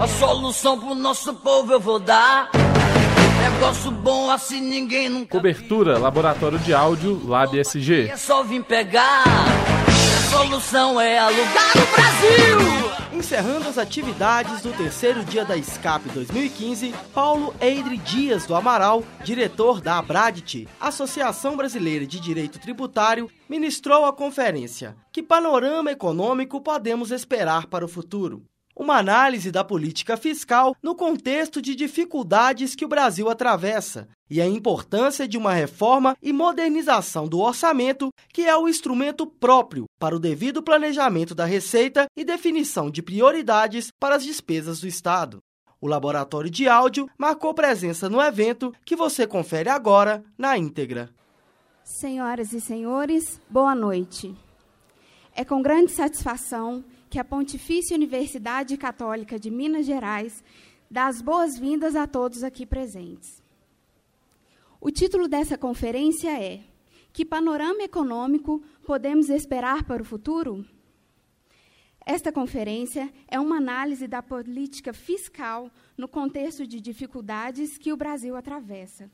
A 0.00 0.06
solução 0.06 0.78
pro 0.78 0.94
nosso 0.94 1.34
povo 1.34 1.72
eu 1.72 1.80
vou 1.80 1.98
dar. 1.98 2.50
Negócio 3.42 3.90
bom 3.90 4.30
assim 4.30 4.60
ninguém 4.60 5.08
nunca. 5.08 5.36
Cobertura 5.36 5.98
Laboratório 5.98 6.56
de 6.60 6.72
Áudio 6.72 7.20
Lab 7.26 7.58
SG. 7.58 8.08
É 8.08 8.16
só 8.16 8.44
vir 8.44 8.62
pegar. 8.62 9.24
A 9.26 10.30
solução 10.30 11.00
é 11.00 11.18
alugar 11.18 11.72
o 11.76 11.96
Brasil. 11.96 12.88
Encerrando 13.12 13.68
as 13.68 13.76
atividades 13.76 14.62
do 14.62 14.72
terceiro 14.72 15.24
dia 15.24 15.44
da 15.44 15.60
SCAP 15.60 16.08
2015, 16.10 16.94
Paulo 17.12 17.52
Eidre 17.60 17.96
Dias 17.96 18.46
do 18.46 18.54
Amaral, 18.54 19.02
diretor 19.24 19.80
da 19.80 19.98
Abradit, 19.98 20.68
Associação 20.80 21.56
Brasileira 21.56 22.06
de 22.06 22.20
Direito 22.20 22.60
Tributário, 22.60 23.28
ministrou 23.48 24.04
a 24.04 24.12
conferência 24.12 24.94
Que 25.12 25.24
panorama 25.24 25.90
econômico 25.90 26.60
podemos 26.60 27.10
esperar 27.10 27.66
para 27.66 27.84
o 27.84 27.88
futuro? 27.88 28.44
Uma 28.78 28.98
análise 28.98 29.50
da 29.50 29.64
política 29.64 30.16
fiscal 30.16 30.72
no 30.80 30.94
contexto 30.94 31.60
de 31.60 31.74
dificuldades 31.74 32.76
que 32.76 32.84
o 32.84 32.88
Brasil 32.88 33.28
atravessa 33.28 34.08
e 34.30 34.40
a 34.40 34.46
importância 34.46 35.26
de 35.26 35.36
uma 35.36 35.52
reforma 35.52 36.16
e 36.22 36.32
modernização 36.32 37.26
do 37.26 37.40
orçamento, 37.40 38.10
que 38.32 38.42
é 38.42 38.56
o 38.56 38.68
instrumento 38.68 39.26
próprio 39.26 39.86
para 39.98 40.14
o 40.14 40.20
devido 40.20 40.62
planejamento 40.62 41.34
da 41.34 41.44
receita 41.44 42.06
e 42.16 42.24
definição 42.24 42.88
de 42.88 43.02
prioridades 43.02 43.90
para 43.98 44.14
as 44.14 44.22
despesas 44.22 44.80
do 44.80 44.86
Estado. 44.86 45.38
O 45.80 45.88
laboratório 45.88 46.48
de 46.48 46.68
áudio 46.68 47.10
marcou 47.18 47.52
presença 47.52 48.08
no 48.08 48.22
evento 48.22 48.72
que 48.84 48.94
você 48.94 49.26
confere 49.26 49.68
agora 49.68 50.22
na 50.38 50.56
íntegra. 50.56 51.10
Senhoras 51.82 52.52
e 52.52 52.60
senhores, 52.60 53.40
boa 53.50 53.74
noite. 53.74 54.36
É 55.34 55.44
com 55.44 55.60
grande 55.60 55.90
satisfação 55.90 56.84
que 57.08 57.18
a 57.18 57.24
Pontifícia 57.24 57.96
Universidade 57.96 58.76
Católica 58.76 59.38
de 59.38 59.50
Minas 59.50 59.86
Gerais 59.86 60.44
dá 60.90 61.06
as 61.06 61.22
boas-vindas 61.22 61.96
a 61.96 62.06
todos 62.06 62.42
aqui 62.42 62.66
presentes. 62.66 63.42
O 64.80 64.90
título 64.90 65.26
dessa 65.26 65.56
conferência 65.56 66.30
é 66.30 66.60
Que 67.12 67.24
panorama 67.24 67.82
econômico 67.82 68.62
podemos 68.84 69.28
esperar 69.30 69.84
para 69.84 70.02
o 70.02 70.04
futuro? 70.04 70.64
Esta 72.04 72.32
conferência 72.32 73.12
é 73.26 73.38
uma 73.38 73.56
análise 73.56 74.06
da 74.06 74.22
política 74.22 74.92
fiscal 74.92 75.70
no 75.96 76.08
contexto 76.08 76.66
de 76.66 76.80
dificuldades 76.80 77.76
que 77.76 77.92
o 77.92 77.96
Brasil 77.96 78.34
atravessa. 78.34 79.10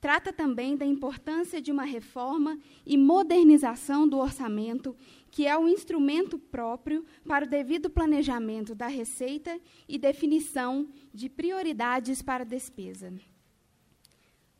Trata 0.00 0.32
também 0.32 0.76
da 0.76 0.84
importância 0.84 1.60
de 1.60 1.70
uma 1.70 1.84
reforma 1.84 2.58
e 2.84 2.96
modernização 2.96 4.08
do 4.08 4.18
orçamento 4.18 4.96
que 5.32 5.46
é 5.46 5.58
o 5.58 5.66
instrumento 5.66 6.38
próprio 6.38 7.06
para 7.26 7.46
o 7.46 7.48
devido 7.48 7.88
planejamento 7.88 8.74
da 8.74 8.86
receita 8.86 9.58
e 9.88 9.98
definição 9.98 10.86
de 11.12 11.30
prioridades 11.30 12.20
para 12.20 12.44
a 12.44 12.46
despesa. 12.46 13.10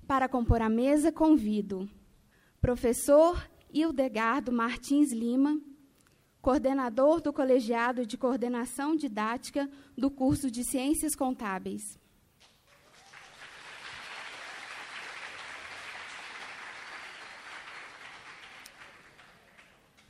Para 0.06 0.30
compor 0.30 0.62
a 0.62 0.70
mesa, 0.70 1.12
convido 1.12 1.86
professor 2.58 3.46
Hildegardo 3.70 4.50
Martins 4.50 5.12
Lima, 5.12 5.60
coordenador 6.40 7.20
do 7.20 7.34
Colegiado 7.34 8.06
de 8.06 8.16
Coordenação 8.16 8.96
Didática 8.96 9.68
do 9.96 10.10
curso 10.10 10.50
de 10.50 10.64
Ciências 10.64 11.14
Contábeis. 11.14 12.00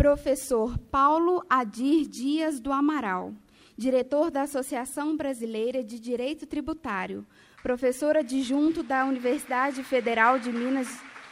Professor 0.02 0.76
Paulo 0.90 1.44
Adir 1.48 2.08
Dias 2.08 2.58
do 2.58 2.72
Amaral, 2.72 3.32
diretor 3.78 4.32
da 4.32 4.42
Associação 4.42 5.16
Brasileira 5.16 5.84
de 5.84 6.00
Direito 6.00 6.44
Tributário, 6.44 7.24
professor 7.62 8.16
adjunto 8.16 8.82
da 8.82 9.04
Universidade 9.04 9.84
Federal 9.84 10.40
de 10.40 10.50
Minas 10.50 10.88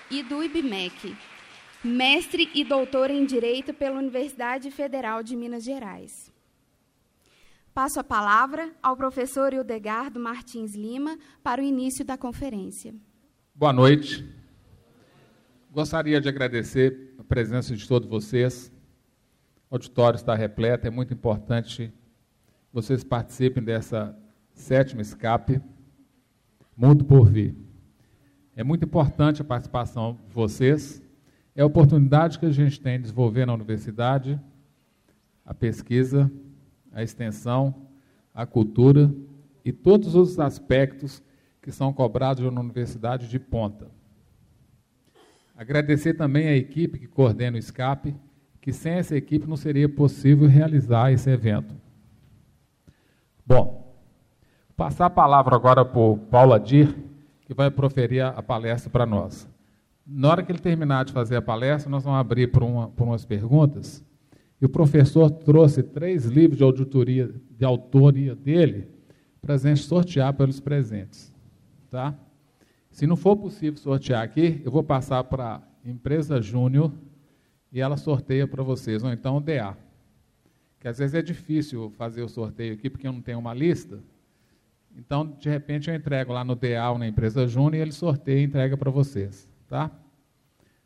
e 0.08 0.22
do 0.22 0.40
IBMEC, 0.44 1.16
mestre 1.82 2.48
e 2.54 2.62
doutor 2.62 3.10
em 3.10 3.26
Direito 3.26 3.74
pela 3.74 3.98
Universidade 3.98 4.70
Federal 4.70 5.20
de 5.24 5.34
Minas 5.34 5.64
Gerais. 5.64 6.32
Passo 7.74 7.98
a 7.98 8.04
palavra 8.04 8.70
ao 8.80 8.96
professor 8.96 9.52
Hildegardo 9.52 10.20
Martins 10.20 10.76
Lima 10.76 11.18
para 11.42 11.60
o 11.60 11.64
início 11.64 12.04
da 12.04 12.16
conferência. 12.16 12.94
Boa 13.52 13.72
noite. 13.72 14.24
Gostaria 15.72 16.20
de 16.20 16.28
agradecer 16.28 17.09
presença 17.30 17.76
de 17.76 17.86
todos 17.86 18.08
vocês. 18.08 18.72
O 19.70 19.76
auditório 19.76 20.16
está 20.16 20.34
repleto, 20.34 20.88
é 20.88 20.90
muito 20.90 21.14
importante 21.14 21.92
vocês 22.72 23.04
participem 23.04 23.62
dessa 23.62 24.18
sétima 24.52 25.00
escape, 25.00 25.60
Mundo 26.76 27.04
por 27.04 27.30
Vir. 27.30 27.54
É 28.56 28.64
muito 28.64 28.84
importante 28.84 29.42
a 29.42 29.44
participação 29.44 30.18
de 30.26 30.34
vocês, 30.34 31.00
é 31.54 31.62
a 31.62 31.66
oportunidade 31.66 32.36
que 32.36 32.46
a 32.46 32.50
gente 32.50 32.80
tem 32.80 32.96
de 32.96 33.02
desenvolver 33.02 33.46
na 33.46 33.54
universidade 33.54 34.38
a 35.46 35.54
pesquisa, 35.54 36.28
a 36.90 37.00
extensão, 37.00 37.86
a 38.34 38.44
cultura 38.44 39.08
e 39.64 39.70
todos 39.70 40.16
os 40.16 40.36
aspectos 40.40 41.22
que 41.62 41.70
são 41.70 41.92
cobrados 41.92 42.52
na 42.52 42.60
universidade 42.60 43.28
de 43.28 43.38
ponta. 43.38 43.99
Agradecer 45.60 46.14
também 46.14 46.48
a 46.48 46.56
equipe 46.56 46.98
que 46.98 47.06
coordena 47.06 47.56
o 47.56 47.58
escape, 47.58 48.16
que 48.62 48.72
sem 48.72 48.92
essa 48.92 49.14
equipe 49.14 49.46
não 49.46 49.58
seria 49.58 49.90
possível 49.90 50.48
realizar 50.48 51.12
esse 51.12 51.28
evento. 51.28 51.74
Bom, 53.44 53.94
passar 54.74 55.04
a 55.04 55.10
palavra 55.10 55.54
agora 55.54 55.84
para 55.84 56.00
o 56.00 56.16
Paulo 56.16 56.54
Adir, 56.54 56.96
que 57.42 57.52
vai 57.52 57.70
proferir 57.70 58.24
a 58.24 58.42
palestra 58.42 58.88
para 58.88 59.04
nós. 59.04 59.46
Na 60.06 60.30
hora 60.30 60.42
que 60.42 60.50
ele 60.50 60.58
terminar 60.58 61.04
de 61.04 61.12
fazer 61.12 61.36
a 61.36 61.42
palestra, 61.42 61.90
nós 61.90 62.04
vamos 62.04 62.18
abrir 62.18 62.50
por, 62.50 62.62
uma, 62.62 62.88
por 62.88 63.06
umas 63.06 63.26
perguntas. 63.26 64.02
E 64.62 64.64
o 64.64 64.68
professor 64.70 65.28
trouxe 65.30 65.82
três 65.82 66.24
livros 66.24 66.56
de 66.56 66.64
auditoria, 66.64 67.34
de 67.50 67.66
autoria 67.66 68.34
dele, 68.34 68.88
para 69.42 69.56
a 69.56 69.58
gente 69.58 69.82
sortear 69.82 70.32
pelos 70.32 70.58
presentes. 70.58 71.30
Tá? 71.90 72.14
Se 72.90 73.06
não 73.06 73.16
for 73.16 73.36
possível 73.36 73.78
sortear 73.78 74.22
aqui, 74.22 74.60
eu 74.64 74.70
vou 74.70 74.82
passar 74.82 75.24
para 75.24 75.56
a 75.56 75.88
empresa 75.88 76.42
Júnior 76.42 76.92
e 77.72 77.80
ela 77.80 77.96
sorteia 77.96 78.46
para 78.46 78.62
vocês, 78.62 79.02
ou 79.02 79.12
então 79.12 79.36
o 79.36 79.40
DA. 79.40 79.76
Que 80.80 80.88
às 80.88 80.98
vezes 80.98 81.14
é 81.14 81.22
difícil 81.22 81.90
fazer 81.96 82.22
o 82.22 82.28
sorteio 82.28 82.74
aqui 82.74 82.90
porque 82.90 83.06
eu 83.06 83.12
não 83.12 83.22
tenho 83.22 83.38
uma 83.38 83.54
lista. 83.54 84.02
Então, 84.96 85.26
de 85.38 85.48
repente, 85.48 85.88
eu 85.88 85.94
entrego 85.94 86.32
lá 86.32 86.44
no 86.44 86.56
DA 86.56 86.90
ou 86.90 86.98
na 86.98 87.06
empresa 87.06 87.46
Júnior 87.46 87.74
e 87.74 87.78
ele 87.78 87.92
sorteia 87.92 88.40
e 88.40 88.44
entrega 88.44 88.76
para 88.76 88.90
vocês. 88.90 89.50
Tá? 89.68 89.90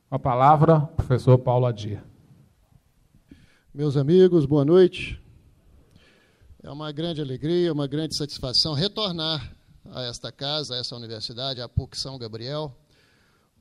Com 0.08 0.16
a 0.16 0.18
palavra, 0.18 0.80
professor 0.80 1.38
Paulo 1.38 1.64
Adir. 1.64 2.02
Meus 3.72 3.96
amigos, 3.96 4.44
boa 4.44 4.64
noite. 4.64 5.20
É 6.62 6.70
uma 6.70 6.92
grande 6.92 7.20
alegria, 7.20 7.72
uma 7.72 7.86
grande 7.86 8.14
satisfação 8.16 8.74
retornar 8.74 9.54
a 9.90 10.02
esta 10.02 10.32
casa, 10.32 10.74
a 10.74 10.78
essa 10.78 10.96
universidade, 10.96 11.60
a 11.60 11.68
PUC 11.68 11.96
São 11.96 12.18
Gabriel, 12.18 12.74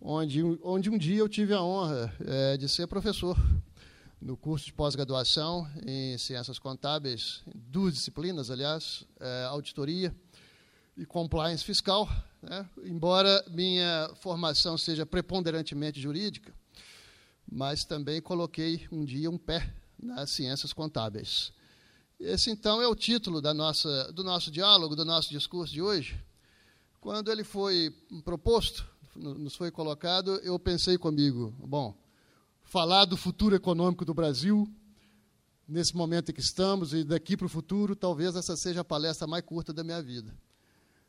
onde, 0.01 0.41
onde 0.63 0.89
um 0.89 0.97
dia 0.97 1.19
eu 1.19 1.29
tive 1.29 1.53
a 1.53 1.61
honra 1.61 2.13
é, 2.25 2.57
de 2.57 2.67
ser 2.67 2.87
professor 2.87 3.37
no 4.21 4.37
curso 4.37 4.65
de 4.65 4.73
pós-graduação 4.73 5.69
em 5.85 6.17
Ciências 6.17 6.57
Contábeis, 6.57 7.41
duas 7.53 7.93
disciplinas, 7.93 8.49
aliás, 8.49 9.05
é, 9.19 9.45
auditoria 9.45 10.15
e 10.95 11.05
compliance 11.05 11.63
fiscal, 11.63 12.07
né? 12.41 12.67
embora 12.85 13.43
minha 13.49 14.09
formação 14.15 14.77
seja 14.77 15.05
preponderantemente 15.05 15.99
jurídica, 15.99 16.53
mas 17.51 17.83
também 17.83 18.21
coloquei 18.21 18.87
um 18.91 19.03
dia 19.03 19.29
um 19.29 19.37
pé 19.37 19.73
nas 20.01 20.29
ciências 20.29 20.71
contábeis. 20.71 21.51
Esse, 22.25 22.49
então, 22.49 22.81
é 22.81 22.87
o 22.87 22.95
título 22.95 23.41
da 23.41 23.53
nossa, 23.53 24.09
do 24.13 24.23
nosso 24.23 24.49
diálogo, 24.49 24.95
do 24.95 25.03
nosso 25.03 25.29
discurso 25.29 25.73
de 25.73 25.81
hoje. 25.81 26.17
Quando 27.01 27.29
ele 27.29 27.43
foi 27.43 27.93
proposto, 28.23 28.87
nos 29.13 29.55
foi 29.55 29.69
colocado, 29.69 30.37
eu 30.37 30.57
pensei 30.57 30.97
comigo, 30.97 31.53
bom, 31.59 31.93
falar 32.63 33.03
do 33.03 33.17
futuro 33.17 33.53
econômico 33.53 34.05
do 34.05 34.13
Brasil, 34.13 34.65
nesse 35.67 35.97
momento 35.97 36.31
em 36.31 36.33
que 36.33 36.39
estamos, 36.39 36.93
e 36.93 37.03
daqui 37.03 37.35
para 37.35 37.45
o 37.45 37.49
futuro, 37.49 37.93
talvez 37.93 38.37
essa 38.37 38.55
seja 38.55 38.79
a 38.79 38.85
palestra 38.85 39.27
mais 39.27 39.43
curta 39.43 39.73
da 39.73 39.83
minha 39.83 40.01
vida. 40.01 40.33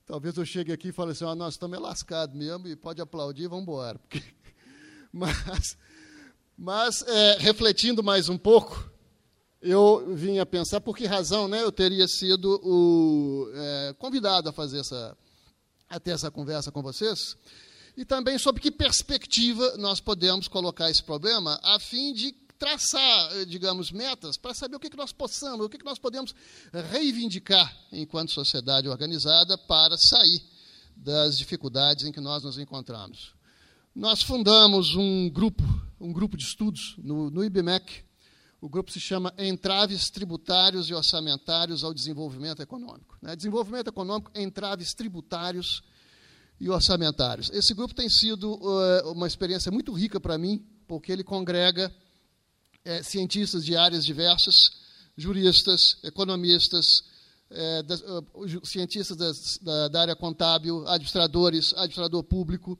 Talvez 0.04 0.36
eu 0.36 0.44
chegue 0.44 0.72
aqui 0.72 0.88
e 0.88 0.92
fale 0.92 1.12
assim, 1.12 1.24
ah, 1.24 1.36
nós 1.36 1.54
estamos 1.54 1.78
lascados 1.78 2.36
mesmo, 2.36 2.66
e 2.66 2.74
pode 2.74 3.00
aplaudir, 3.00 3.46
vamos 3.46 3.62
embora. 3.62 4.00
Mas, 5.12 5.78
mas 6.58 7.02
é, 7.02 7.36
refletindo 7.38 8.02
mais 8.02 8.28
um 8.28 8.36
pouco, 8.36 8.90
eu 9.64 10.14
vim 10.14 10.38
a 10.38 10.44
pensar 10.44 10.80
por 10.80 10.94
que 10.94 11.06
razão 11.06 11.48
né, 11.48 11.62
eu 11.62 11.72
teria 11.72 12.06
sido 12.06 12.60
o, 12.62 13.50
é, 13.54 13.94
convidado 13.98 14.50
a 14.50 14.52
fazer 14.52 14.80
essa, 14.80 15.16
a 15.88 15.98
ter 15.98 16.10
essa 16.10 16.30
conversa 16.30 16.70
com 16.70 16.82
vocês, 16.82 17.34
e 17.96 18.04
também 18.04 18.38
sobre 18.38 18.60
que 18.60 18.70
perspectiva 18.70 19.76
nós 19.78 20.00
podemos 20.00 20.48
colocar 20.48 20.90
esse 20.90 21.02
problema, 21.02 21.58
a 21.62 21.80
fim 21.80 22.12
de 22.12 22.32
traçar, 22.58 23.46
digamos, 23.46 23.90
metas 23.90 24.36
para 24.36 24.52
saber 24.52 24.76
o 24.76 24.80
que, 24.80 24.90
que 24.90 24.96
nós 24.96 25.12
possamos, 25.12 25.64
o 25.64 25.68
que, 25.68 25.78
que 25.78 25.84
nós 25.84 25.98
podemos 25.98 26.34
reivindicar 26.90 27.74
enquanto 27.90 28.32
sociedade 28.32 28.88
organizada 28.88 29.56
para 29.56 29.96
sair 29.96 30.42
das 30.94 31.38
dificuldades 31.38 32.04
em 32.04 32.12
que 32.12 32.20
nós 32.20 32.42
nos 32.42 32.58
encontramos. 32.58 33.34
Nós 33.94 34.22
fundamos 34.22 34.94
um 34.94 35.30
grupo, 35.30 35.62
um 36.00 36.12
grupo 36.12 36.36
de 36.36 36.44
estudos 36.44 36.96
no, 36.98 37.30
no 37.30 37.44
IBMEC. 37.44 38.04
O 38.64 38.68
grupo 38.70 38.90
se 38.90 38.98
chama 38.98 39.30
Entraves 39.36 40.08
Tributários 40.08 40.88
e 40.88 40.94
Orçamentários 40.94 41.84
ao 41.84 41.92
Desenvolvimento 41.92 42.62
Econômico. 42.62 43.18
Né? 43.20 43.36
Desenvolvimento 43.36 43.88
Econômico, 43.88 44.30
entraves 44.34 44.94
tributários 44.94 45.82
e 46.58 46.70
orçamentários. 46.70 47.50
Esse 47.50 47.74
grupo 47.74 47.94
tem 47.94 48.08
sido 48.08 48.54
uh, 48.54 49.12
uma 49.12 49.26
experiência 49.26 49.70
muito 49.70 49.92
rica 49.92 50.18
para 50.18 50.38
mim, 50.38 50.64
porque 50.88 51.12
ele 51.12 51.22
congrega 51.22 51.94
é, 52.86 53.02
cientistas 53.02 53.66
de 53.66 53.76
áreas 53.76 54.02
diversas, 54.02 54.70
juristas, 55.14 55.98
economistas, 56.02 57.04
é, 57.50 57.82
das, 57.82 58.00
uh, 58.00 58.64
cientistas 58.64 59.14
das, 59.14 59.58
da, 59.58 59.88
da, 59.88 60.00
área 60.00 60.16
contábil, 60.16 60.88
administradores, 60.88 61.74
administrador 61.74 62.22
público 62.22 62.78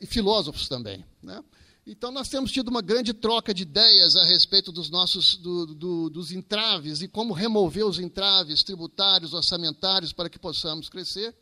e 0.00 0.06
filósofos 0.06 0.66
também. 0.66 1.04
Né? 1.22 1.44
Então, 1.88 2.10
nós 2.10 2.28
temos 2.28 2.50
tido 2.50 2.66
uma 2.66 2.82
grande 2.82 3.14
troca 3.14 3.54
de 3.54 3.62
ideias 3.62 4.16
a 4.16 4.24
respeito 4.24 4.72
dos 4.72 4.90
nossos 4.90 5.36
do, 5.36 5.66
do, 5.66 6.10
dos 6.10 6.32
entraves 6.32 7.00
e 7.00 7.06
como 7.06 7.32
remover 7.32 7.86
os 7.86 8.00
entraves 8.00 8.64
tributários, 8.64 9.32
orçamentários, 9.32 10.12
para 10.12 10.28
que 10.28 10.36
possamos 10.36 10.88
crescer. 10.88 11.32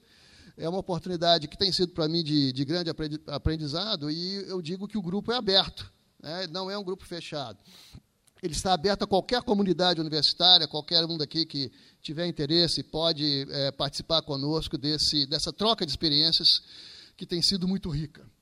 É 0.55 0.69
uma 0.69 0.81
oportunidade 0.81 1.49
que 1.49 1.57
tem 1.57 1.73
sido 1.73 1.93
para 1.93 2.07
mim 2.09 2.23
de, 2.23 2.53
de 2.53 2.63
grande 2.63 2.91
aprendizado 3.27 4.11
e 4.11 4.35
eu 4.47 4.61
digo 4.61 4.87
que 4.87 4.99
o 4.99 5.03
grupo 5.03 5.33
é 5.33 5.37
aberto, 5.37 5.91
né? 6.23 6.47
não 6.49 6.71
é 6.71 6.77
um 6.77 6.85
grupo 6.85 7.07
fechado. 7.07 7.59
Ele 8.43 8.53
está 8.53 8.75
aberto 8.75 9.05
a 9.05 9.07
qualquer 9.07 9.43
comunidade 9.43 9.99
universitária, 9.99 10.69
qualquer 10.69 11.07
um 11.07 11.17
daqui 11.17 11.47
que 11.47 11.73
tiver 12.03 12.27
interesse 12.27 12.83
pode 12.83 13.47
é, 13.49 13.73
participar 13.73 14.21
conosco 14.21 14.77
desse, 14.77 15.25
dessa 15.25 15.51
troca 15.51 15.87
de 15.87 15.91
experiências 15.91 16.63
que 17.17 17.25
tem 17.25 17.41
sido 17.41 17.67
muito 17.67 17.89
rica. 17.89 18.34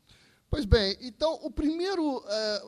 Pois 0.53 0.67
bem, 0.67 0.99
então 1.01 1.41
o 1.43 1.51
primeiro, 1.51 2.23
é, 2.29 2.63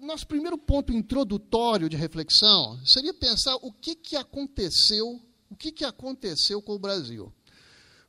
nosso 0.00 0.26
primeiro 0.26 0.56
ponto 0.56 0.90
introdutório 0.90 1.86
de 1.86 1.94
reflexão 1.94 2.80
seria 2.82 3.12
pensar 3.12 3.56
o 3.56 3.70
que, 3.70 3.94
que 3.94 4.16
aconteceu, 4.16 5.20
o 5.50 5.54
que, 5.54 5.70
que 5.70 5.84
aconteceu 5.84 6.62
com 6.62 6.72
o 6.72 6.78
Brasil. 6.78 7.30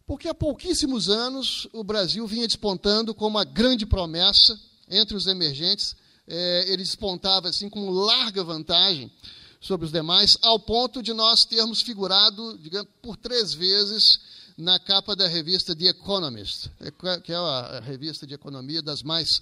Porque 0.06 0.30
há 0.30 0.34
pouquíssimos 0.34 1.10
anos 1.10 1.68
o 1.74 1.84
Brasil 1.84 2.26
vinha 2.26 2.48
despontando 2.48 3.14
como 3.14 3.32
uma 3.32 3.44
grande 3.44 3.86
promessa 3.86 4.58
entre 4.90 5.18
os 5.18 5.28
emergentes 5.28 5.94
é, 6.26 6.64
ele 6.72 6.84
despontava 6.84 7.50
assim 7.50 7.70
com 7.70 7.90
larga 7.90 8.46
vantagem 8.46 9.12
sobre 9.60 9.88
os 9.88 9.92
demais, 9.92 10.38
ao 10.42 10.58
ponto 10.58 11.04
de 11.04 11.12
nós 11.12 11.44
termos 11.44 11.82
figurado, 11.82 12.58
digamos, 12.60 12.90
por 13.02 13.18
três 13.18 13.54
vezes 13.54 14.22
na 14.58 14.80
capa 14.80 15.16
da 15.16 15.28
revista 15.28 15.76
The 15.76 15.86
Economist, 15.86 16.72
é, 16.80 16.90
que 17.22 17.32
é 17.32 17.36
a 17.36 17.80
revista 17.80 18.26
de 18.26 18.34
economia 18.34 18.82
das 18.82 19.04
mais 19.04 19.40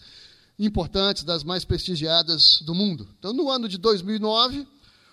importantes, 0.59 1.23
das 1.23 1.43
mais 1.43 1.63
prestigiadas 1.63 2.61
do 2.61 2.75
mundo. 2.75 3.07
Então, 3.17 3.31
no 3.31 3.49
ano 3.49 3.69
de 3.69 3.77
2009, 3.77 4.67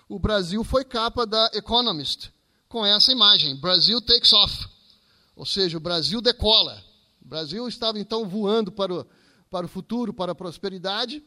o 0.09 0.19
Brasil 0.19 0.65
foi 0.65 0.85
capa 0.85 1.25
da 1.25 1.51
Economist, 1.55 2.33
com 2.69 2.85
essa 2.85 3.13
imagem: 3.13 3.55
Brasil 3.57 4.01
takes 4.01 4.33
off, 4.33 4.67
ou 5.37 5.47
seja, 5.47 5.77
o 5.77 5.81
Brasil 5.81 6.21
decola. 6.21 6.83
O 7.25 7.29
Brasil 7.29 7.69
estava 7.69 7.99
então 7.99 8.29
voando 8.29 8.73
para 8.73 8.93
o, 8.93 9.07
para 9.49 9.67
o 9.67 9.69
futuro, 9.69 10.13
para 10.13 10.33
a 10.33 10.35
prosperidade, 10.35 11.23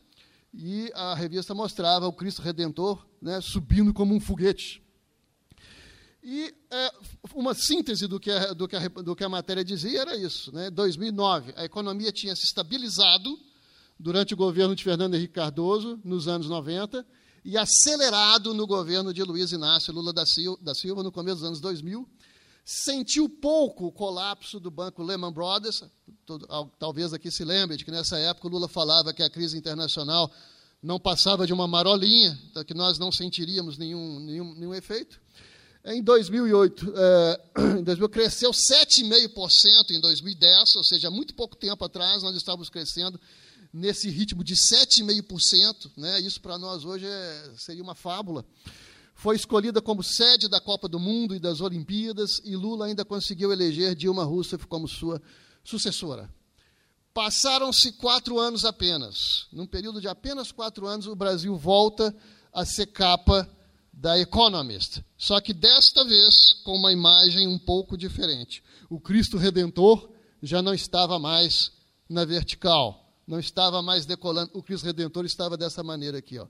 e 0.54 0.92
a 0.94 1.16
revista 1.16 1.56
mostrava 1.56 2.08
o 2.08 2.14
Cristo 2.14 2.42
Redentor 2.42 3.06
né, 3.22 3.40
subindo 3.40 3.94
como 3.94 4.14
um 4.14 4.20
foguete. 4.20 4.85
E 6.28 6.52
é, 6.72 6.92
uma 7.36 7.54
síntese 7.54 8.08
do 8.08 8.20
que, 8.20 8.32
a, 8.32 8.52
do, 8.52 8.68
que 8.68 8.76
a, 8.76 8.88
do 8.88 9.16
que 9.16 9.24
a 9.24 9.30
matéria 9.30 9.64
dizia 9.64 10.02
era 10.02 10.18
isso. 10.18 10.52
Né? 10.52 10.72
2009, 10.72 11.54
a 11.56 11.64
economia 11.64 12.12
tinha 12.12 12.36
se 12.36 12.46
estabilizado 12.46 13.38
durante 14.00 14.34
o 14.34 14.38
governo 14.38 14.76
de 14.76 14.84
Fernando 14.84 15.14
Henrique 15.14 15.36
Cardoso, 15.36 16.00
nos 16.04 16.28
anos 16.28 16.50
90, 16.50 17.06
e 17.44 17.56
acelerado 17.56 18.56
no 18.56 18.66
governo 18.66 19.14
de 19.14 19.22
Luiz 19.22 19.52
Inácio 19.52 19.94
Lula 19.94 20.12
da 20.12 20.26
Silva, 20.26 21.04
no 21.04 21.12
começo 21.12 21.38
dos 21.38 21.48
anos 21.48 21.60
2000. 21.60 22.10
Sentiu 22.66 23.30
pouco 23.30 23.86
o 23.86 23.92
colapso 23.92 24.60
do 24.60 24.72
banco 24.72 25.04
Lehman 25.04 25.32
Brothers. 25.32 25.84
Talvez 26.80 27.14
aqui 27.14 27.30
se 27.30 27.46
lembre 27.46 27.78
de 27.78 27.86
que 27.86 27.92
nessa 27.92 28.18
época 28.18 28.48
o 28.48 28.50
Lula 28.50 28.68
falava 28.68 29.14
que 29.14 29.22
a 29.22 29.30
crise 29.30 29.56
internacional 29.56 30.32
não 30.82 31.00
passava 31.00 31.46
de 31.46 31.54
uma 31.54 31.68
marolinha, 31.68 32.36
que 32.66 32.74
nós 32.74 32.98
não 32.98 33.12
sentiríamos 33.12 33.78
nenhum, 33.78 34.20
nenhum, 34.22 34.56
nenhum 34.56 34.74
efeito. 34.74 35.24
Em 35.86 36.02
2008, 36.02 36.94
é, 36.96 37.42
em 37.80 37.84
2000, 37.84 38.10
cresceu 38.10 38.52
7,5% 38.52 39.92
em 39.92 40.02
2010, 40.02 40.76
ou 40.76 40.84
seja, 40.84 41.12
muito 41.12 41.36
pouco 41.36 41.56
tempo 41.56 41.86
atrás 41.86 42.24
nós 42.24 42.36
estávamos 42.36 42.70
crescendo 42.70 43.20
nesse 43.72 44.10
ritmo 44.10 44.44
de 44.44 44.56
7,5%. 44.56 45.92
Né? 45.96 46.20
Isso 46.22 46.42
para 46.42 46.58
nós 46.58 46.84
hoje 46.84 47.06
é, 47.06 47.52
seria 47.56 47.84
uma 47.84 47.96
fábula 47.96 48.44
foi 49.16 49.38
escolhida 49.38 49.82
como 49.82 50.04
sede 50.04 50.50
da 50.50 50.60
Copa 50.60 50.90
do 50.90 51.00
Mundo 51.00 51.34
e 51.34 51.40
das 51.40 51.62
Olimpíadas, 51.62 52.42
e 52.44 52.56
Lula 52.56 52.86
ainda 52.86 53.06
conseguiu 53.06 53.52
eleger 53.52 53.96
Dilma 53.96 54.26
Rousseff 54.26 54.68
como 54.68 54.88
sua 54.88 55.22
sucessora. 55.64 56.30
Passaram-se 57.14 57.94
quatro 57.94 58.38
anos 58.38 58.66
apenas. 58.66 59.48
Num 59.54 59.66
período 59.66 60.02
de 60.02 60.08
apenas 60.10 60.52
quatro 60.52 60.86
anos, 60.86 61.08
o 61.08 61.16
Brasil 61.16 61.56
volta 61.56 62.14
a 62.52 62.66
ser 62.66 62.88
capa 62.88 63.50
da 63.96 64.20
Economist. 64.20 65.04
Só 65.18 65.40
que 65.40 65.54
desta 65.54 66.04
vez 66.04 66.54
com 66.64 66.76
uma 66.76 66.92
imagem 66.92 67.48
um 67.48 67.58
pouco 67.58 67.98
diferente. 67.98 68.62
O 68.90 69.00
Cristo 69.00 69.38
Redentor 69.38 70.12
já 70.44 70.62
não 70.62 70.74
estava 70.74 71.18
mais 71.18 71.72
na 72.08 72.26
vertical, 72.26 73.12
não 73.26 73.40
estava 73.40 73.82
mais 73.82 74.06
decolando. 74.06 74.52
O 74.54 74.62
Cristo 74.62 74.86
Redentor 74.86 75.26
estava 75.26 75.58
dessa 75.58 75.82
maneira 75.82 76.18
aqui, 76.18 76.38
ó. 76.38 76.48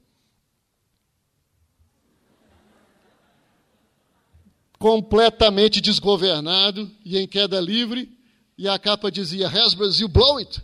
completamente 4.78 5.82
desgovernado 5.82 6.92
e 7.04 7.18
em 7.18 7.28
queda 7.28 7.60
livre, 7.60 8.16
e 8.58 8.68
a 8.68 8.78
capa 8.78 9.12
dizia 9.12 9.48
Has 9.48 9.74
Brasil 9.74 10.08
blow 10.08 10.38
it? 10.38 10.62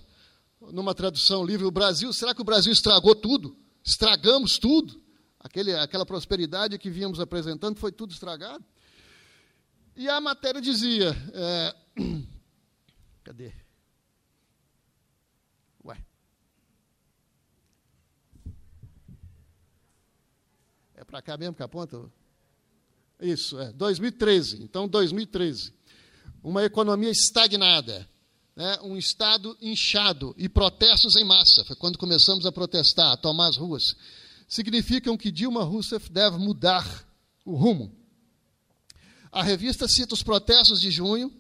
Numa 0.72 0.94
tradução 0.94 1.44
livre, 1.44 1.66
o 1.66 1.72
Brasil, 1.72 2.14
será 2.14 2.36
que 2.36 2.42
o 2.42 2.46
Brasil 2.46 2.72
estragou 2.72 3.16
tudo? 3.16 3.58
Estragamos 3.84 4.60
tudo? 4.60 5.02
Aquele, 5.44 5.74
aquela 5.74 6.06
prosperidade 6.06 6.78
que 6.78 6.90
vínhamos 6.90 7.20
apresentando 7.20 7.80
foi 7.80 7.92
tudo 7.92 8.12
estragado? 8.12 8.64
E 9.96 10.08
a 10.08 10.22
matéria 10.22 10.62
dizia: 10.62 11.16
é, 11.34 11.76
cadê? 13.24 13.52
Ué. 15.84 15.98
É 20.94 21.04
para 21.04 21.24
cá 21.24 21.36
mesmo 21.38 21.56
que 21.56 21.64
aponta? 21.64 22.00
Isso, 23.20 23.60
é, 23.60 23.72
2013. 23.74 24.62
Então, 24.64 24.88
2013. 24.88 25.74
Uma 26.44 26.64
economia 26.64 27.10
estagnada, 27.10 28.08
né, 28.56 28.78
um 28.84 28.96
Estado 28.96 29.58
inchado 29.60 30.36
e 30.38 30.48
protestos 30.48 31.16
em 31.16 31.26
massa. 31.26 31.66
Foi 31.66 31.76
quando 31.76 31.98
começamos 31.98 32.46
a 32.46 32.52
protestar, 32.52 33.12
a 33.12 33.18
tomar 33.18 33.48
as 33.48 33.58
ruas. 33.58 33.96
Significam 34.52 35.16
que 35.16 35.32
Dilma 35.32 35.64
Rousseff 35.64 36.12
deve 36.12 36.38
mudar 36.38 37.08
o 37.46 37.56
rumo. 37.56 37.96
A 39.32 39.42
revista 39.42 39.88
cita 39.88 40.14
os 40.14 40.22
protestos 40.22 40.82
de 40.82 40.92
junho 40.92 41.32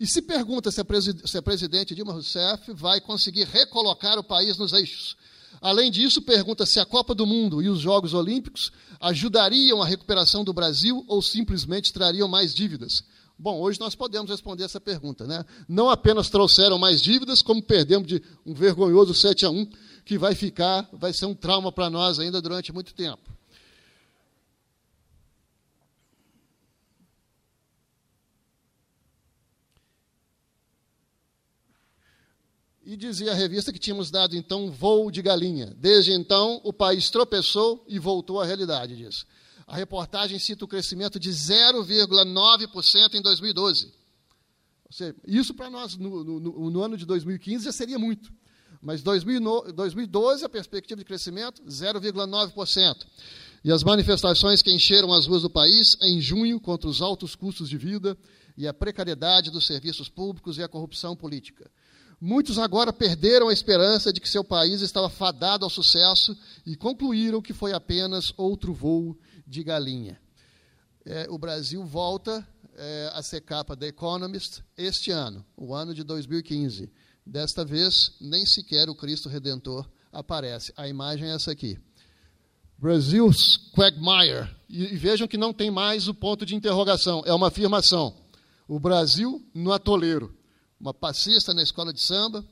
e 0.00 0.06
se 0.06 0.20
pergunta 0.20 0.72
se 0.72 0.80
a, 0.80 0.84
se 1.24 1.38
a 1.38 1.42
presidente 1.42 1.94
Dilma 1.94 2.12
Rousseff 2.12 2.72
vai 2.72 3.00
conseguir 3.00 3.44
recolocar 3.44 4.18
o 4.18 4.24
país 4.24 4.58
nos 4.58 4.72
eixos 4.72 5.16
Além 5.60 5.90
disso, 5.90 6.22
pergunta 6.22 6.66
se 6.66 6.78
a 6.78 6.84
Copa 6.84 7.14
do 7.14 7.26
Mundo 7.26 7.62
e 7.62 7.68
os 7.68 7.80
Jogos 7.80 8.14
Olímpicos 8.14 8.72
ajudariam 9.00 9.82
a 9.82 9.86
recuperação 9.86 10.44
do 10.44 10.52
Brasil 10.52 11.04
ou 11.08 11.22
simplesmente 11.22 11.92
trariam 11.92 12.28
mais 12.28 12.54
dívidas. 12.54 13.04
Bom, 13.38 13.60
hoje 13.60 13.78
nós 13.78 13.94
podemos 13.94 14.30
responder 14.30 14.64
essa 14.64 14.80
pergunta. 14.80 15.26
Né? 15.26 15.44
Não 15.68 15.90
apenas 15.90 16.30
trouxeram 16.30 16.78
mais 16.78 17.02
dívidas, 17.02 17.42
como 17.42 17.62
perdemos 17.62 18.08
de 18.08 18.22
um 18.44 18.54
vergonhoso 18.54 19.14
7 19.14 19.44
a 19.44 19.50
1, 19.50 19.68
que 20.06 20.16
vai 20.16 20.34
ficar, 20.36 20.88
vai 20.92 21.12
ser 21.12 21.26
um 21.26 21.34
trauma 21.34 21.72
para 21.72 21.90
nós 21.90 22.20
ainda 22.20 22.40
durante 22.40 22.72
muito 22.72 22.94
tempo. 22.94 23.36
E 32.84 32.96
dizia 32.96 33.32
a 33.32 33.34
revista 33.34 33.72
que 33.72 33.80
tínhamos 33.80 34.08
dado 34.08 34.36
então 34.36 34.66
um 34.66 34.70
voo 34.70 35.10
de 35.10 35.20
galinha. 35.20 35.74
Desde 35.76 36.12
então, 36.12 36.60
o 36.62 36.72
país 36.72 37.10
tropeçou 37.10 37.84
e 37.88 37.98
voltou 37.98 38.40
à 38.40 38.46
realidade 38.46 38.96
disso. 38.96 39.26
A 39.66 39.74
reportagem 39.76 40.38
cita 40.38 40.64
o 40.64 40.68
crescimento 40.68 41.18
de 41.18 41.30
0,9% 41.30 43.14
em 43.14 43.20
2012. 43.20 43.92
Seja, 44.88 45.16
isso 45.26 45.52
para 45.52 45.68
nós, 45.68 45.96
no, 45.96 46.22
no, 46.22 46.70
no, 46.70 46.80
ano 46.80 46.96
de 46.96 47.04
2015, 47.04 47.64
já 47.64 47.72
seria 47.72 47.98
muito. 47.98 48.32
Mas 48.82 49.02
2012, 49.02 50.44
a 50.44 50.48
perspectiva 50.48 50.98
de 50.98 51.04
crescimento, 51.04 51.62
0,9%. 51.64 53.06
E 53.64 53.72
as 53.72 53.82
manifestações 53.82 54.62
que 54.62 54.72
encheram 54.72 55.12
as 55.12 55.26
ruas 55.26 55.42
do 55.42 55.50
país 55.50 55.96
em 56.02 56.20
junho 56.20 56.60
contra 56.60 56.88
os 56.88 57.02
altos 57.02 57.34
custos 57.34 57.68
de 57.68 57.76
vida 57.76 58.16
e 58.56 58.66
a 58.66 58.72
precariedade 58.72 59.50
dos 59.50 59.66
serviços 59.66 60.08
públicos 60.08 60.56
e 60.56 60.62
a 60.62 60.68
corrupção 60.68 61.16
política. 61.16 61.70
Muitos 62.20 62.58
agora 62.58 62.92
perderam 62.92 63.48
a 63.48 63.52
esperança 63.52 64.12
de 64.12 64.20
que 64.20 64.28
seu 64.28 64.42
país 64.42 64.80
estava 64.80 65.10
fadado 65.10 65.64
ao 65.64 65.70
sucesso 65.70 66.36
e 66.64 66.74
concluíram 66.74 67.42
que 67.42 67.52
foi 67.52 67.74
apenas 67.74 68.32
outro 68.36 68.72
voo 68.72 69.18
de 69.46 69.62
galinha. 69.62 70.18
É, 71.04 71.26
o 71.28 71.38
Brasil 71.38 71.84
volta 71.84 72.46
é, 72.74 73.10
a 73.12 73.22
ser 73.22 73.42
capa 73.42 73.76
da 73.76 73.86
Economist 73.86 74.62
este 74.76 75.10
ano, 75.10 75.44
o 75.56 75.74
ano 75.74 75.94
de 75.94 76.02
2015. 76.02 76.90
Desta 77.26 77.64
vez, 77.64 78.12
nem 78.20 78.46
sequer 78.46 78.88
o 78.88 78.94
Cristo 78.94 79.28
Redentor 79.28 79.84
aparece. 80.12 80.72
A 80.76 80.86
imagem 80.86 81.28
é 81.28 81.34
essa 81.34 81.50
aqui. 81.50 81.76
Brasil's 82.78 83.56
Quagmire. 83.74 84.48
E, 84.68 84.96
vejam 84.96 85.26
que 85.26 85.36
não 85.36 85.52
tem 85.52 85.68
mais 85.68 86.06
o 86.06 86.14
ponto 86.14 86.46
de 86.46 86.54
interrogação, 86.54 87.22
é 87.26 87.34
uma 87.34 87.48
afirmação. 87.48 88.16
O 88.68 88.78
Brasil 88.78 89.44
no 89.52 89.72
atoleiro. 89.72 90.36
Uma 90.78 90.94
passista 90.94 91.52
na 91.52 91.62
escola 91.62 91.92
de 91.92 92.00
samba, 92.00 92.44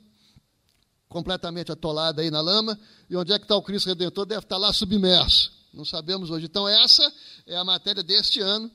completamente 1.07 1.71
atolada 1.71 2.21
aí 2.21 2.29
na 2.29 2.41
lama, 2.41 2.77
e 3.09 3.15
onde 3.15 3.31
é 3.31 3.37
que 3.37 3.45
está 3.45 3.55
o 3.55 3.61
Cristo 3.61 3.87
Redentor? 3.87 4.25
Deve 4.25 4.41
estar 4.41 4.57
lá 4.57 4.73
submerso. 4.73 5.53
Não 5.73 5.85
sabemos 5.85 6.29
hoje. 6.31 6.47
Então, 6.47 6.67
essa 6.67 7.13
é 7.45 7.55
a 7.55 7.63
matéria 7.63 8.03
deste 8.03 8.41
ano, 8.41 8.69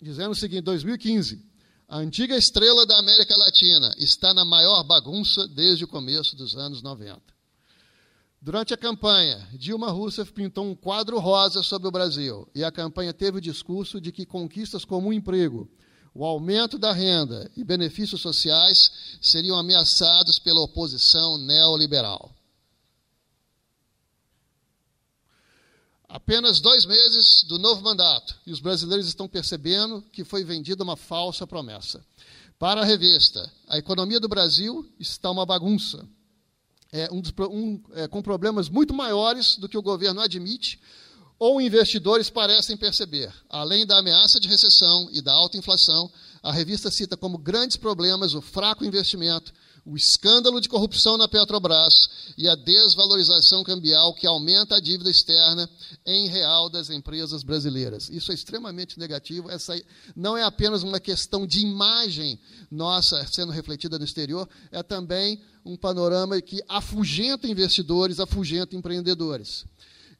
dizendo 0.00 0.32
o 0.32 0.34
seguinte: 0.34 0.62
2015. 0.62 1.51
A 1.92 1.98
antiga 1.98 2.34
estrela 2.34 2.86
da 2.86 2.98
América 2.98 3.36
Latina 3.36 3.94
está 3.98 4.32
na 4.32 4.46
maior 4.46 4.82
bagunça 4.82 5.46
desde 5.46 5.84
o 5.84 5.86
começo 5.86 6.34
dos 6.34 6.56
anos 6.56 6.80
90. 6.80 7.20
Durante 8.40 8.72
a 8.72 8.78
campanha, 8.78 9.46
Dilma 9.52 9.90
Rousseff 9.90 10.32
pintou 10.32 10.64
um 10.64 10.74
quadro 10.74 11.18
rosa 11.18 11.62
sobre 11.62 11.86
o 11.88 11.90
Brasil 11.90 12.48
e 12.54 12.64
a 12.64 12.72
campanha 12.72 13.12
teve 13.12 13.36
o 13.36 13.40
discurso 13.42 14.00
de 14.00 14.10
que 14.10 14.24
conquistas 14.24 14.86
como 14.86 15.10
o 15.10 15.12
emprego, 15.12 15.70
o 16.14 16.24
aumento 16.24 16.78
da 16.78 16.94
renda 16.94 17.50
e 17.54 17.62
benefícios 17.62 18.22
sociais 18.22 19.18
seriam 19.20 19.58
ameaçados 19.58 20.38
pela 20.38 20.62
oposição 20.62 21.36
neoliberal. 21.36 22.34
Apenas 26.12 26.60
dois 26.60 26.84
meses 26.84 27.42
do 27.44 27.58
novo 27.58 27.80
mandato 27.80 28.38
e 28.46 28.52
os 28.52 28.60
brasileiros 28.60 29.08
estão 29.08 29.26
percebendo 29.26 30.04
que 30.12 30.24
foi 30.24 30.44
vendida 30.44 30.84
uma 30.84 30.94
falsa 30.94 31.46
promessa. 31.46 32.04
Para 32.58 32.82
a 32.82 32.84
revista, 32.84 33.50
a 33.66 33.78
economia 33.78 34.20
do 34.20 34.28
Brasil 34.28 34.86
está 35.00 35.30
uma 35.30 35.46
bagunça, 35.46 36.06
é, 36.92 37.08
um 37.10 37.22
um, 37.48 37.82
é, 37.94 38.06
com 38.08 38.20
problemas 38.20 38.68
muito 38.68 38.92
maiores 38.92 39.56
do 39.56 39.66
que 39.66 39.78
o 39.78 39.80
governo 39.80 40.20
admite 40.20 40.78
ou 41.38 41.62
investidores 41.62 42.28
parecem 42.28 42.76
perceber. 42.76 43.32
Além 43.48 43.86
da 43.86 43.98
ameaça 43.98 44.38
de 44.38 44.48
recessão 44.48 45.08
e 45.12 45.22
da 45.22 45.32
alta 45.32 45.56
inflação, 45.56 46.12
a 46.42 46.52
revista 46.52 46.90
cita 46.90 47.16
como 47.16 47.38
grandes 47.38 47.78
problemas 47.78 48.34
o 48.34 48.42
fraco 48.42 48.84
investimento, 48.84 49.50
o 49.84 49.96
escândalo 49.96 50.60
de 50.60 50.68
corrupção 50.68 51.16
na 51.16 51.26
Petrobras 51.26 52.08
e 52.38 52.48
a 52.48 52.54
desvalorização 52.54 53.64
cambial 53.64 54.14
que 54.14 54.26
aumenta 54.26 54.76
a 54.76 54.80
dívida 54.80 55.10
externa 55.10 55.68
em 56.06 56.28
real 56.28 56.70
das 56.70 56.88
empresas 56.88 57.42
brasileiras. 57.42 58.08
Isso 58.08 58.30
é 58.30 58.34
extremamente 58.34 58.98
negativo. 58.98 59.50
Essa 59.50 59.74
não 60.14 60.36
é 60.36 60.44
apenas 60.44 60.82
uma 60.82 61.00
questão 61.00 61.46
de 61.46 61.60
imagem 61.60 62.38
nossa 62.70 63.26
sendo 63.26 63.50
refletida 63.52 63.98
no 63.98 64.04
exterior, 64.04 64.48
é 64.70 64.82
também 64.82 65.42
um 65.64 65.76
panorama 65.76 66.40
que 66.40 66.62
afugenta 66.68 67.48
investidores, 67.48 68.20
afugenta 68.20 68.76
empreendedores. 68.76 69.64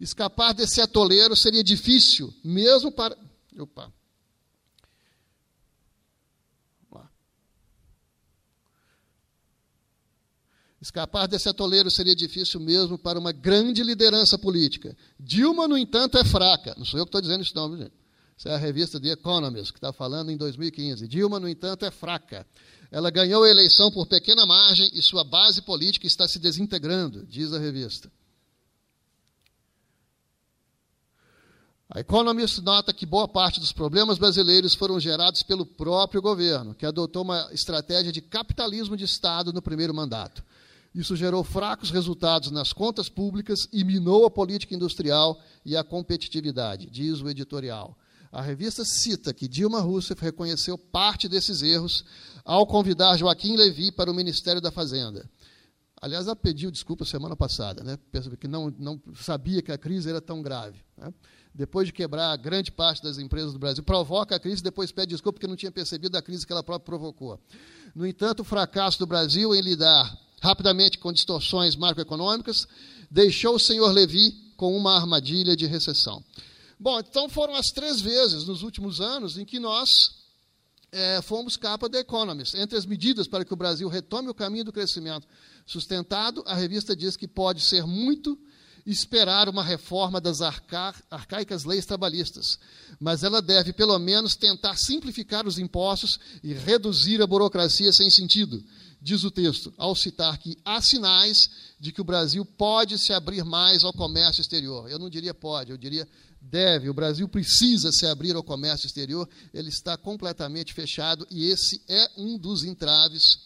Escapar 0.01 0.53
desse 0.53 0.81
atoleiro 0.81 1.37
seria 1.37 1.63
difícil, 1.63 2.35
mesmo 2.45 2.91
para. 2.91 3.17
Opa. 3.59 3.93
Escapar 10.83 11.29
desse 11.29 11.49
atoleiro 11.49 11.89
seria 11.93 12.15
difícil 12.15 12.59
mesmo 12.59 12.99
para 12.99 13.17
uma 13.17 13.31
grande 13.31 13.85
liderança 13.85 14.37
política. 14.37 14.97
Dilma, 15.17 15.69
no 15.69 15.79
entanto, 15.79 16.19
é 16.19 16.25
fraca. 16.25 16.75
Não 16.77 16.85
sou 16.85 16.99
eu 16.99 17.07
que 17.07 17.11
estou 17.11 17.21
dizendo 17.21 17.41
isso, 17.41 17.55
não, 17.55 17.77
gente. 17.77 17.93
Isso 18.37 18.49
é 18.49 18.55
a 18.55 18.59
revista 18.59 19.01
The 19.01 19.11
Economist, 19.11 19.73
que 19.73 19.79
está 19.79 19.93
falando 19.93 20.33
em 20.33 20.37
2015. 20.37 21.07
Dilma, 21.07 21.39
no 21.39 21.49
entanto, 21.49 21.85
é 21.85 21.91
fraca. 21.93 22.45
Ela 22.91 23.11
ganhou 23.11 23.45
a 23.45 23.49
eleição 23.49 23.93
por 23.93 24.09
pequena 24.09 24.45
margem 24.45 24.91
e 24.93 25.01
sua 25.01 25.23
base 25.23 25.63
política 25.63 26.05
está 26.05 26.27
se 26.27 26.41
desintegrando, 26.41 27.25
diz 27.27 27.53
a 27.53 27.61
revista. 27.61 28.11
A 31.89 32.01
Economist 32.01 32.61
nota 32.61 32.93
que 32.93 33.07
boa 33.07 33.29
parte 33.29 33.61
dos 33.61 33.71
problemas 33.71 34.19
brasileiros 34.19 34.75
foram 34.75 34.99
gerados 34.99 35.45
pelo 35.45 35.65
próprio 35.65 36.21
governo, 36.21 36.75
que 36.75 36.85
adotou 36.85 37.23
uma 37.23 37.49
estratégia 37.53 38.11
de 38.11 38.21
capitalismo 38.21 38.97
de 38.97 39.05
Estado 39.05 39.53
no 39.53 39.63
primeiro 39.63 39.95
mandato. 39.95 40.43
Isso 40.95 41.17
gerou 41.17 41.43
fracos 41.43 41.91
resultados 41.91 42.51
nas 42.51 42.73
contas 42.73 43.09
públicas 43.09 43.67
e 43.73 43.83
minou 43.83 44.27
a 44.27 44.31
política 44.31 44.75
industrial 44.75 45.41
e 45.65 45.77
a 45.77 45.83
competitividade, 45.83 46.91
diz 46.91 47.21
o 47.23 47.29
editorial. 47.31 47.97
A 48.31 48.41
revista 48.41 48.85
cita 48.85 49.33
que 49.33 49.49
Dilma 49.49 49.81
Rousseff 49.81 50.23
reconheceu 50.23 50.77
parte 50.77 51.29
desses 51.29 51.63
erros 51.63 52.05
ao 52.45 52.67
convidar 52.67 53.17
Joaquim 53.17 53.57
Levy 53.57 53.93
para 53.93 54.11
o 54.11 54.15
Ministério 54.15 54.61
da 54.61 54.71
Fazenda. 54.71 55.29
Aliás, 56.01 56.27
ela 56.27 56.35
pediu 56.35 56.71
desculpa 56.71 57.05
semana 57.05 57.37
passada, 57.37 57.85
né? 57.85 57.99
que 58.41 58.49
não, 58.49 58.75
não 58.79 59.01
sabia 59.15 59.63
que 59.63 59.71
a 59.71 59.79
crise 59.79 60.11
era 60.11 60.21
tão 60.21 60.43
grave. 60.43 60.83
Né? 60.97 61.13
Depois 61.55 61.87
de 61.87 61.93
quebrar 61.93 62.37
grande 62.39 62.73
parte 62.73 63.03
das 63.03 63.19
empresas 63.19 63.53
do 63.53 63.59
Brasil, 63.59 63.85
provoca 63.85 64.35
a 64.35 64.41
crise 64.41 64.63
depois 64.63 64.91
pede 64.91 65.11
desculpa 65.11 65.37
porque 65.37 65.47
não 65.47 65.55
tinha 65.55 65.71
percebido 65.71 66.17
a 66.17 66.23
crise 66.23 66.47
que 66.47 66.53
ela 66.53 66.63
própria 66.63 66.87
provocou. 66.87 67.39
No 67.95 68.07
entanto, 68.07 68.41
o 68.41 68.45
fracasso 68.45 68.99
do 68.99 69.07
Brasil 69.07 69.55
em 69.55 69.61
lidar 69.61 70.19
rapidamente 70.43 70.99
com 70.99 71.13
distorções 71.13 71.77
macroeconômicas, 71.77 72.67
deixou 73.09 73.55
o 73.55 73.61
senhor 73.61 73.93
Levi 73.93 74.33
com 74.57 74.77
uma 74.77 74.97
armadilha 74.97 75.57
de 75.57 75.67
recessão. 75.67 76.23
Bom, 76.79 76.99
então 76.99 77.29
foram 77.29 77.55
as 77.55 77.69
três 77.69 78.01
vezes 78.01 78.45
nos 78.45 78.63
últimos 78.63 79.01
anos 79.01 79.39
em 79.39 79.45
que 79.45 79.61
nós 79.61 79.89
é, 80.91 81.23
fomos 81.23 81.57
capa 81.57 81.89
da 81.89 82.01
Economist. 82.01 82.57
Entre 82.57 82.77
as 82.77 82.85
medidas 82.85 83.29
para 83.29 83.45
que 83.45 83.53
o 83.53 83.57
Brasil 83.57 83.89
retome 83.89 84.29
o 84.29 84.35
caminho 84.35 84.65
do 84.65 84.73
crescimento 84.73 85.29
sustentado, 85.65 86.43
a 86.45 86.55
revista 86.57 86.97
diz 86.97 87.17
que 87.17 87.29
pode 87.29 87.61
ser 87.61 87.87
muito 87.87 88.37
esperar 88.85 89.49
uma 89.49 89.63
reforma 89.63 90.21
das 90.21 90.41
arca 90.41 90.93
arcaicas 91.09 91.65
leis 91.65 91.87
trabalhistas, 91.87 92.59
mas 92.99 93.23
ela 93.23 93.41
deve, 93.41 93.73
pelo 93.73 93.97
menos, 93.99 94.35
tentar 94.35 94.77
simplificar 94.77 95.47
os 95.47 95.59
impostos 95.59 96.19
e 96.43 96.53
reduzir 96.53 97.23
a 97.23 97.27
burocracia 97.27 97.93
sem 97.93 98.11
sentido, 98.11 98.63
diz 99.03 99.25
o 99.25 99.31
texto, 99.31 99.75
ao 99.77 99.97
citar 99.97 100.39
que 100.39 100.57
há 100.65 100.81
sinais 100.81 101.51
de 101.79 101.91
que 101.91 102.01
o 102.01 102.05
Brasil 102.05 102.45
pode 102.45 102.97
se 102.99 103.13
abrir 103.13 103.45
mais 103.45 103.83
ao 103.83 103.93
comércio 103.93 104.41
exterior. 104.41 104.89
Eu 104.89 104.99
não 104.99 105.11
diria 105.11 105.35
pode, 105.35 105.73
eu 105.73 105.77
diria 105.77 106.09
deve. 106.41 106.89
O 106.89 106.95
Brasil 106.95 107.29
precisa 107.29 107.91
se 107.91 108.07
abrir 108.07 108.37
ao 108.37 108.45
comércio 108.45 108.87
exterior, 108.87 109.29
ele 109.53 109.71
está 109.71 109.97
completamente 109.97 110.73
fechado 110.73 111.27
e 111.31 111.47
esse 111.47 111.83
é 111.89 112.09
um 112.17 112.39
dos 112.39 112.63
entraves 112.63 113.41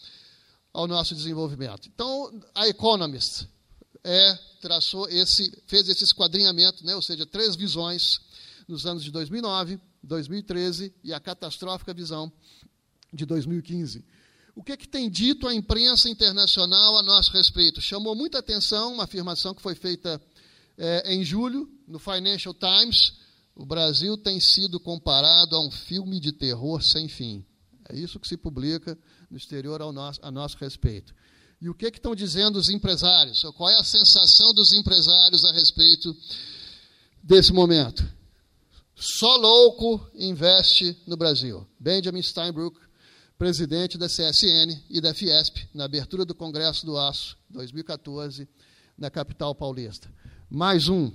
ao 0.74 0.86
nosso 0.86 1.14
desenvolvimento. 1.14 1.88
Então, 1.88 2.38
a 2.54 2.68
Economist 2.68 3.48
é, 4.04 4.38
traçou 4.60 5.08
esse, 5.08 5.50
fez 5.66 5.88
esse 5.88 6.04
esquadrinhamento, 6.04 6.84
né, 6.84 6.94
ou 6.94 7.02
seja, 7.02 7.24
três 7.24 7.56
visões 7.56 8.20
nos 8.68 8.84
anos 8.84 9.02
de 9.02 9.10
2009, 9.10 9.80
2013 10.02 10.92
e 11.02 11.14
a 11.14 11.20
catastrófica 11.20 11.94
visão 11.94 12.30
de 13.10 13.24
2015. 13.24 14.04
O 14.56 14.62
que, 14.64 14.72
é 14.72 14.76
que 14.76 14.88
tem 14.88 15.10
dito 15.10 15.46
a 15.46 15.54
imprensa 15.54 16.08
internacional 16.08 16.96
a 16.96 17.02
nosso 17.02 17.30
respeito? 17.30 17.78
Chamou 17.78 18.14
muita 18.14 18.38
atenção 18.38 18.94
uma 18.94 19.04
afirmação 19.04 19.54
que 19.54 19.60
foi 19.60 19.74
feita 19.74 20.18
é, 20.78 21.14
em 21.14 21.22
julho 21.22 21.68
no 21.86 21.98
Financial 21.98 22.54
Times. 22.54 23.12
O 23.54 23.66
Brasil 23.66 24.16
tem 24.16 24.40
sido 24.40 24.80
comparado 24.80 25.54
a 25.54 25.60
um 25.60 25.70
filme 25.70 26.18
de 26.18 26.32
terror 26.32 26.82
sem 26.82 27.06
fim. 27.06 27.44
É 27.86 27.94
isso 27.94 28.18
que 28.18 28.26
se 28.26 28.38
publica 28.38 28.98
no 29.30 29.36
exterior 29.36 29.82
ao 29.82 29.92
nosso, 29.92 30.20
a 30.22 30.30
nosso 30.30 30.56
respeito. 30.56 31.14
E 31.60 31.68
o 31.68 31.74
que, 31.74 31.84
é 31.84 31.90
que 31.90 31.98
estão 31.98 32.14
dizendo 32.14 32.58
os 32.58 32.70
empresários? 32.70 33.42
Qual 33.58 33.68
é 33.68 33.76
a 33.78 33.84
sensação 33.84 34.54
dos 34.54 34.72
empresários 34.72 35.44
a 35.44 35.52
respeito 35.52 36.16
desse 37.22 37.52
momento? 37.52 38.02
Só 38.94 39.36
louco 39.36 40.10
investe 40.14 40.96
no 41.06 41.14
Brasil. 41.14 41.66
Benjamin 41.78 42.22
Steinbrück 42.22 42.85
presidente 43.38 43.98
da 43.98 44.06
CSN 44.06 44.82
e 44.88 45.00
da 45.00 45.12
Fiesp, 45.12 45.68
na 45.74 45.84
abertura 45.84 46.24
do 46.24 46.34
Congresso 46.34 46.86
do 46.86 46.98
Aço 46.98 47.36
2014, 47.50 48.48
na 48.96 49.10
capital 49.10 49.54
paulista. 49.54 50.10
Mais 50.48 50.88
um, 50.88 51.12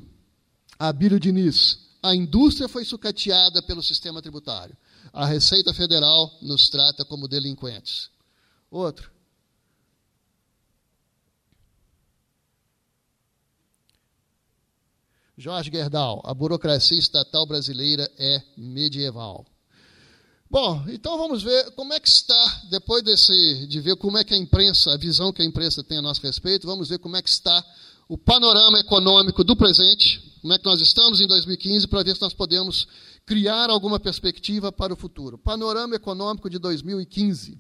Abílio 0.78 1.20
Diniz. 1.20 1.90
A 2.04 2.16
indústria 2.16 2.68
foi 2.68 2.84
sucateada 2.84 3.62
pelo 3.62 3.84
sistema 3.84 4.22
tributário. 4.22 4.76
A 5.14 5.26
Receita 5.26 5.74
Federal 5.74 6.38
nos 6.42 6.70
trata 6.70 7.06
como 7.06 7.28
delinquentes. 7.28 8.10
Outro. 8.70 9.12
Jorge 15.38 15.72
Gerdau, 15.72 16.22
a 16.24 16.34
burocracia 16.34 17.00
estatal 17.00 17.48
brasileira 17.48 18.10
é 18.18 18.44
medieval. 18.56 19.46
Bom, 20.52 20.84
então 20.90 21.18
vamos 21.18 21.42
ver 21.42 21.72
como 21.76 21.94
é 21.94 22.00
que 22.02 22.10
está, 22.10 22.62
depois 22.70 23.02
desse, 23.02 23.66
de 23.68 23.80
ver 23.80 23.96
como 23.96 24.18
é 24.18 24.24
que 24.26 24.34
a 24.34 24.38
imprensa, 24.38 24.94
a 24.94 24.98
visão 24.98 25.32
que 25.32 25.42
a 25.42 25.46
imprensa 25.46 25.82
tem 25.82 25.98
a 25.98 26.02
nosso 26.02 26.22
respeito, 26.22 26.68
vamos 26.68 26.90
ver 26.90 27.00
como 27.00 27.16
é 27.16 27.22
que 27.22 27.30
está 27.30 27.64
o 28.10 28.18
panorama 28.18 28.78
econômico 28.78 29.46
do 29.46 29.56
presente, 29.56 30.20
como 30.42 30.52
é 30.52 30.60
que 30.60 30.66
nós 30.66 30.82
estamos 30.82 31.22
em 31.22 31.28
2015, 31.28 31.88
para 31.88 32.04
ver 32.04 32.18
se 32.18 32.22
nós 32.22 32.34
podemos 32.34 32.86
criar 33.26 33.70
alguma 33.70 33.98
perspectiva 33.98 34.74
para 34.74 34.94
o 34.94 34.98
futuro. 34.98 35.38
Panorama 35.38 35.96
econômico 35.96 36.50
de 36.50 36.60
2015. 36.60 37.58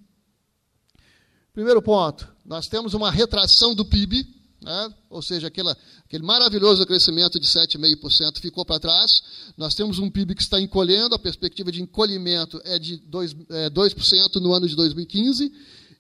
Primeiro 1.54 1.82
ponto, 1.82 2.28
nós 2.44 2.68
temos 2.68 2.94
uma 2.94 3.10
retração 3.10 3.74
do 3.74 3.86
PIB, 3.86 4.28
né? 4.62 4.94
ou 5.10 5.22
seja, 5.22 5.48
aquela, 5.48 5.76
aquele 6.06 6.24
maravilhoso 6.24 6.86
crescimento 6.86 7.40
de 7.40 7.48
7,5% 7.48 8.40
ficou 8.40 8.64
para 8.64 8.80
trás. 8.80 9.22
Nós 9.58 9.74
temos 9.74 9.98
um 9.98 10.10
PIB 10.10 10.36
que 10.36 10.44
está 10.44 10.62
encolhendo, 10.62 11.16
a 11.16 11.20
perspectiva 11.20 11.72
de 11.72 11.82
encolhimento 11.82 12.62
é 12.64 12.78
de 12.78 13.00
2%, 13.00 13.46
é, 13.50 13.70
2 13.70 13.96
no 14.36 14.54
ano 14.54 14.68
de 14.68 14.76
2015 14.76 15.52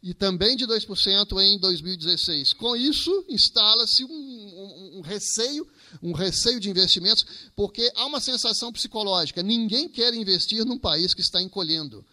e 0.03 0.13
também 0.13 0.55
de 0.55 0.65
2% 0.65 1.39
em 1.41 1.59
2016. 1.59 2.53
Com 2.53 2.75
isso, 2.75 3.25
instala-se 3.29 4.03
um, 4.03 4.09
um, 4.09 4.97
um, 4.97 5.01
receio, 5.01 5.67
um 6.01 6.11
receio 6.11 6.59
de 6.59 6.69
investimentos, 6.69 7.25
porque 7.55 7.91
há 7.95 8.05
uma 8.05 8.19
sensação 8.19 8.71
psicológica. 8.71 9.43
Ninguém 9.43 9.87
quer 9.87 10.13
investir 10.13 10.65
num 10.65 10.77
país 10.77 11.13
que 11.13 11.21
está 11.21 11.41
encolhendo. 11.41 12.03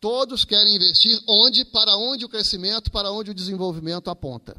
Todos 0.00 0.44
querem 0.44 0.76
investir 0.76 1.20
onde, 1.26 1.64
para 1.64 1.96
onde 1.96 2.24
o 2.24 2.28
crescimento, 2.28 2.90
para 2.90 3.10
onde 3.10 3.30
o 3.30 3.34
desenvolvimento 3.34 4.10
aponta. 4.10 4.54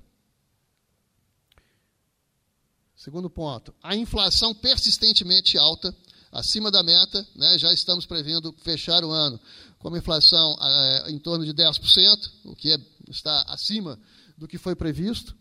Segundo 3.05 3.29
ponto, 3.29 3.71
a 3.83 3.95
inflação 3.95 4.51
persistentemente 4.51 5.59
alta, 5.59 5.95
acima 6.31 6.71
da 6.71 6.81
meta, 6.81 7.23
né, 7.35 7.55
já 7.59 7.71
estamos 7.71 8.03
prevendo 8.03 8.51
fechar 8.63 9.03
o 9.03 9.11
ano 9.11 9.39
com 9.77 9.89
uma 9.89 9.99
inflação 9.99 10.57
é, 10.59 11.11
em 11.11 11.19
torno 11.19 11.45
de 11.45 11.53
10%, 11.53 12.31
o 12.45 12.55
que 12.55 12.71
é, 12.71 12.79
está 13.07 13.43
acima 13.43 13.99
do 14.35 14.47
que 14.47 14.57
foi 14.57 14.75
previsto. 14.75 15.37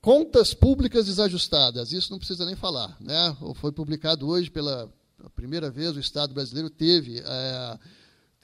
Contas 0.00 0.54
públicas 0.54 1.06
desajustadas, 1.06 1.90
isso 1.90 2.12
não 2.12 2.18
precisa 2.18 2.46
nem 2.46 2.54
falar. 2.54 2.96
Né? 3.00 3.36
Foi 3.56 3.72
publicado 3.72 4.28
hoje 4.28 4.48
pela 4.48 4.88
primeira 5.34 5.72
vez, 5.72 5.96
o 5.96 5.98
Estado 5.98 6.32
brasileiro 6.32 6.70
teve. 6.70 7.18
É, 7.18 7.78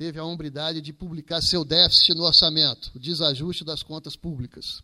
teve 0.00 0.18
a 0.18 0.24
hombridade 0.24 0.80
de 0.80 0.94
publicar 0.94 1.42
seu 1.42 1.62
déficit 1.62 2.14
no 2.14 2.22
orçamento, 2.22 2.90
o 2.94 2.98
desajuste 2.98 3.62
das 3.62 3.82
contas 3.82 4.16
públicas. 4.16 4.80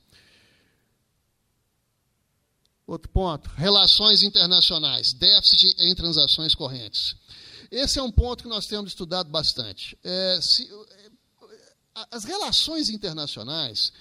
Outro 2.86 3.08
ponto, 3.08 3.48
relações 3.56 4.22
internacionais, 4.22 5.14
déficit 5.14 5.74
em 5.78 5.94
transações 5.94 6.54
correntes. 6.54 7.16
Esse 7.70 7.98
é 7.98 8.02
um 8.02 8.12
ponto 8.12 8.42
que 8.42 8.48
nós 8.50 8.66
temos 8.66 8.90
estudado 8.90 9.30
bastante. 9.30 9.96
É, 10.04 10.38
se, 10.42 10.70
é, 10.70 11.10
as 12.10 12.24
relações 12.24 12.90
internacionais, 12.90 13.94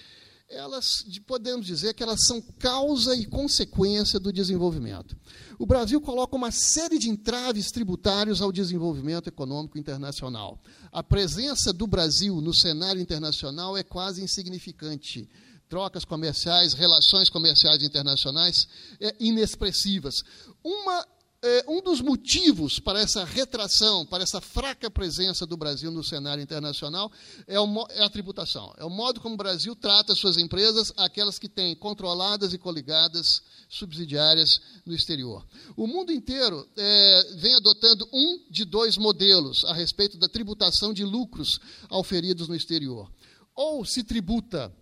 elas 0.48 1.04
podemos 1.26 1.66
dizer 1.66 1.94
que 1.94 2.02
elas 2.02 2.24
são 2.24 2.40
causa 2.40 3.14
e 3.16 3.26
consequência 3.26 4.20
do 4.20 4.32
desenvolvimento. 4.32 5.16
O 5.58 5.66
Brasil 5.66 6.00
coloca 6.00 6.36
uma 6.36 6.50
série 6.50 6.98
de 6.98 7.08
entraves 7.08 7.70
tributários 7.70 8.40
ao 8.40 8.52
desenvolvimento 8.52 9.28
econômico 9.28 9.78
internacional. 9.78 10.60
A 10.92 11.02
presença 11.02 11.72
do 11.72 11.86
Brasil 11.86 12.40
no 12.40 12.54
cenário 12.54 13.00
internacional 13.00 13.76
é 13.76 13.82
quase 13.82 14.22
insignificante 14.22 15.28
trocas 15.68 16.04
comerciais, 16.04 16.74
relações 16.74 17.28
comerciais 17.28 17.82
internacionais 17.82 18.68
é, 19.00 19.14
inexpressivas. 19.18 20.22
Uma, 20.62 21.04
é, 21.46 21.64
um 21.68 21.80
dos 21.80 22.00
motivos 22.00 22.80
para 22.80 23.00
essa 23.00 23.24
retração, 23.24 24.04
para 24.04 24.24
essa 24.24 24.40
fraca 24.40 24.90
presença 24.90 25.46
do 25.46 25.56
Brasil 25.56 25.92
no 25.92 26.02
cenário 26.02 26.42
internacional 26.42 27.10
é, 27.46 27.58
o, 27.60 27.86
é 27.90 28.04
a 28.04 28.10
tributação. 28.10 28.74
É 28.76 28.84
o 28.84 28.90
modo 28.90 29.20
como 29.20 29.34
o 29.34 29.38
Brasil 29.38 29.76
trata 29.76 30.14
suas 30.14 30.36
empresas, 30.36 30.92
aquelas 30.96 31.38
que 31.38 31.48
têm 31.48 31.76
controladas 31.76 32.52
e 32.52 32.58
coligadas 32.58 33.42
subsidiárias 33.68 34.60
no 34.84 34.92
exterior. 34.92 35.46
O 35.76 35.86
mundo 35.86 36.10
inteiro 36.10 36.68
é, 36.76 37.34
vem 37.36 37.54
adotando 37.54 38.08
um 38.12 38.44
de 38.50 38.64
dois 38.64 38.96
modelos 38.96 39.64
a 39.66 39.72
respeito 39.72 40.18
da 40.18 40.28
tributação 40.28 40.92
de 40.92 41.04
lucros 41.04 41.60
auferidos 41.88 42.48
no 42.48 42.56
exterior. 42.56 43.08
Ou 43.54 43.84
se 43.84 44.02
tributa 44.02 44.74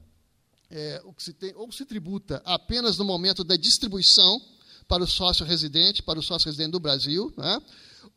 é, 0.70 1.00
o 1.05 1.12
que 1.12 1.22
se 1.22 1.35
tem, 1.35 1.55
ou 1.55 1.70
se 1.70 1.85
tributa 1.85 2.42
apenas 2.44 2.96
no 2.96 3.05
momento 3.05 3.44
da 3.44 3.55
distribuição 3.55 4.40
para 4.88 5.03
o 5.03 5.07
sócio 5.07 5.44
residente, 5.44 6.03
para 6.03 6.18
o 6.18 6.23
sócio 6.23 6.47
residente 6.47 6.73
do 6.73 6.81
Brasil, 6.81 7.33
né? 7.37 7.61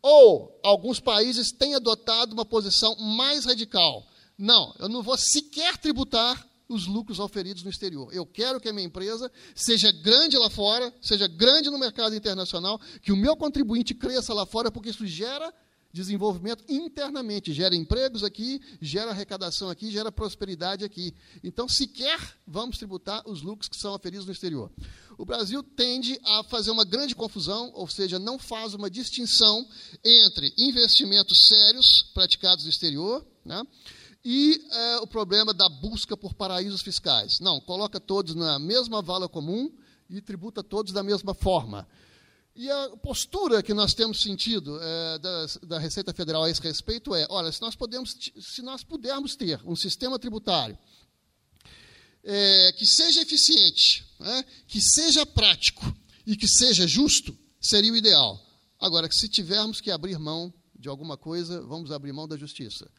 ou 0.02 0.60
alguns 0.64 1.00
países 1.00 1.52
têm 1.52 1.76
adotado 1.76 2.34
uma 2.34 2.46
posição 2.46 2.96
mais 2.96 3.46
radical. 3.46 4.06
Não, 4.38 4.76
eu 4.80 4.88
não 4.88 5.02
vou 5.02 5.18
sequer 5.18 5.78
tributar 5.78 6.48
os 6.70 6.86
lucros 6.86 7.20
oferidos 7.20 7.64
no 7.64 7.70
exterior. 7.70 8.14
Eu 8.14 8.26
quero 8.26 8.60
que 8.60 8.68
a 8.68 8.74
minha 8.74 8.86
empresa 8.86 9.32
seja 9.56 9.92
grande 9.92 10.38
lá 10.38 10.50
fora, 10.50 10.94
seja 11.02 11.28
grande 11.28 11.70
no 11.70 11.80
mercado 11.80 12.16
internacional, 12.16 12.80
que 13.02 13.12
o 13.12 13.18
meu 13.18 13.36
contribuinte 13.36 13.94
cresça 13.94 14.34
lá 14.34 14.46
fora, 14.46 14.70
porque 14.70 14.90
isso 14.90 15.06
gera 15.08 15.54
desenvolvimento 15.98 16.64
internamente, 16.70 17.52
gera 17.52 17.76
empregos 17.76 18.24
aqui, 18.24 18.62
gera 18.80 19.12
arrecadação 19.12 19.70
aqui, 19.70 19.92
gera 19.92 20.12
prosperidade 20.12 20.86
aqui. 20.86 21.14
Então, 21.44 21.68
sequer 21.68 22.20
vamos 22.46 22.78
tributar 22.78 23.28
os 23.28 23.42
lucros 23.42 23.68
que 23.68 23.76
são 23.76 23.94
oferidos 23.94 24.26
no 24.26 24.32
exterior. 24.32 24.72
O 25.18 25.26
Brasil 25.26 25.64
tende 25.64 26.20
a 26.24 26.44
fazer 26.44 26.70
uma 26.70 26.86
grande 26.86 27.16
confusão, 27.16 27.72
ou 27.74 27.88
seja, 27.88 28.20
não 28.20 28.38
faz 28.38 28.76
uma 28.76 28.90
distinção 28.90 29.68
entre 30.06 30.54
investimentos 30.58 31.48
sérios 31.48 32.04
praticados 32.14 32.66
no 32.66 32.70
exterior 32.70 33.26
né, 33.44 33.64
e 34.24 34.62
é, 34.72 34.98
o 34.98 35.08
problema 35.08 35.54
da 35.54 35.68
busca 35.68 36.16
por 36.16 36.36
paraísos 36.36 36.82
fiscais. 36.82 37.40
Não, 37.40 37.60
coloca 37.60 38.00
todos 38.00 38.36
na 38.36 38.60
mesma 38.60 39.02
vala 39.02 39.28
comum 39.28 39.72
e 40.08 40.22
tributa 40.22 40.64
todos 40.64 40.94
da 40.94 41.02
mesma 41.02 41.34
forma. 41.34 41.88
E 42.58 42.72
a 42.72 42.90
postura 42.98 43.62
que 43.62 43.72
nós 43.72 43.94
temos 43.94 44.20
sentido 44.20 44.80
é, 44.82 45.20
da, 45.20 45.46
da, 45.68 45.78
Receita 45.78 46.12
Federal 46.12 46.44
a 46.44 46.50
esse 46.50 46.60
respeito 46.60 47.14
é: 47.14 47.28
olha, 47.30 47.52
se 47.52 47.62
nós, 47.62 47.76
podemos, 47.76 48.18
se 48.36 48.64
nós 48.64 48.84
pudermos 48.84 49.36
ter 49.36 49.62
um 49.64 49.76
sistema 49.76 50.18
tributário 50.18 50.76
é, 52.24 52.72
que 52.72 52.84
seja 52.84 53.22
eficiente, 53.22 54.04
né, 54.20 54.44
que 54.68 54.82
seja 54.82 55.24
prático 55.24 55.86
e 56.26 56.36
que 56.36 56.48
seja 56.48 56.88
justo, 56.88 57.38
seria 57.62 57.94
o 57.94 57.96
ideal. 57.96 58.44
Agora, 58.80 59.08
se 59.12 59.30
tivermos 59.30 59.80
que 59.80 59.92
abrir 59.92 60.18
mão 60.18 60.52
de 60.76 60.90
alguma 60.90 61.16
coisa, 61.16 61.62
vamos 61.62 61.92
abrir 61.92 62.12
mão 62.12 62.28
da 62.28 62.38
justiça. 62.38 62.90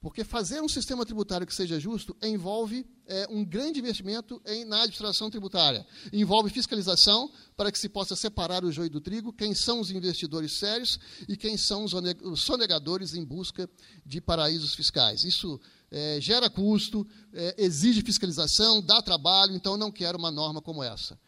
Porque 0.00 0.24
fazer 0.24 0.62
um 0.62 0.68
sistema 0.68 1.04
tributário 1.04 1.46
que 1.46 1.54
seja 1.54 1.78
justo 1.78 2.16
envolve 2.22 2.86
é, 3.06 3.26
um 3.28 3.44
grande 3.44 3.80
investimento 3.80 4.40
em, 4.46 4.64
na 4.64 4.78
administração 4.78 5.28
tributária. 5.28 5.86
Envolve 6.10 6.48
fiscalização 6.48 7.30
para 7.54 7.70
que 7.70 7.78
se 7.78 7.88
possa 7.88 8.16
separar 8.16 8.64
o 8.64 8.72
joio 8.72 8.88
do 8.88 9.00
trigo, 9.00 9.30
quem 9.30 9.54
são 9.54 9.78
os 9.78 9.90
investidores 9.90 10.52
sérios 10.52 10.98
e 11.28 11.36
quem 11.36 11.58
são 11.58 11.84
os 11.84 12.40
sonegadores 12.40 13.14
em 13.14 13.22
busca 13.22 13.68
de 14.06 14.22
paraísos 14.22 14.74
fiscais. 14.74 15.22
Isso 15.22 15.60
é, 15.90 16.18
gera 16.18 16.48
custo, 16.48 17.06
é, 17.34 17.56
exige 17.58 18.00
fiscalização, 18.00 18.80
dá 18.80 19.02
trabalho, 19.02 19.54
então 19.54 19.76
não 19.76 19.92
quero 19.92 20.16
uma 20.16 20.30
norma 20.30 20.62
como 20.62 20.82
essa. 20.82 21.18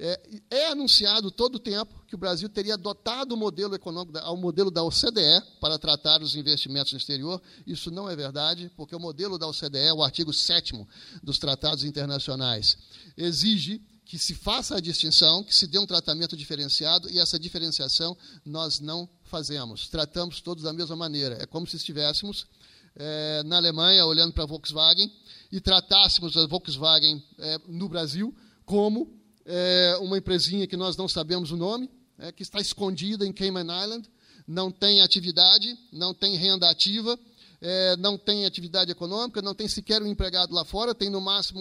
É, 0.00 0.20
é, 0.48 0.66
anunciado 0.68 1.28
todo 1.28 1.56
o 1.56 1.58
tempo 1.58 2.04
que 2.06 2.14
o 2.14 2.18
Brasil 2.18 2.48
teria 2.48 2.74
adotado 2.74 3.34
o 3.34 3.36
modelo 3.36 3.74
econômico, 3.74 4.16
o 4.16 4.36
modelo 4.36 4.70
da 4.70 4.84
OCDE 4.84 5.42
para 5.60 5.76
tratar 5.76 6.22
os 6.22 6.36
investimentos 6.36 6.92
no 6.92 6.98
exterior. 6.98 7.42
Isso 7.66 7.90
não 7.90 8.08
é 8.08 8.14
verdade, 8.14 8.70
porque 8.76 8.94
o 8.94 9.00
modelo 9.00 9.36
da 9.36 9.48
OCDE, 9.48 9.90
o 9.96 10.04
artigo 10.04 10.32
7 10.32 10.86
dos 11.20 11.38
tratados 11.38 11.82
internacionais, 11.82 12.78
exige 13.16 13.82
que 14.04 14.16
se 14.18 14.34
faça 14.34 14.76
a 14.76 14.80
distinção, 14.80 15.42
que 15.42 15.54
se 15.54 15.66
dê 15.66 15.78
um 15.78 15.86
tratamento 15.86 16.36
diferenciado, 16.36 17.10
e 17.10 17.18
essa 17.18 17.38
diferenciação 17.38 18.16
nós 18.44 18.78
não 18.80 19.08
fazemos. 19.24 19.88
Tratamos 19.88 20.40
todos 20.40 20.62
da 20.62 20.72
mesma 20.72 20.94
maneira. 20.96 21.36
É 21.42 21.44
como 21.44 21.66
se 21.66 21.76
estivéssemos 21.76 22.46
é, 22.94 23.42
na 23.44 23.56
Alemanha 23.56 24.06
olhando 24.06 24.32
para 24.32 24.44
a 24.44 24.46
Volkswagen 24.46 25.12
e 25.50 25.60
tratássemos 25.60 26.36
a 26.36 26.46
Volkswagen 26.46 27.22
é, 27.38 27.58
no 27.66 27.88
Brasil 27.88 28.34
como 28.64 29.17
é 29.50 29.96
uma 30.02 30.18
empresinha 30.18 30.66
que 30.66 30.76
nós 30.76 30.94
não 30.94 31.08
sabemos 31.08 31.50
o 31.50 31.56
nome, 31.56 31.90
é, 32.18 32.30
que 32.30 32.42
está 32.42 32.60
escondida 32.60 33.26
em 33.26 33.32
Cayman 33.32 33.62
Island, 33.82 34.06
não 34.46 34.70
tem 34.70 35.00
atividade, 35.00 35.74
não 35.90 36.12
tem 36.12 36.36
renda 36.36 36.68
ativa, 36.68 37.18
é, 37.58 37.96
não 37.96 38.18
tem 38.18 38.44
atividade 38.44 38.90
econômica, 38.92 39.40
não 39.40 39.54
tem 39.54 39.66
sequer 39.66 40.02
um 40.02 40.06
empregado 40.06 40.54
lá 40.54 40.66
fora, 40.66 40.94
tem 40.94 41.08
no 41.08 41.20
máximo 41.20 41.60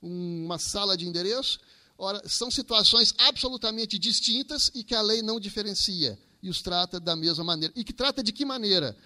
um, 0.00 0.44
uma 0.44 0.58
sala 0.58 0.96
de 0.96 1.08
endereço. 1.08 1.58
Ora, 1.98 2.22
são 2.24 2.52
situações 2.52 3.12
absolutamente 3.18 3.98
distintas 3.98 4.70
e 4.72 4.84
que 4.84 4.94
a 4.94 5.02
lei 5.02 5.20
não 5.20 5.40
diferencia 5.40 6.16
e 6.40 6.48
os 6.48 6.62
trata 6.62 7.00
da 7.00 7.16
mesma 7.16 7.42
maneira. 7.42 7.74
E 7.76 7.82
que 7.82 7.92
trata 7.92 8.22
de 8.22 8.32
que 8.32 8.44
maneira? 8.44 8.96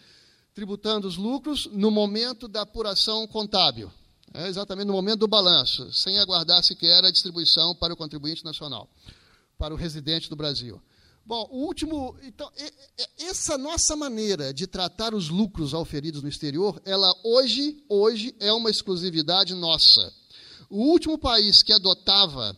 Tributando 0.54 1.08
os 1.08 1.16
lucros 1.16 1.66
no 1.72 1.90
momento 1.90 2.46
da 2.46 2.62
apuração 2.62 3.26
contábil. 3.26 3.90
É 4.34 4.48
exatamente 4.48 4.86
no 4.86 4.92
momento 4.92 5.20
do 5.20 5.28
balanço, 5.28 5.92
sem 5.92 6.18
aguardar 6.18 6.62
sequer 6.62 7.04
a 7.04 7.10
distribuição 7.10 7.74
para 7.74 7.92
o 7.92 7.96
contribuinte 7.96 8.44
nacional, 8.44 8.88
para 9.56 9.74
o 9.74 9.76
residente 9.76 10.28
do 10.28 10.36
Brasil. 10.36 10.80
Bom, 11.28 11.46
o 11.50 11.66
último. 11.66 12.16
Então, 12.22 12.50
essa 13.18 13.58
nossa 13.58 13.94
maneira 13.94 14.52
de 14.52 14.66
tratar 14.66 15.14
os 15.14 15.28
lucros 15.28 15.74
auferidos 15.74 16.22
no 16.22 16.28
exterior, 16.28 16.80
ela 16.86 17.14
hoje, 17.22 17.84
hoje 17.86 18.34
é 18.40 18.50
uma 18.50 18.70
exclusividade 18.70 19.52
nossa. 19.54 20.10
O 20.70 20.84
último 20.84 21.18
país 21.18 21.62
que 21.62 21.72
adotava 21.72 22.56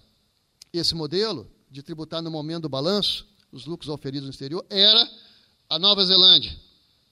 esse 0.72 0.94
modelo 0.94 1.50
de 1.68 1.82
tributar 1.82 2.22
no 2.22 2.30
momento 2.30 2.62
do 2.62 2.68
balanço, 2.68 3.26
os 3.50 3.66
lucros 3.66 3.88
auferidos 3.88 4.26
no 4.26 4.30
exterior, 4.30 4.64
era 4.70 5.10
a 5.68 5.76
Nova 5.76 6.04
Zelândia, 6.04 6.56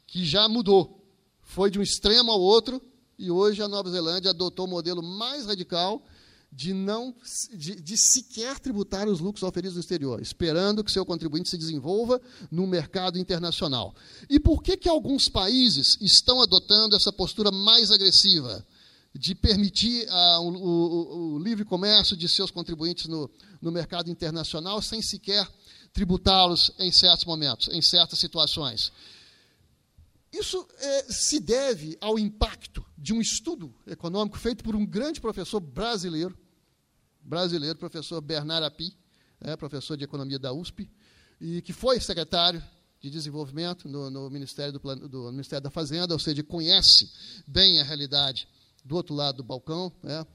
que 0.06 0.24
já 0.24 0.48
mudou. 0.48 1.04
Foi 1.42 1.70
de 1.70 1.78
um 1.78 1.82
extremo 1.82 2.30
ao 2.30 2.40
outro, 2.40 2.80
e 3.18 3.30
hoje 3.30 3.60
a 3.62 3.68
Nova 3.68 3.90
Zelândia 3.90 4.30
adotou 4.30 4.66
o 4.66 4.70
modelo 4.70 5.02
mais 5.02 5.46
radical 5.46 6.04
de 6.50 6.72
não 6.72 7.14
de, 7.52 7.74
de, 7.74 7.96
sequer 7.98 8.58
tributar 8.58 9.06
os 9.06 9.20
lucros 9.20 9.42
oferidos 9.42 9.74
no 9.74 9.80
exterior, 9.80 10.22
esperando 10.22 10.82
que 10.82 10.90
seu 10.90 11.04
contribuinte 11.04 11.48
se 11.48 11.58
desenvolva 11.58 12.20
no 12.50 12.66
mercado 12.66 13.18
internacional. 13.18 13.94
E 14.30 14.40
por 14.40 14.62
que, 14.62 14.76
que 14.76 14.88
alguns 14.88 15.28
países 15.28 15.98
estão 16.00 16.40
adotando 16.40 16.96
essa 16.96 17.12
postura 17.12 17.50
mais 17.50 17.90
agressiva 17.90 18.66
de 19.14 19.34
permitir 19.34 20.06
ah, 20.08 20.40
o, 20.40 20.48
o, 20.48 21.34
o, 21.34 21.38
livre 21.38 21.64
comércio 21.64 22.16
de 22.16 22.28
seus 22.28 22.50
contribuintes 22.50 23.06
no, 23.06 23.30
no 23.60 23.70
mercado 23.70 24.10
internacional 24.10 24.80
sem 24.80 25.02
sequer 25.02 25.46
tributá-los 25.92 26.70
em 26.78 26.90
certos 26.92 27.26
momentos, 27.26 27.68
em 27.68 27.82
certas 27.82 28.18
situações? 28.18 28.90
Isso 30.32 30.66
é, 30.78 31.12
se 31.12 31.40
deve 31.40 31.96
ao 32.00 32.18
impacto 32.18 32.84
de 32.98 33.14
um 33.14 33.20
estudo 33.20 33.72
econômico 33.86 34.36
feito 34.36 34.64
por 34.64 34.74
um 34.74 34.84
grande 34.84 35.20
professor 35.20 35.60
brasileiro, 35.60 36.36
brasileiro, 37.22 37.78
professor 37.78 38.20
Bernard 38.20 38.66
Api, 38.66 38.92
é, 39.40 39.56
professor 39.56 39.96
de 39.96 40.02
economia 40.02 40.38
da 40.38 40.52
USP, 40.52 40.90
e 41.40 41.62
que 41.62 41.72
foi 41.72 42.00
secretário 42.00 42.60
de 43.00 43.08
desenvolvimento 43.08 43.88
no, 43.88 44.10
no 44.10 44.28
Ministério, 44.28 44.72
do, 44.72 45.08
do, 45.08 45.30
Ministério 45.30 45.62
da 45.62 45.70
Fazenda, 45.70 46.12
ou 46.12 46.18
seja, 46.18 46.42
conhece 46.42 47.08
bem 47.46 47.80
a 47.80 47.84
realidade 47.84 48.48
do 48.84 48.96
outro 48.96 49.14
lado 49.14 49.36
do 49.36 49.44
balcão, 49.44 49.92
é, 50.02 50.26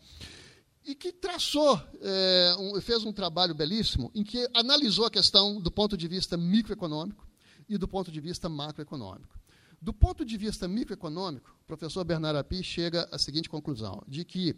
e 0.85 0.95
que 0.95 1.11
traçou, 1.11 1.81
é, 2.01 2.55
um, 2.57 2.79
fez 2.79 3.03
um 3.03 3.11
trabalho 3.11 3.53
belíssimo 3.53 4.09
em 4.15 4.23
que 4.23 4.47
analisou 4.53 5.05
a 5.05 5.11
questão 5.11 5.59
do 5.59 5.69
ponto 5.69 5.97
de 5.97 6.07
vista 6.07 6.37
microeconômico 6.37 7.27
e 7.67 7.77
do 7.77 7.87
ponto 7.89 8.09
de 8.09 8.21
vista 8.21 8.47
macroeconômico. 8.47 9.42
Do 9.83 9.91
ponto 9.91 10.23
de 10.23 10.37
vista 10.37 10.65
microeconômico, 10.65 11.53
o 11.61 11.67
professor 11.67 12.05
Bernard 12.05 12.39
Api 12.39 12.63
chega 12.63 13.05
à 13.11 13.19
seguinte 13.19 13.49
conclusão, 13.49 14.01
de 14.07 14.23
que 14.23 14.55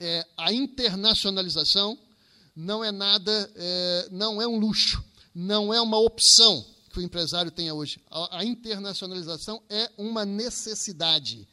é, 0.00 0.26
a 0.36 0.52
internacionalização 0.52 1.96
não 2.56 2.82
é 2.82 2.90
nada, 2.90 3.52
é, 3.54 4.08
não 4.10 4.42
é 4.42 4.48
um 4.48 4.58
luxo, 4.58 5.04
não 5.32 5.72
é 5.72 5.80
uma 5.80 6.00
opção 6.00 6.66
que 6.90 6.98
o 6.98 7.02
empresário 7.02 7.52
tenha 7.52 7.72
hoje. 7.74 8.00
A, 8.10 8.38
a 8.38 8.44
internacionalização 8.44 9.62
é 9.70 9.88
uma 9.96 10.24
necessidade. 10.24 11.46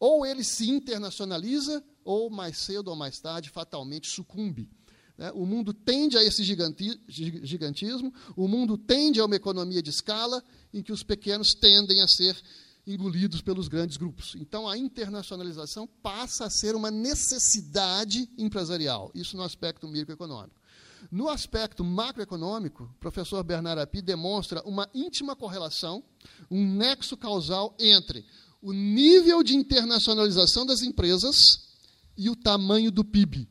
Ou 0.00 0.26
ele 0.26 0.42
se 0.42 0.68
internacionaliza, 0.68 1.84
ou 2.04 2.28
mais 2.30 2.58
cedo 2.58 2.88
ou 2.88 2.96
mais 2.96 3.20
tarde, 3.20 3.48
fatalmente 3.48 4.08
sucumbe. 4.08 4.68
Né? 5.16 5.30
O 5.32 5.46
mundo 5.46 5.72
tende 5.72 6.16
a 6.18 6.24
esse 6.24 6.42
gigantismo, 6.42 8.12
o 8.36 8.48
mundo 8.48 8.76
tende 8.76 9.20
a 9.20 9.24
uma 9.24 9.36
economia 9.36 9.82
de 9.82 9.90
escala 9.90 10.42
em 10.72 10.82
que 10.82 10.92
os 10.92 11.02
pequenos 11.02 11.54
tendem 11.54 12.00
a 12.00 12.08
ser 12.08 12.36
engolidos 12.86 13.40
pelos 13.40 13.68
grandes 13.68 13.96
grupos. 13.96 14.34
Então, 14.38 14.68
a 14.68 14.76
internacionalização 14.76 15.86
passa 16.02 16.44
a 16.44 16.50
ser 16.50 16.74
uma 16.74 16.90
necessidade 16.90 18.28
empresarial, 18.36 19.10
isso 19.14 19.36
no 19.36 19.42
aspecto 19.42 19.88
microeconômico. 19.88 20.60
No 21.10 21.28
aspecto 21.28 21.84
macroeconômico, 21.84 22.84
o 22.84 22.98
professor 22.98 23.42
Bernard 23.42 23.80
Api 23.80 24.02
demonstra 24.02 24.62
uma 24.64 24.88
íntima 24.92 25.36
correlação, 25.36 26.02
um 26.50 26.66
nexo 26.66 27.16
causal 27.16 27.74
entre 27.78 28.24
o 28.60 28.72
nível 28.72 29.42
de 29.42 29.54
internacionalização 29.54 30.64
das 30.64 30.82
empresas 30.82 31.68
e 32.16 32.30
o 32.30 32.36
tamanho 32.36 32.90
do 32.90 33.04
PIB 33.04 33.48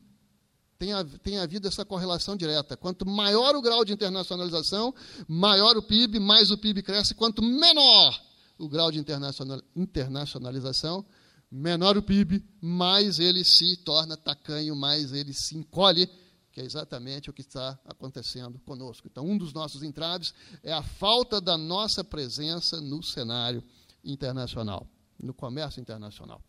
tem, 0.83 0.91
tem 1.19 1.37
havido 1.37 1.67
essa 1.67 1.85
correlação 1.85 2.35
direta. 2.35 2.75
Quanto 2.75 3.07
maior 3.07 3.55
o 3.55 3.61
grau 3.61 3.85
de 3.85 3.93
internacionalização, 3.93 4.93
maior 5.27 5.77
o 5.77 5.81
PIB, 5.81 6.19
mais 6.19 6.51
o 6.51 6.57
PIB 6.57 6.83
cresce. 6.83 7.15
Quanto 7.15 7.41
menor 7.41 8.21
o 8.57 8.67
grau 8.67 8.91
de 8.91 8.99
internacional, 8.99 9.61
internacionalização, 9.73 11.05
menor 11.49 11.97
o 11.97 12.03
PIB, 12.03 12.43
mais 12.61 13.17
ele 13.19 13.45
se 13.45 13.77
torna 13.77 14.17
tacanho, 14.17 14.75
mais 14.75 15.13
ele 15.13 15.33
se 15.33 15.55
encolhe, 15.55 16.09
que 16.51 16.59
é 16.59 16.65
exatamente 16.65 17.29
o 17.29 17.33
que 17.33 17.41
está 17.41 17.79
acontecendo 17.85 18.59
conosco. 18.59 19.07
Então, 19.09 19.25
um 19.25 19.37
dos 19.37 19.53
nossos 19.53 19.83
entraves 19.83 20.33
é 20.61 20.73
a 20.73 20.83
falta 20.83 21.39
da 21.39 21.57
nossa 21.57 22.03
presença 22.03 22.81
no 22.81 23.01
cenário 23.01 23.63
internacional, 24.03 24.85
no 25.17 25.33
comércio 25.33 25.79
internacional. 25.79 26.41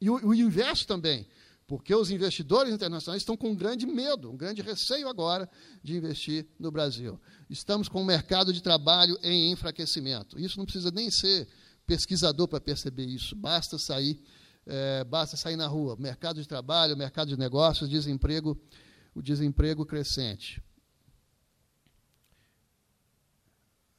E 0.00 0.08
o, 0.08 0.28
o 0.28 0.34
inverso 0.34 0.86
também. 0.86 1.26
Porque 1.66 1.92
os 1.94 2.10
investidores 2.10 2.72
internacionais 2.72 3.22
estão 3.22 3.36
com 3.36 3.50
um 3.50 3.54
grande 3.54 3.86
medo, 3.86 4.30
um 4.30 4.36
grande 4.36 4.62
receio 4.62 5.08
agora 5.08 5.48
de 5.82 5.96
investir 5.96 6.46
no 6.60 6.70
Brasil. 6.70 7.20
Estamos 7.50 7.88
com 7.88 8.02
um 8.02 8.04
mercado 8.04 8.52
de 8.52 8.62
trabalho 8.62 9.18
em 9.20 9.50
enfraquecimento. 9.50 10.38
Isso 10.38 10.58
não 10.58 10.64
precisa 10.64 10.92
nem 10.92 11.10
ser 11.10 11.48
pesquisador 11.84 12.46
para 12.46 12.60
perceber 12.60 13.06
isso. 13.06 13.34
Basta 13.34 13.78
sair, 13.78 14.22
é, 14.64 15.02
basta 15.02 15.36
sair 15.36 15.56
na 15.56 15.66
rua. 15.66 15.96
Mercado 15.98 16.40
de 16.40 16.46
trabalho, 16.46 16.96
mercado 16.96 17.28
de 17.28 17.36
negócios, 17.36 17.90
desemprego, 17.90 18.56
o 19.12 19.20
desemprego 19.20 19.84
crescente. 19.84 20.62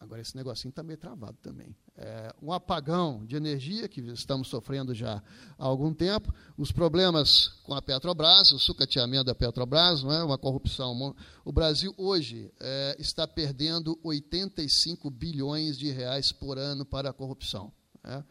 Agora, 0.07 0.21
esse 0.21 0.37
negocinho 0.37 0.69
está 0.69 0.81
meio 0.81 0.97
travado 0.97 1.37
também. 1.41 1.75
É, 1.97 2.33
um 2.41 2.53
apagão 2.53 3.25
de 3.25 3.35
energia 3.35 3.89
que 3.89 3.99
estamos 3.99 4.47
sofrendo 4.47 4.95
já 4.95 5.21
há 5.59 5.65
algum 5.65 5.93
tempo, 5.93 6.33
os 6.57 6.71
problemas 6.71 7.49
com 7.63 7.73
a 7.73 7.81
Petrobras, 7.81 8.51
o 8.51 8.59
sucateamento 8.59 9.25
da 9.25 9.35
Petrobras, 9.35 10.03
não 10.03 10.13
é? 10.13 10.23
uma 10.23 10.37
corrupção. 10.37 11.13
O 11.43 11.51
Brasil 11.51 11.93
hoje 11.97 12.49
é, 12.57 12.95
está 12.97 13.27
perdendo 13.27 13.99
85 14.01 15.09
bilhões 15.09 15.77
de 15.77 15.91
reais 15.91 16.31
por 16.31 16.57
ano 16.57 16.85
para 16.85 17.09
a 17.09 17.13
corrupção. 17.13 17.69
É, 18.01 18.23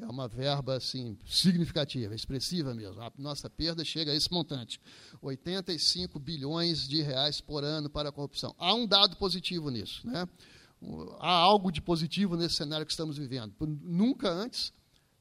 é 0.00 0.06
uma 0.06 0.26
verba 0.26 0.74
assim, 0.74 1.16
significativa, 1.26 2.12
expressiva 2.12 2.74
mesmo. 2.74 3.00
A 3.00 3.12
nossa 3.16 3.48
perda 3.48 3.84
chega 3.84 4.10
a 4.10 4.16
esse 4.16 4.32
montante: 4.32 4.80
85 5.22 6.18
bilhões 6.18 6.88
de 6.88 7.02
reais 7.02 7.40
por 7.40 7.62
ano 7.62 7.88
para 7.88 8.08
a 8.08 8.12
corrupção. 8.12 8.52
Há 8.58 8.74
um 8.74 8.84
dado 8.84 9.16
positivo 9.16 9.70
nisso. 9.70 10.04
Né? 10.04 10.26
Há 11.18 11.32
algo 11.32 11.70
de 11.70 11.80
positivo 11.80 12.36
nesse 12.36 12.56
cenário 12.56 12.86
que 12.86 12.92
estamos 12.92 13.18
vivendo. 13.18 13.54
Nunca 13.82 14.30
antes, 14.30 14.72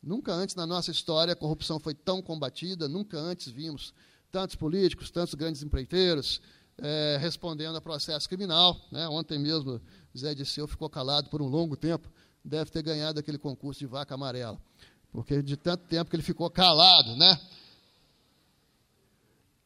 nunca 0.01 0.33
antes 0.33 0.55
na 0.55 0.65
nossa 0.65 0.91
história 0.91 1.33
a 1.33 1.35
corrupção 1.35 1.79
foi 1.79 1.93
tão 1.93 2.21
combatida, 2.21 2.87
nunca 2.87 3.17
antes 3.17 3.47
vimos 3.51 3.93
tantos 4.31 4.55
políticos, 4.55 5.09
tantos 5.11 5.33
grandes 5.33 5.63
empreiteiros 5.63 6.41
é, 6.77 7.17
respondendo 7.19 7.75
a 7.75 7.81
processo 7.81 8.27
criminal. 8.27 8.79
Né? 8.91 9.07
Ontem 9.09 9.37
mesmo, 9.37 9.81
Zé 10.17 10.33
Disseu 10.33 10.67
ficou 10.67 10.89
calado 10.89 11.29
por 11.29 11.41
um 11.41 11.47
longo 11.47 11.75
tempo, 11.75 12.09
deve 12.43 12.71
ter 12.71 12.81
ganhado 12.81 13.19
aquele 13.19 13.37
concurso 13.37 13.79
de 13.79 13.85
vaca 13.85 14.15
amarela, 14.15 14.57
porque 15.11 15.41
de 15.41 15.57
tanto 15.57 15.85
tempo 15.87 16.09
que 16.09 16.15
ele 16.15 16.23
ficou 16.23 16.49
calado, 16.49 17.15
né? 17.15 17.39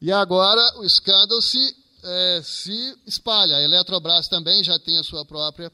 E 0.00 0.12
agora 0.12 0.60
o 0.78 0.84
escândalo 0.84 1.40
se, 1.40 1.76
é, 2.02 2.42
se 2.42 2.98
espalha. 3.06 3.56
A 3.56 3.62
Eletrobras 3.62 4.28
também 4.28 4.62
já 4.62 4.78
tem 4.78 4.98
a 4.98 5.04
sua 5.04 5.24
própria 5.24 5.72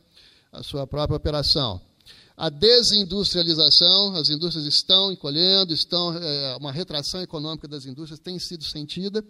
a 0.52 0.62
sua 0.62 0.86
própria 0.86 1.16
operação. 1.16 1.80
A 2.36 2.48
desindustrialização, 2.48 4.14
as 4.16 4.30
indústrias 4.30 4.66
estão 4.66 5.12
encolhendo, 5.12 5.74
estão 5.74 6.16
é, 6.16 6.56
uma 6.56 6.72
retração 6.72 7.20
econômica 7.20 7.68
das 7.68 7.84
indústrias 7.84 8.18
tem 8.18 8.38
sido 8.38 8.64
sentida. 8.64 9.22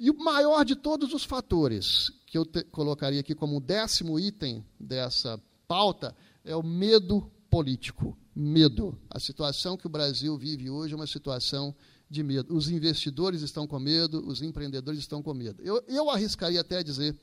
E 0.00 0.10
o 0.10 0.16
maior 0.16 0.64
de 0.64 0.74
todos 0.74 1.12
os 1.12 1.22
fatores, 1.22 2.10
que 2.26 2.38
eu 2.38 2.46
te, 2.46 2.64
colocaria 2.64 3.20
aqui 3.20 3.34
como 3.34 3.60
décimo 3.60 4.18
item 4.18 4.64
dessa 4.80 5.38
pauta, 5.68 6.16
é 6.44 6.56
o 6.56 6.62
medo 6.62 7.30
político. 7.50 8.16
Medo. 8.34 8.98
A 9.10 9.20
situação 9.20 9.76
que 9.76 9.86
o 9.86 9.90
Brasil 9.90 10.36
vive 10.38 10.70
hoje 10.70 10.94
é 10.94 10.96
uma 10.96 11.06
situação 11.06 11.74
de 12.08 12.22
medo. 12.22 12.54
Os 12.54 12.70
investidores 12.70 13.42
estão 13.42 13.66
com 13.66 13.78
medo, 13.78 14.26
os 14.26 14.40
empreendedores 14.40 15.00
estão 15.00 15.22
com 15.22 15.34
medo. 15.34 15.62
Eu, 15.62 15.82
eu 15.88 16.08
arriscaria 16.10 16.60
até 16.60 16.82
dizer 16.82 17.14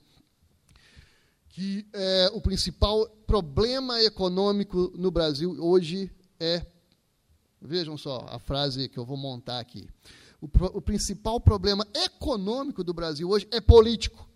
que 1.53 1.85
é, 1.93 2.31
o 2.33 2.41
principal 2.41 3.07
problema 3.27 4.01
econômico 4.01 4.91
no 4.95 5.11
Brasil 5.11 5.55
hoje 5.59 6.11
é. 6.39 6.65
Vejam 7.61 7.95
só 7.95 8.25
a 8.27 8.39
frase 8.39 8.89
que 8.89 8.97
eu 8.97 9.05
vou 9.05 9.15
montar 9.15 9.59
aqui. 9.59 9.87
O, 10.41 10.47
o 10.77 10.81
principal 10.81 11.39
problema 11.39 11.87
econômico 11.93 12.83
do 12.83 12.91
Brasil 12.91 13.29
hoje 13.29 13.47
é 13.51 13.61
político. 13.61 14.27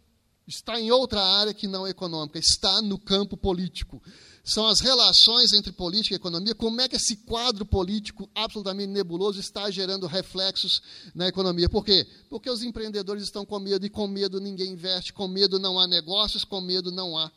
está 0.48 0.80
em 0.80 0.92
outra 0.92 1.20
área 1.20 1.56
que 1.56 1.68
não 1.68 1.88
econômica, 1.88 2.38
está 2.38 2.84
no 2.84 3.00
campo 3.00 3.36
político. 3.36 4.02
São 4.48 4.66
as 4.66 4.80
relações 4.80 5.52
entre 5.52 5.74
política 5.74 6.16
e 6.16 6.18
economia, 6.18 6.56
como 6.56 6.80
é 6.80 6.88
que 6.88 6.96
esse 6.96 7.18
quadro 7.18 7.66
político 7.66 8.30
absolutamente 8.34 8.88
nebuloso 8.88 9.42
está 9.42 9.70
gerando 9.70 10.08
reflexos 10.08 10.82
na 11.14 11.28
economia. 11.28 11.68
Por 11.68 11.84
quê? 11.84 12.08
Porque 12.30 12.50
os 12.50 12.64
empreendedores 12.64 13.24
estão 13.24 13.46
com 13.46 13.60
medo, 13.60 13.86
e 13.86 13.90
com 13.90 14.08
medo 14.08 14.40
ninguém 14.40 14.72
investe, 14.72 15.12
com 15.12 15.28
medo 15.28 15.60
não 15.60 15.78
há 15.78 15.86
negócios, 15.86 16.46
com 16.46 16.62
medo 16.62 16.94
não 16.94 17.18
há 17.18 17.30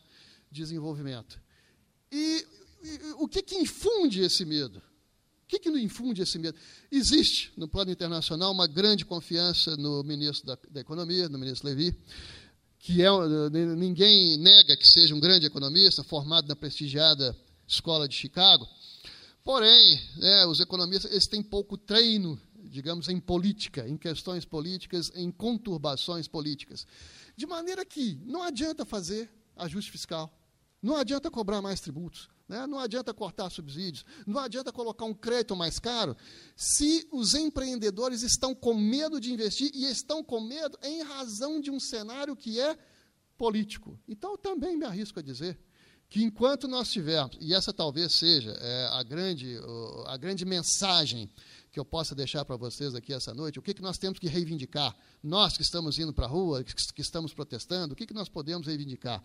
desenvolvimento. 0.53 1.41
E, 2.13 2.47
e 2.81 3.01
o 3.19 3.27
que, 3.27 3.43
que 3.43 3.57
infunde 3.57 4.21
esse 4.23 4.45
medo? 4.45 4.79
O 4.79 5.49
que, 5.49 5.59
que 5.59 5.69
infunde 5.69 6.23
esse 6.23 6.39
medo? 6.39 6.57
Existe, 6.93 7.53
no 7.57 7.67
plano 7.67 7.91
internacional, 7.91 8.53
uma 8.53 8.69
grande 8.69 9.05
confiança 9.05 9.77
no 9.77 10.05
ministro 10.05 10.47
da, 10.47 10.57
da 10.71 10.81
Economia, 10.81 11.29
no 11.29 11.41
ministro 11.41 11.69
Levi, 11.69 11.93
que 12.81 13.03
é, 13.03 13.09
ninguém 13.77 14.39
nega 14.39 14.77
que 14.77 14.89
seja 14.89 15.15
um 15.15 15.21
grande 15.21 15.47
economista, 15.47 16.03
formado 16.03 16.49
na 16.49 16.57
prestigiada 16.57 17.37
Escola 17.67 18.09
de 18.09 18.15
Chicago. 18.15 18.67
Porém, 19.45 20.01
né, 20.17 20.47
os 20.47 20.61
economistas 20.61 21.11
eles 21.13 21.27
têm 21.27 21.43
pouco 21.43 21.77
treino, 21.77 22.41
digamos, 22.65 23.09
em 23.09 23.21
política, 23.21 23.87
em 23.87 23.97
questões 23.97 24.45
políticas, 24.45 25.13
em 25.15 25.31
conturbações 25.31 26.27
políticas. 26.27 26.87
De 27.37 27.47
maneira 27.47 27.85
que 27.85 28.19
não 28.25 28.43
adianta 28.43 28.85
fazer 28.85 29.31
ajuste 29.57 29.91
fiscal, 29.91 30.33
não 30.83 30.97
adianta 30.97 31.31
cobrar 31.31 31.61
mais 31.61 31.81
tributos, 31.81 32.31
né? 32.51 32.67
Não 32.67 32.81
adianta 32.81 33.15
cortar 33.15 33.49
subsídios, 33.49 34.05
não 34.27 34.41
adianta 34.41 34.73
colocar 34.73 35.05
um 35.05 35.15
crédito 35.15 35.55
mais 35.55 35.79
caro, 35.79 36.17
se 36.57 37.07
os 37.13 37.35
empreendedores 37.35 38.23
estão 38.23 38.55
com 38.55 38.75
medo 38.75 39.21
de 39.21 39.33
investir 39.33 39.71
e 39.73 39.85
estão 39.85 40.23
com 40.23 40.41
medo 40.41 40.77
em 40.83 41.01
razão 41.03 41.61
de 41.61 41.71
um 41.71 41.79
cenário 41.79 42.35
que 42.35 42.61
é 42.61 42.77
político. 43.39 43.97
Então, 44.09 44.37
também 44.37 44.77
me 44.77 44.85
arrisco 44.85 45.21
a 45.21 45.23
dizer 45.23 45.57
que 46.09 46.25
enquanto 46.25 46.67
nós 46.67 46.91
tivermos, 46.91 47.39
e 47.41 47.55
essa 47.55 47.73
talvez 47.73 48.13
seja 48.15 48.51
é, 48.51 48.89
a, 48.91 49.03
grande, 49.05 49.57
a 50.07 50.17
grande 50.17 50.45
mensagem 50.45 51.31
que 51.71 51.79
eu 51.79 51.85
possa 51.85 52.17
deixar 52.17 52.45
para 52.45 52.57
vocês 52.57 52.97
aqui 52.97 53.13
essa 53.13 53.33
noite, 53.33 53.61
o 53.61 53.63
que, 53.63 53.73
que 53.73 53.81
nós 53.81 53.97
temos 53.97 54.19
que 54.19 54.27
reivindicar? 54.27 54.93
Nós 55.23 55.57
que 55.57 55.63
estamos 55.63 56.01
indo 56.01 56.13
para 56.13 56.27
a 56.27 56.29
rua, 56.29 56.65
que, 56.65 56.75
que 56.75 57.01
estamos 57.01 57.33
protestando, 57.33 57.93
o 57.93 57.97
que, 57.97 58.07
que 58.07 58.13
nós 58.13 58.29
podemos 58.29 58.67
reivindicar? 58.67 59.23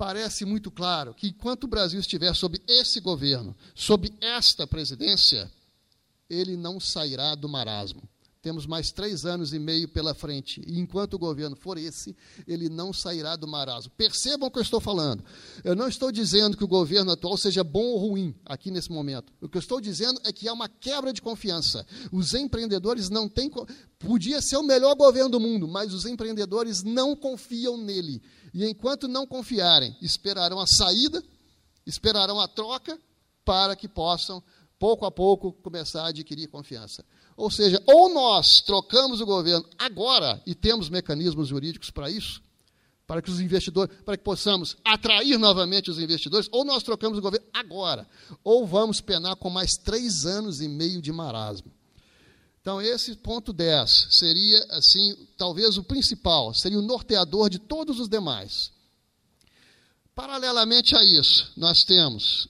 Parece 0.00 0.46
muito 0.46 0.70
claro 0.70 1.12
que 1.12 1.28
enquanto 1.28 1.64
o 1.64 1.68
Brasil 1.68 2.00
estiver 2.00 2.34
sob 2.34 2.58
esse 2.66 3.00
governo, 3.00 3.54
sob 3.74 4.10
esta 4.18 4.66
presidência, 4.66 5.52
ele 6.30 6.56
não 6.56 6.80
sairá 6.80 7.34
do 7.34 7.46
marasmo. 7.46 8.02
Temos 8.42 8.64
mais 8.64 8.90
três 8.90 9.26
anos 9.26 9.52
e 9.52 9.58
meio 9.58 9.86
pela 9.86 10.14
frente. 10.14 10.62
E 10.66 10.80
enquanto 10.80 11.14
o 11.14 11.18
governo 11.18 11.54
for 11.54 11.76
esse, 11.76 12.16
ele 12.46 12.70
não 12.70 12.90
sairá 12.90 13.36
do 13.36 13.46
marasmo. 13.46 13.92
Percebam 13.98 14.48
o 14.48 14.50
que 14.50 14.58
eu 14.58 14.62
estou 14.62 14.80
falando. 14.80 15.22
Eu 15.62 15.76
não 15.76 15.86
estou 15.86 16.10
dizendo 16.10 16.56
que 16.56 16.64
o 16.64 16.68
governo 16.68 17.12
atual 17.12 17.36
seja 17.36 17.62
bom 17.62 17.84
ou 17.84 17.98
ruim 17.98 18.34
aqui 18.46 18.70
nesse 18.70 18.90
momento. 18.90 19.30
O 19.42 19.48
que 19.48 19.58
eu 19.58 19.60
estou 19.60 19.78
dizendo 19.78 20.18
é 20.24 20.32
que 20.32 20.48
há 20.48 20.54
uma 20.54 20.70
quebra 20.70 21.12
de 21.12 21.20
confiança. 21.20 21.86
Os 22.10 22.32
empreendedores 22.32 23.10
não 23.10 23.28
têm. 23.28 23.50
Podia 23.98 24.40
ser 24.40 24.56
o 24.56 24.62
melhor 24.62 24.94
governo 24.94 25.28
do 25.28 25.40
mundo, 25.40 25.68
mas 25.68 25.92
os 25.92 26.06
empreendedores 26.06 26.82
não 26.82 27.14
confiam 27.14 27.76
nele. 27.76 28.22
E 28.54 28.64
enquanto 28.64 29.06
não 29.06 29.26
confiarem, 29.26 29.94
esperarão 30.00 30.58
a 30.58 30.66
saída, 30.66 31.22
esperarão 31.84 32.40
a 32.40 32.48
troca, 32.48 32.98
para 33.44 33.76
que 33.76 33.86
possam, 33.86 34.42
pouco 34.78 35.04
a 35.04 35.10
pouco, 35.10 35.52
começar 35.52 36.04
a 36.04 36.08
adquirir 36.08 36.48
confiança. 36.48 37.04
Ou 37.36 37.50
seja, 37.50 37.82
ou 37.86 38.12
nós 38.12 38.60
trocamos 38.60 39.20
o 39.20 39.26
governo 39.26 39.66
agora 39.78 40.42
e 40.46 40.54
temos 40.54 40.88
mecanismos 40.88 41.48
jurídicos 41.48 41.90
para 41.90 42.10
isso, 42.10 42.42
para 43.06 43.22
que 43.22 43.30
os 43.30 43.40
investidores, 43.40 43.94
para 44.04 44.16
que 44.16 44.22
possamos 44.22 44.76
atrair 44.84 45.38
novamente 45.38 45.90
os 45.90 45.98
investidores, 45.98 46.48
ou 46.52 46.64
nós 46.64 46.82
trocamos 46.82 47.18
o 47.18 47.22
governo 47.22 47.46
agora, 47.52 48.06
ou 48.44 48.66
vamos 48.66 49.00
penar 49.00 49.36
com 49.36 49.50
mais 49.50 49.72
três 49.72 50.26
anos 50.26 50.60
e 50.60 50.68
meio 50.68 51.00
de 51.00 51.10
marasmo. 51.10 51.72
Então, 52.60 52.80
esse 52.80 53.16
ponto 53.16 53.52
10 53.52 54.08
seria, 54.10 54.58
assim, 54.70 55.16
talvez 55.36 55.78
o 55.78 55.82
principal, 55.82 56.52
seria 56.52 56.78
o 56.78 56.82
norteador 56.82 57.48
de 57.48 57.58
todos 57.58 57.98
os 57.98 58.08
demais. 58.08 58.70
Paralelamente 60.14 60.94
a 60.94 61.02
isso, 61.02 61.50
nós 61.56 61.82
temos. 61.84 62.48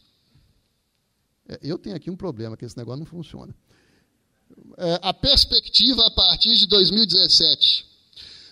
É, 1.49 1.61
eu 1.62 1.79
tenho 1.79 1.95
aqui 1.95 2.11
um 2.11 2.16
problema, 2.16 2.57
que 2.57 2.64
esse 2.64 2.77
negócio 2.77 2.99
não 2.99 3.07
funciona. 3.07 3.55
É, 4.79 4.99
a 5.03 5.13
perspectiva 5.13 6.07
a 6.07 6.11
partir 6.11 6.57
de 6.57 6.67
2017. 6.67 7.85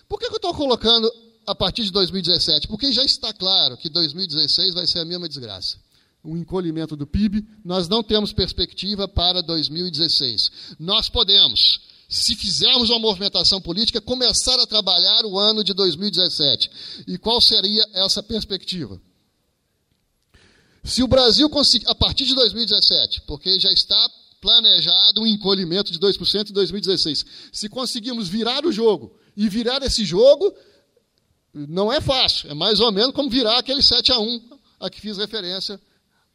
Por 0.07 0.19
que, 0.19 0.25
eu 0.25 0.35
estou 0.35 0.53
colocando 0.53 1.11
a 1.45 1.55
partir 1.55 1.83
de 1.83 1.91
2017? 1.91 2.67
Porque 2.67 2.91
já 2.91 3.03
está 3.03 3.33
claro 3.33 3.77
que 3.77 3.89
2016 3.89 4.73
vai 4.73 4.85
ser 4.85 4.99
a 4.99 5.05
mesma 5.05 5.27
desgraça 5.27 5.77
o 6.23 6.37
encolhimento 6.37 6.95
do 6.95 7.07
PIB, 7.07 7.45
nós 7.63 7.87
não 7.87 8.03
temos 8.03 8.33
perspectiva 8.33 9.07
para 9.07 9.41
2016. 9.41 10.51
Nós 10.77 11.09
podemos, 11.09 11.79
se 12.09 12.35
fizermos 12.35 12.89
uma 12.89 12.99
movimentação 12.99 13.61
política, 13.61 14.01
começar 14.01 14.59
a 14.59 14.67
trabalhar 14.67 15.25
o 15.25 15.39
ano 15.39 15.63
de 15.63 15.73
2017. 15.73 16.69
E 17.07 17.17
qual 17.17 17.41
seria 17.41 17.85
essa 17.93 18.21
perspectiva? 18.21 19.01
Se 20.83 21.03
o 21.03 21.07
Brasil 21.07 21.49
conseguir, 21.49 21.87
a 21.87 21.95
partir 21.95 22.25
de 22.25 22.35
2017, 22.35 23.21
porque 23.21 23.59
já 23.59 23.71
está 23.71 24.09
planejado 24.41 25.21
um 25.21 25.27
encolhimento 25.27 25.91
de 25.91 25.99
2% 25.99 26.49
em 26.49 26.53
2016, 26.53 27.25
se 27.51 27.69
conseguirmos 27.69 28.27
virar 28.27 28.65
o 28.65 28.71
jogo, 28.71 29.15
e 29.35 29.47
virar 29.47 29.81
esse 29.83 30.03
jogo 30.03 30.53
não 31.53 31.91
é 31.91 32.01
fácil, 32.01 32.51
é 32.51 32.53
mais 32.53 32.79
ou 32.79 32.91
menos 32.91 33.13
como 33.13 33.29
virar 33.29 33.57
aquele 33.57 33.81
7 33.81 34.11
a 34.11 34.19
1 34.19 34.59
a 34.79 34.89
que 34.89 35.01
fiz 35.01 35.17
referência 35.17 35.79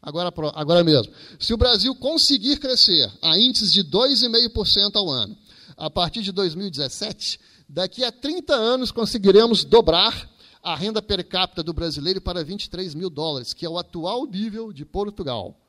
agora, 0.01 0.33
agora 0.55 0.85
mesmo. 0.85 1.13
Se 1.39 1.55
o 1.55 1.57
Brasil 1.57 1.95
conseguir 1.95 2.59
crescer 2.59 3.11
a 3.23 3.39
índices 3.39 3.73
de 3.73 3.85
2,5% 3.85 4.97
ao 4.97 5.11
ano, 5.11 5.37
a 5.77 5.91
partir 5.91 6.23
de 6.23 6.33
2017, 6.33 7.39
daqui 7.69 8.05
a 8.05 8.13
30 8.13 8.55
anos 8.55 8.91
conseguiremos 8.91 9.65
dobrar 9.65 10.31
a 10.63 10.75
renda 10.75 11.03
per 11.03 11.23
capita 11.29 11.63
do 11.63 11.75
brasileiro 11.75 12.21
para 12.21 12.43
23 12.43 12.95
mil 12.95 13.11
dólares, 13.11 13.53
que 13.53 13.67
é 13.67 13.69
o 13.69 13.79
atual 13.79 14.27
nível 14.27 14.73
de 14.73 14.85
Portugal. 14.85 15.61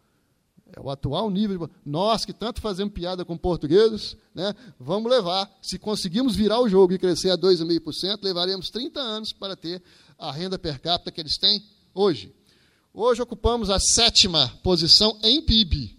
É 0.75 0.81
o 0.81 0.89
atual 0.89 1.29
nível. 1.29 1.67
De... 1.67 1.73
Nós 1.85 2.25
que 2.25 2.33
tanto 2.33 2.59
fazemos 2.59 2.93
piada 2.93 3.23
com 3.23 3.37
portugueses, 3.37 4.17
né, 4.33 4.53
vamos 4.77 5.09
levar. 5.09 5.49
Se 5.61 5.79
conseguimos 5.79 6.35
virar 6.35 6.59
o 6.59 6.67
jogo 6.67 6.93
e 6.93 6.99
crescer 6.99 7.29
a 7.29 7.37
2,5%, 7.37 8.19
levaremos 8.21 8.69
30 8.69 8.99
anos 8.99 9.31
para 9.31 9.55
ter 9.55 9.81
a 10.19 10.31
renda 10.31 10.59
per 10.59 10.79
capita 10.79 11.11
que 11.11 11.21
eles 11.21 11.37
têm 11.37 11.63
hoje. 11.93 12.33
Hoje 12.93 13.21
ocupamos 13.21 13.69
a 13.69 13.79
sétima 13.79 14.49
posição 14.61 15.17
em 15.23 15.41
PIB. 15.41 15.95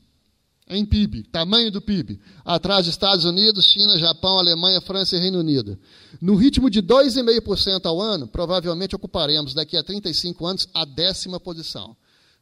Em 0.68 0.84
PIB, 0.84 1.22
tamanho 1.24 1.70
do 1.70 1.80
PIB. 1.80 2.20
Atrás 2.44 2.84
de 2.84 2.90
Estados 2.90 3.24
Unidos, 3.24 3.66
China, 3.66 3.98
Japão, 3.98 4.38
Alemanha, 4.38 4.80
França 4.80 5.16
e 5.16 5.20
Reino 5.20 5.38
Unido. 5.38 5.78
No 6.20 6.34
ritmo 6.34 6.68
de 6.68 6.82
2,5% 6.82 7.86
ao 7.86 8.00
ano, 8.00 8.26
provavelmente 8.26 8.96
ocuparemos 8.96 9.54
daqui 9.54 9.76
a 9.76 9.82
35 9.82 10.44
anos 10.44 10.68
a 10.74 10.84
décima 10.84 11.38
posição. 11.38 11.96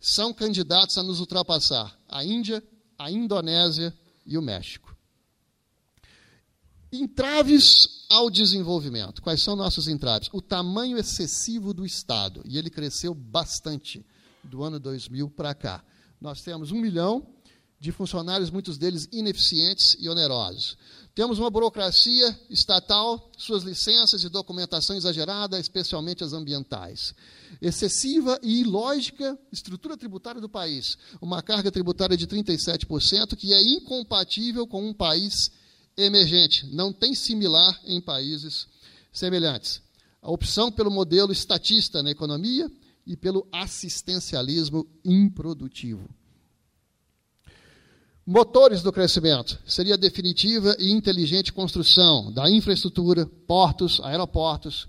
São 0.07 0.35
candidatos 0.35 0.99
a 0.99 1.03
nos 1.03 1.19
ultrapassar 1.19 1.99
a 2.07 2.23
Índia, 2.23 2.63
a 2.99 3.11
Indonésia 3.11 3.91
e 4.27 4.37
o 4.37 4.43
México. 4.43 4.95
Entraves 6.93 8.05
ao 8.11 8.29
desenvolvimento. 8.29 9.23
Quais 9.23 9.41
são 9.41 9.57
nossos 9.57 9.89
entraves? 9.89 10.29
O 10.31 10.43
tamanho 10.43 10.99
excessivo 10.99 11.73
do 11.73 11.87
Estado, 11.87 12.43
e 12.45 12.59
ele 12.59 12.69
cresceu 12.69 13.15
bastante 13.15 14.05
do 14.43 14.63
ano 14.63 14.79
2000 14.79 15.31
para 15.31 15.55
cá. 15.55 15.83
Nós 16.21 16.43
temos 16.43 16.71
um 16.71 16.79
milhão 16.79 17.27
de 17.85 17.93
funcionários, 17.93 18.51
muitos 18.51 18.79
deles 18.79 19.07
ineficientes 19.13 19.95
e 20.01 20.09
onerosos. 20.09 20.77
Temos 21.15 21.39
uma 21.39 21.51
burocracia 21.51 22.37
estatal, 22.49 23.31
suas 23.37 23.63
licenças 23.63 24.25
e 24.25 24.29
documentação 24.29 24.97
exagerada, 24.97 25.61
especialmente 25.61 26.25
as 26.25 26.33
ambientais. 26.33 27.15
Excessiva 27.61 28.41
e 28.43 28.63
ilógica 28.63 29.39
estrutura 29.53 29.97
tributária 29.97 30.41
do 30.41 30.49
país. 30.49 30.97
Uma 31.21 31.43
carga 31.43 31.71
tributária 31.71 32.17
de 32.17 32.27
37%, 32.27 33.37
que 33.37 33.53
é 33.53 33.63
incompatível 33.63 34.67
com 34.67 34.89
um 34.89 34.95
país 34.95 35.53
emergente. 35.97 36.67
Não 36.73 36.93
tem 36.93 37.15
similar 37.15 37.79
em 37.85 38.01
países 38.01 38.67
semelhantes. 39.13 39.83
A 40.23 40.31
opção 40.31 40.73
pelo 40.73 40.91
modelo 40.91 41.33
estatista 41.33 42.03
na 42.03 42.11
economia, 42.11 42.69
e 43.07 43.17
pelo 43.17 43.47
assistencialismo 43.53 44.87
improdutivo. 45.05 46.09
Motores 48.27 48.81
do 48.81 48.91
crescimento 48.91 49.59
seria 49.67 49.95
a 49.95 49.99
definitiva 49.99 50.75
e 50.79 50.91
inteligente 50.91 51.53
construção 51.53 52.33
da 52.33 52.51
infraestrutura, 52.51 53.27
portos, 53.47 54.01
aeroportos, 54.03 54.89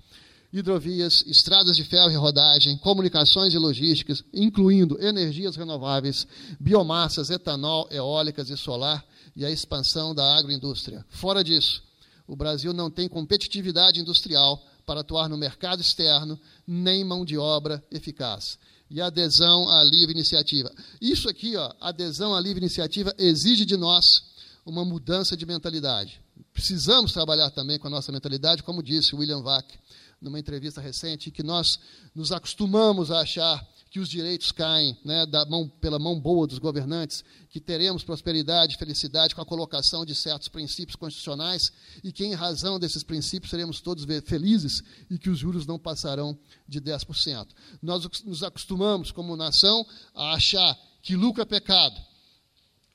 hidrovias, 0.54 1.22
estradas 1.28 1.76
de 1.76 1.84
ferro 1.84 2.12
e 2.12 2.16
rodagem, 2.16 2.78
comunicações 2.78 3.54
e 3.54 3.58
logísticas, 3.58 4.24
incluindo 4.34 4.98
energias 5.04 5.58
renováveis, 5.58 6.26
biomassas, 6.58 7.30
etanol, 7.30 7.90
eólicas 7.92 8.50
e 8.50 8.56
solar 8.56 9.04
e 9.36 9.44
a 9.44 9.52
expansão 9.52 10.16
da 10.16 10.38
agroindústria. 10.38 11.06
Fora 11.10 11.44
disso, 11.44 11.84
o 12.26 12.38
Brasil 12.38 12.72
não 12.72 12.90
tem 12.90 13.10
competitividade 13.10 14.00
industrial 14.00 14.64
para 14.86 15.02
atuar 15.02 15.28
no 15.28 15.38
mercado 15.38 15.82
externo, 15.82 16.40
nem 16.66 17.04
mão 17.04 17.26
de 17.26 17.38
obra 17.38 17.84
eficaz. 17.92 18.58
E 18.96 19.02
adesão 19.02 19.68
à 19.68 19.84
livre 19.84 20.14
iniciativa. 20.14 20.72
Isso 21.02 21.28
aqui, 21.28 21.58
ó, 21.58 21.70
adesão 21.82 22.34
à 22.34 22.40
livre 22.40 22.62
iniciativa, 22.62 23.14
exige 23.18 23.66
de 23.66 23.76
nós 23.76 24.24
uma 24.66 24.86
mudança 24.86 25.36
de 25.36 25.46
mentalidade. 25.46 26.22
Precisamos 26.54 27.12
trabalhar 27.12 27.50
também 27.50 27.78
com 27.78 27.88
a 27.88 27.90
nossa 27.90 28.10
mentalidade, 28.10 28.64
como 28.64 28.82
disse 28.82 29.14
William 29.14 29.42
Vac 29.42 29.68
numa 30.22 30.40
entrevista 30.40 30.80
recente, 30.80 31.30
que 31.30 31.44
nós 31.44 31.78
nos 32.16 32.32
acostumamos 32.32 33.12
a 33.12 33.20
achar 33.20 33.68
que 33.96 34.00
os 34.02 34.10
direitos 34.10 34.52
caem 34.52 34.98
né, 35.06 35.26
mão, 35.48 35.70
pela 35.80 35.98
mão 35.98 36.20
boa 36.20 36.46
dos 36.46 36.60
governantes, 36.60 37.24
que 37.50 37.62
teremos 37.62 38.04
prosperidade 38.04 38.76
e 38.76 38.78
felicidade 38.78 39.34
com 39.34 39.40
a 39.40 39.46
colocação 39.46 40.06
de 40.06 40.14
certos 40.14 40.50
princípios 40.50 40.98
constitucionais 40.98 41.72
e 42.04 42.12
que, 42.12 42.26
em 42.26 42.34
razão 42.34 42.78
desses 42.78 43.04
princípios, 43.04 43.52
seremos 43.52 43.80
todos 43.80 44.06
felizes 44.26 44.84
e 45.10 45.18
que 45.18 45.30
os 45.30 45.40
juros 45.40 45.66
não 45.66 45.80
passarão 45.80 46.38
de 46.68 46.82
10%. 46.82 47.48
Nós 47.82 48.06
nos 48.26 48.44
acostumamos, 48.44 49.14
como 49.14 49.38
nação, 49.38 49.88
a 50.14 50.34
achar 50.34 50.78
que 51.02 51.16
lucro 51.16 51.42
é 51.42 51.46
pecado, 51.46 51.98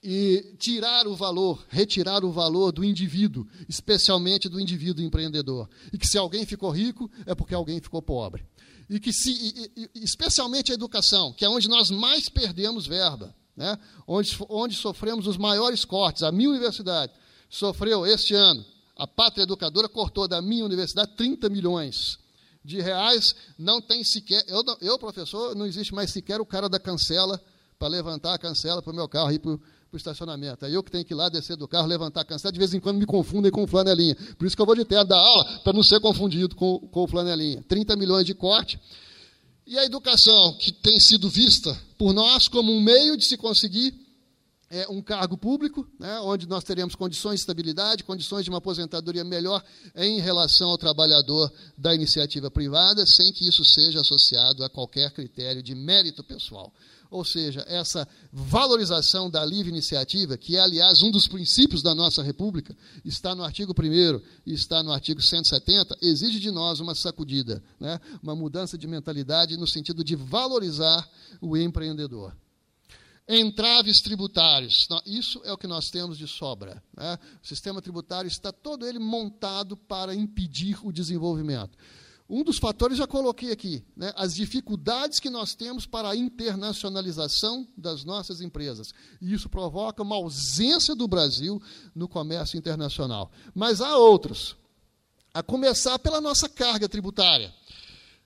e 0.03 0.55
tirar 0.59 1.07
o 1.07 1.15
valor, 1.15 1.65
retirar 1.69 2.25
o 2.25 2.33
valor 2.33 2.73
do 2.73 2.85
indivíduo, 2.85 3.47
especialmente 3.69 4.49
do 4.49 4.61
indivíduo 4.61 5.05
empreendedor. 5.05 5.69
E 5.93 5.99
que 5.99 6.07
se 6.07 6.17
alguém 6.17 6.47
ficou 6.47 6.71
rico, 6.71 7.11
é 7.27 7.35
porque 7.35 7.55
alguém 7.55 7.81
ficou 7.81 8.01
pobre. 8.01 8.45
E 8.91 8.99
que 8.99 9.13
se, 9.13 9.31
e, 9.31 9.89
e, 9.95 10.05
especialmente 10.05 10.73
a 10.73 10.75
educação, 10.75 11.33
que 11.33 11.45
é 11.45 11.49
onde 11.49 11.69
nós 11.69 11.91
mais 11.93 12.29
perdemos 12.29 12.89
verba, 12.89 13.33
né? 13.57 13.79
onde, 14.07 14.37
onde 14.49 14.75
sofremos 14.75 15.29
os 15.29 15.37
maiores 15.37 15.85
cortes. 15.85 16.25
A 16.25 16.33
minha 16.33 16.51
universidade 16.51 17.13
sofreu 17.49 18.05
este 18.05 18.35
ano, 18.35 18.65
a 18.97 19.07
pátria 19.07 19.45
educadora 19.45 19.89
cortou 19.89 20.27
da 20.27 20.43
minha 20.43 20.65
universidade 20.65 21.13
30 21.17 21.49
milhões 21.49 22.19
de 22.65 22.81
reais, 22.81 23.35
não 23.57 23.81
tem 23.81 24.03
sequer, 24.05 24.45
eu, 24.49 24.63
eu 24.81 24.99
professor, 24.99 25.55
não 25.55 25.67
existe 25.67 25.95
mais 25.95 26.11
sequer 26.11 26.41
o 26.41 26.45
cara 26.45 26.69
da 26.69 26.79
cancela 26.79 27.41
para 27.79 27.89
levantar 27.89 28.35
a 28.35 28.39
cancela 28.39 28.83
para 28.83 28.93
o 28.93 28.95
meu 28.95 29.09
carro 29.09 29.33
e 29.33 29.39
para 29.39 29.59
para 29.91 29.97
o 29.97 29.99
estacionamento. 29.99 30.65
É 30.65 30.71
eu 30.71 30.83
que 30.83 30.91
tenho 30.91 31.05
que 31.05 31.13
ir 31.13 31.17
lá 31.17 31.29
descer 31.29 31.57
do 31.57 31.67
carro, 31.67 31.89
levantar 31.89 32.25
cansado, 32.25 32.53
de 32.53 32.59
vez 32.59 32.73
em 32.73 32.79
quando 32.79 32.99
me 32.99 33.07
confundem 33.07 33.51
com 33.51 33.65
o 33.65 33.67
flanelinha. 33.67 34.17
Por 34.39 34.47
isso 34.47 34.55
que 34.55 34.63
eu 34.63 34.67
vou 34.67 34.77
de 34.77 34.85
terno 34.85 35.05
dar 35.05 35.19
aula, 35.19 35.61
para 35.65 35.73
não 35.73 35.83
ser 35.83 36.01
confundido 36.01 36.55
com, 36.55 36.79
com 36.79 37.03
o 37.03 37.09
flanelinha. 37.09 37.65
30 37.69 37.97
milhões 37.97 38.25
de 38.25 38.33
corte. 38.33 38.81
E 39.67 39.77
a 39.77 39.85
educação, 39.85 40.57
que 40.59 40.73
tem 40.73 40.99
sido 41.01 41.29
vista 41.29 41.77
por 41.99 42.13
nós 42.13 42.47
como 42.47 42.73
um 42.73 42.81
meio 42.81 43.17
de 43.17 43.25
se 43.25 43.37
conseguir 43.37 43.95
é, 44.71 44.87
um 44.89 45.03
cargo 45.03 45.37
público, 45.37 45.85
né, 45.99 46.21
onde 46.21 46.47
nós 46.47 46.63
teremos 46.63 46.95
condições 46.95 47.35
de 47.35 47.41
estabilidade, 47.41 48.05
condições 48.05 48.45
de 48.45 48.51
uma 48.51 48.59
aposentadoria 48.59 49.25
melhor 49.25 49.63
em 49.97 50.21
relação 50.21 50.71
ao 50.71 50.79
trabalhador 50.79 51.53
da 51.77 51.93
iniciativa 51.93 52.49
privada, 52.49 53.05
sem 53.05 53.33
que 53.33 53.49
isso 53.49 53.65
seja 53.65 54.01
associado 54.01 54.63
a 54.63 54.71
qualquer 54.71 55.11
critério 55.13 55.63
de 55.63 55.75
mérito 55.75 56.23
pessoal. 56.23 56.73
Ou 57.11 57.25
seja, 57.25 57.65
essa 57.67 58.07
valorização 58.33 59.29
da 59.29 59.45
livre 59.45 59.71
iniciativa, 59.71 60.39
que 60.39 60.57
é, 60.57 60.61
aliás, 60.61 61.03
um 61.03 61.11
dos 61.11 61.27
princípios 61.27 61.83
da 61.83 61.93
nossa 61.93 62.23
República, 62.23 62.77
está 63.05 63.35
no 63.35 63.43
artigo 63.43 63.75
1 63.77 64.21
e 64.47 64.55
está 64.55 64.81
no 64.81 64.93
artigo 64.93 65.21
170, 65.21 65.99
exige 66.01 66.39
de 66.39 66.53
nós 66.53 66.79
uma 66.79 66.95
sacudida, 66.95 67.63
né? 67.81 68.01
uma 68.23 68.37
mudança 68.37 68.79
de 68.79 68.87
mentalidade 68.87 69.57
no 69.57 69.67
sentido 69.67 70.05
de 70.05 70.15
valorizar 70.15 71.09
o 71.41 71.57
empreendedor. 71.57 72.37
Entraves 73.29 74.01
tributários. 74.01 74.89
Isso 75.07 75.41
é 75.45 75.53
o 75.53 75.59
que 75.59 75.67
nós 75.67 75.91
temos 75.91 76.17
de 76.19 76.27
sobra. 76.27 76.83
Né? 76.97 77.19
O 77.43 77.47
sistema 77.47 77.81
tributário 77.83 78.29
está 78.29 78.53
todo 78.53 78.87
ele 78.87 78.99
montado 78.99 79.77
para 79.77 80.15
impedir 80.15 80.79
o 80.85 80.93
desenvolvimento. 80.93 81.77
Um 82.31 82.45
dos 82.45 82.59
fatores 82.59 82.97
já 82.97 83.09
coloquei 83.09 83.51
aqui, 83.51 83.85
né, 83.97 84.13
as 84.15 84.37
dificuldades 84.37 85.19
que 85.19 85.29
nós 85.29 85.53
temos 85.53 85.85
para 85.85 86.11
a 86.11 86.17
internacionalização 86.17 87.67
das 87.77 88.05
nossas 88.05 88.41
empresas. 88.41 88.93
E 89.21 89.35
isso 89.35 89.49
provoca 89.49 90.05
uma 90.05 90.15
ausência 90.15 90.95
do 90.95 91.09
Brasil 91.09 91.61
no 91.93 92.07
comércio 92.07 92.57
internacional. 92.57 93.33
Mas 93.53 93.81
há 93.81 93.97
outros, 93.97 94.57
a 95.35 95.43
começar 95.43 95.99
pela 95.99 96.21
nossa 96.21 96.49
carga 96.49 96.89
tributária. 96.89 97.53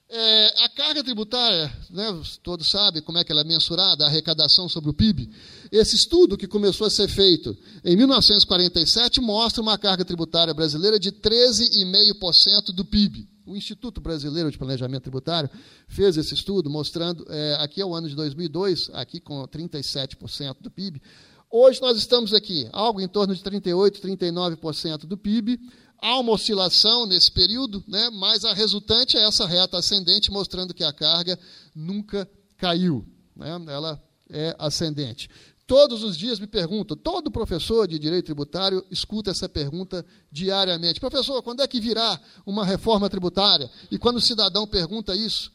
É, 0.06 0.64
a 0.64 0.68
carga 0.68 1.02
tributária, 1.02 1.74
né, 1.88 2.22
todos 2.42 2.68
sabem 2.68 3.00
como 3.00 3.16
é 3.16 3.24
que 3.24 3.32
ela 3.32 3.40
é 3.40 3.44
mensurada, 3.44 4.04
a 4.04 4.08
arrecadação 4.08 4.68
sobre 4.68 4.90
o 4.90 4.94
PIB. 4.94 5.30
Esse 5.72 5.96
estudo 5.96 6.36
que 6.36 6.46
começou 6.46 6.86
a 6.86 6.90
ser 6.90 7.08
feito 7.08 7.56
em 7.82 7.96
1947 7.96 9.22
mostra 9.22 9.62
uma 9.62 9.78
carga 9.78 10.04
tributária 10.04 10.52
brasileira 10.52 11.00
de 11.00 11.10
13,5% 11.10 12.66
do 12.66 12.84
PIB. 12.84 13.32
O 13.46 13.54
Instituto 13.54 14.00
Brasileiro 14.00 14.50
de 14.50 14.57
Planejamento 14.57 15.02
Tributário 15.02 15.50
fez 15.87 16.16
esse 16.16 16.33
estudo 16.33 16.70
mostrando, 16.70 17.26
é, 17.28 17.57
aqui 17.61 17.80
é 17.80 17.85
o 17.85 17.94
ano 17.94 18.09
de 18.09 18.16
2002, 18.16 18.90
aqui 18.94 19.20
com 19.20 19.46
37% 19.46 20.62
do 20.62 20.70
PIB. 20.70 21.02
Hoje 21.50 21.78
nós 21.83 21.98
estamos 21.98 22.33
aqui, 22.33 22.66
algo 22.72 23.02
em 23.02 23.07
torno 23.07 23.35
de 23.35 23.42
38%, 23.42 24.00
39% 24.00 25.07
do 25.07 25.18
PIB. 25.18 25.61
Há 26.00 26.18
uma 26.18 26.33
oscilação 26.33 27.07
nesse 27.07 27.30
período, 27.30 27.85
né, 27.87 28.09
mas 28.11 28.46
a 28.46 28.54
resultante 28.54 29.16
é 29.18 29.26
essa 29.26 29.46
reta 29.46 29.78
ascendente, 29.78 30.30
mostrando 30.30 30.72
que 30.72 30.83
a 30.83 30.92
carga 30.92 31.38
nunca 31.74 32.28
caiu. 32.57 33.07
Né, 33.37 33.50
ela 33.68 34.02
é 34.30 34.57
ascendente. 34.59 35.28
Todos 35.66 36.03
os 36.03 36.16
dias 36.16 36.38
me 36.38 36.46
perguntam, 36.46 36.94
todo 36.94 37.31
professor 37.31 37.88
de 37.88 37.98
direito 37.98 38.27
tributário 38.27 38.85
escuta 38.90 39.31
essa 39.31 39.48
pergunta 39.48 40.05
diariamente. 40.31 41.00
Professor, 41.00 41.42
quando 41.42 41.62
é 41.62 41.66
que 41.66 41.81
virá 41.81 42.20
uma 42.44 42.66
reforma 42.66 43.09
tributária? 43.09 43.70
E 43.90 43.98
quando 43.98 44.16
o 44.16 44.20
cidadão 44.20 44.66
pergunta 44.66 45.16
isso, 45.16 45.50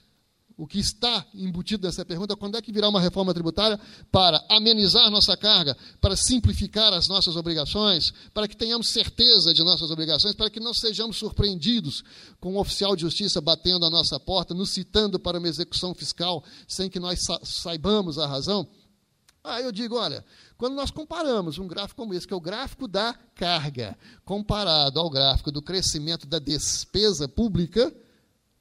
o 0.59 0.67
que 0.67 0.77
está 0.77 1.25
embutido 1.33 1.87
nessa 1.87 2.03
pergunta, 2.03 2.35
quando 2.35 2.57
é 2.57 2.61
que 2.61 2.71
virá 2.71 2.89
uma 2.89 2.99
reforma 2.99 3.33
tributária 3.33 3.79
para 4.11 4.43
amenizar 4.49 5.09
nossa 5.09 5.37
carga, 5.37 5.77
para 6.01 6.17
simplificar 6.17 6.91
as 6.91 7.07
nossas 7.07 7.37
obrigações, 7.37 8.11
para 8.33 8.45
que 8.45 8.57
tenhamos 8.57 8.89
certeza 8.89 9.53
de 9.53 9.63
nossas 9.63 9.89
obrigações, 9.89 10.35
para 10.35 10.49
que 10.49 10.59
não 10.59 10.73
sejamos 10.73 11.17
surpreendidos 11.17 12.03
com 12.41 12.55
um 12.55 12.57
oficial 12.57 12.93
de 12.93 13.03
justiça 13.03 13.39
batendo 13.39 13.85
a 13.85 13.89
nossa 13.89 14.19
porta, 14.19 14.53
nos 14.53 14.71
citando 14.71 15.17
para 15.17 15.37
uma 15.37 15.47
execução 15.47 15.93
fiscal 15.93 16.43
sem 16.67 16.89
que 16.89 16.99
nós 16.99 17.19
saibamos 17.43 18.19
a 18.19 18.27
razão? 18.27 18.67
Aí 19.43 19.63
eu 19.63 19.71
digo, 19.71 19.95
olha, 19.95 20.23
quando 20.57 20.75
nós 20.75 20.91
comparamos 20.91 21.57
um 21.57 21.67
gráfico 21.67 22.01
como 22.01 22.13
esse, 22.13 22.27
que 22.27 22.33
é 22.33 22.37
o 22.37 22.41
gráfico 22.41 22.87
da 22.87 23.13
carga, 23.35 23.97
comparado 24.25 24.99
ao 24.99 25.09
gráfico 25.09 25.51
do 25.51 25.61
crescimento 25.61 26.27
da 26.27 26.39
despesa 26.39 27.27
pública, 27.27 27.93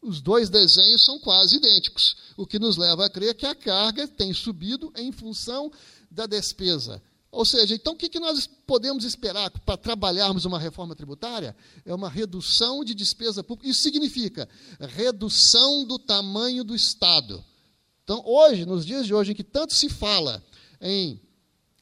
os 0.00 0.20
dois 0.20 0.48
desenhos 0.48 1.04
são 1.04 1.18
quase 1.18 1.56
idênticos, 1.56 2.16
o 2.36 2.46
que 2.46 2.58
nos 2.58 2.76
leva 2.76 3.06
a 3.06 3.10
crer 3.10 3.34
que 3.34 3.46
a 3.46 3.54
carga 3.54 4.06
tem 4.06 4.32
subido 4.32 4.92
em 4.96 5.10
função 5.10 5.70
da 6.08 6.26
despesa. 6.26 7.02
Ou 7.30 7.44
seja, 7.44 7.74
então 7.74 7.92
o 7.92 7.96
que 7.96 8.18
nós 8.18 8.46
podemos 8.66 9.04
esperar 9.04 9.50
para 9.50 9.76
trabalharmos 9.76 10.44
uma 10.44 10.58
reforma 10.58 10.94
tributária? 10.94 11.54
É 11.84 11.94
uma 11.94 12.08
redução 12.08 12.82
de 12.82 12.94
despesa 12.94 13.44
pública. 13.44 13.68
Isso 13.68 13.82
significa 13.82 14.48
redução 14.80 15.84
do 15.84 15.98
tamanho 15.98 16.64
do 16.64 16.74
Estado. 16.74 17.44
Então, 18.02 18.22
hoje, 18.24 18.64
nos 18.64 18.86
dias 18.86 19.04
de 19.04 19.12
hoje, 19.12 19.32
em 19.32 19.34
que 19.34 19.44
tanto 19.44 19.74
se 19.74 19.90
fala 19.90 20.42
em 20.80 21.20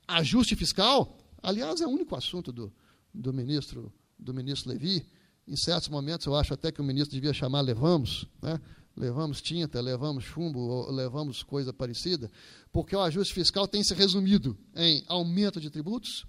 ajuste 0.07 0.55
fiscal, 0.57 1.19
aliás, 1.43 1.81
é 1.81 1.87
o 1.87 1.91
único 1.91 2.15
assunto 2.15 2.53
do, 2.53 2.73
do 3.13 3.33
ministro 3.33 3.93
do 4.19 4.33
ministro 4.33 4.71
Levi. 4.71 5.07
Em 5.47 5.57
certos 5.57 5.89
momentos, 5.89 6.27
eu 6.27 6.35
acho 6.35 6.55
até 6.55 6.73
que 6.73 6.81
o 6.81 6.85
ministro 6.85 7.15
devia 7.15 7.33
chamar 7.33 7.61
levamos, 7.61 8.27
né? 8.43 8.61
levamos 8.97 9.41
tinta, 9.41 9.81
levamos 9.81 10.25
chumbo, 10.25 10.91
levamos 10.91 11.43
coisa 11.43 11.73
parecida, 11.73 12.31
porque 12.73 12.97
o 12.97 13.01
ajuste 13.01 13.35
fiscal 13.35 13.69
tem 13.69 13.85
se 13.85 13.95
resumido 13.95 14.57
em 14.75 15.05
aumento 15.07 15.61
de 15.61 15.71
tributos, 15.71 16.25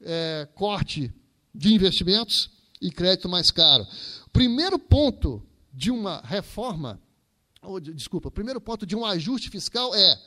é, 0.00 0.48
corte 0.54 1.14
de 1.54 1.72
investimentos 1.72 2.50
e 2.80 2.90
crédito 2.90 3.28
mais 3.28 3.50
caro. 3.50 3.86
Primeiro 4.32 4.78
ponto 4.78 5.42
de 5.72 5.90
uma 5.90 6.20
reforma, 6.20 7.00
ou, 7.62 7.78
desculpa, 7.78 8.30
primeiro 8.30 8.60
ponto 8.60 8.84
de 8.84 8.96
um 8.96 9.06
ajuste 9.06 9.48
fiscal 9.48 9.94
é 9.94 10.20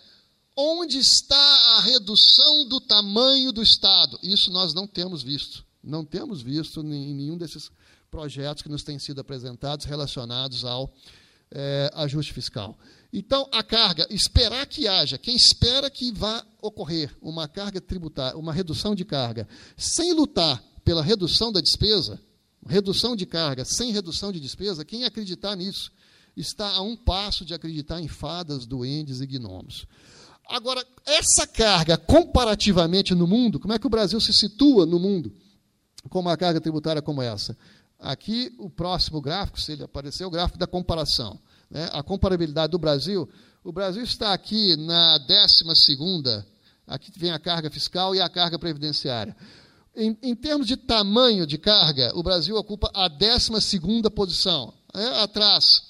Onde 0.56 1.00
está 1.00 1.78
a 1.78 1.82
redução 1.82 2.68
do 2.68 2.80
tamanho 2.80 3.52
do 3.52 3.62
Estado? 3.62 4.18
Isso 4.24 4.50
nós 4.52 4.74
não 4.74 4.88
temos 4.88 5.22
visto. 5.22 5.66
Não 5.84 6.06
temos 6.06 6.42
visto 6.42 6.82
em 6.82 7.14
nenhum 7.14 7.38
desses 7.38 7.70
projetos 8.10 8.64
que 8.64 8.70
nos 8.70 8.84
têm 8.84 8.98
sido 8.98 9.20
apresentados 9.20 9.86
relacionados 9.86 10.64
ao 10.64 10.94
é, 11.52 11.92
ajuste 11.94 12.34
fiscal. 12.34 12.78
Então, 13.12 13.48
a 13.52 13.62
carga, 13.62 14.08
esperar 14.10 14.66
que 14.66 14.88
haja, 14.88 15.18
quem 15.18 15.36
espera 15.36 15.90
que 15.90 16.12
vá 16.12 16.46
ocorrer 16.62 17.16
uma 17.22 17.48
carga 17.48 17.80
tributária, 17.80 18.38
uma 18.38 18.54
redução 18.54 18.96
de 18.96 19.06
carga, 19.06 19.48
sem 19.78 20.14
lutar 20.14 20.64
pela 20.84 21.04
redução 21.04 21.52
da 21.52 21.62
despesa, 21.62 22.20
redução 22.68 23.16
de 23.16 23.26
carga 23.26 23.64
sem 23.64 23.92
redução 23.92 24.32
de 24.32 24.40
despesa, 24.40 24.86
quem 24.86 25.04
acreditar 25.04 25.56
nisso 25.56 25.92
está 26.36 26.70
a 26.70 26.82
um 26.82 26.96
passo 26.96 27.46
de 27.46 27.54
acreditar 27.54 28.02
em 28.02 28.08
fadas, 28.08 28.66
duendes 28.66 29.22
e 29.22 29.26
gnomos. 29.26 29.86
Agora, 30.48 30.86
essa 31.06 31.48
carga, 31.48 31.98
comparativamente 31.98 33.16
no 33.16 33.26
mundo, 33.26 33.60
como 33.60 33.74
é 33.74 33.80
que 33.80 33.88
o 33.88 33.90
Brasil 33.90 34.20
se 34.20 34.32
situa 34.32 34.86
no 34.86 35.00
mundo 35.00 35.34
com 36.10 36.20
uma 36.20 36.38
carga 36.38 36.62
tributária 36.62 37.02
como 37.02 37.22
essa? 37.22 37.58
Aqui, 38.00 38.54
o 38.60 38.70
próximo 38.70 39.22
gráfico, 39.22 39.60
se 39.60 39.72
ele 39.72 39.84
aparecer, 39.84 40.24
é 40.24 40.28
o 40.28 40.32
gráfico 40.32 40.60
da 40.60 40.68
comparação. 40.68 41.40
Né? 41.70 41.90
A 41.92 42.04
comparabilidade 42.04 42.72
do 42.72 42.78
Brasil. 42.78 43.28
O 43.64 43.72
Brasil 43.72 44.04
está 44.04 44.34
aqui 44.34 44.76
na 44.76 45.18
12 45.18 46.46
aqui 46.86 47.12
vem 47.18 47.32
a 47.32 47.40
carga 47.40 47.70
fiscal 47.70 48.14
e 48.14 48.22
a 48.22 48.30
carga 48.30 48.60
previdenciária. 48.60 49.36
Em, 49.96 50.18
em 50.22 50.36
termos 50.36 50.68
de 50.68 50.76
tamanho 50.76 51.48
de 51.48 51.58
carga, 51.58 52.12
o 52.16 52.22
Brasil 52.22 52.56
ocupa 52.58 52.92
a 52.94 53.08
12 53.08 53.80
posição. 54.14 54.74
É, 54.94 55.24
atrás, 55.24 55.84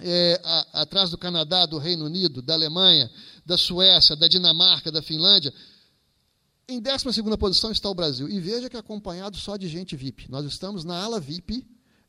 é, 0.00 0.40
a, 0.42 0.82
atrás 0.82 1.10
do 1.10 1.18
Canadá, 1.18 1.66
do 1.66 1.78
Reino 1.78 2.06
Unido, 2.06 2.40
da 2.40 2.54
Alemanha, 2.54 3.10
da 3.44 3.58
Suécia, 3.58 4.16
da 4.16 4.26
Dinamarca, 4.26 4.90
da 4.90 5.02
Finlândia. 5.02 5.52
Em 6.66 6.80
12 6.80 7.36
posição 7.38 7.70
está 7.70 7.88
o 7.90 7.94
Brasil. 7.94 8.28
E 8.28 8.40
veja 8.40 8.70
que 8.70 8.76
é 8.76 8.80
acompanhado 8.80 9.36
só 9.36 9.56
de 9.56 9.68
gente 9.68 9.96
VIP. 9.96 10.30
Nós 10.30 10.46
estamos 10.46 10.84
na 10.84 11.02
ala 11.02 11.20
VIP 11.20 11.66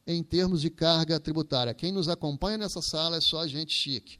em 0.08 0.24
termos 0.24 0.62
de 0.62 0.70
carga 0.70 1.20
tributária. 1.20 1.74
Quem 1.74 1.92
nos 1.92 2.08
acompanha 2.08 2.58
nessa 2.58 2.82
sala 2.82 3.18
é 3.18 3.22
só 3.22 3.46
gente 3.48 3.74
chique. 3.74 4.18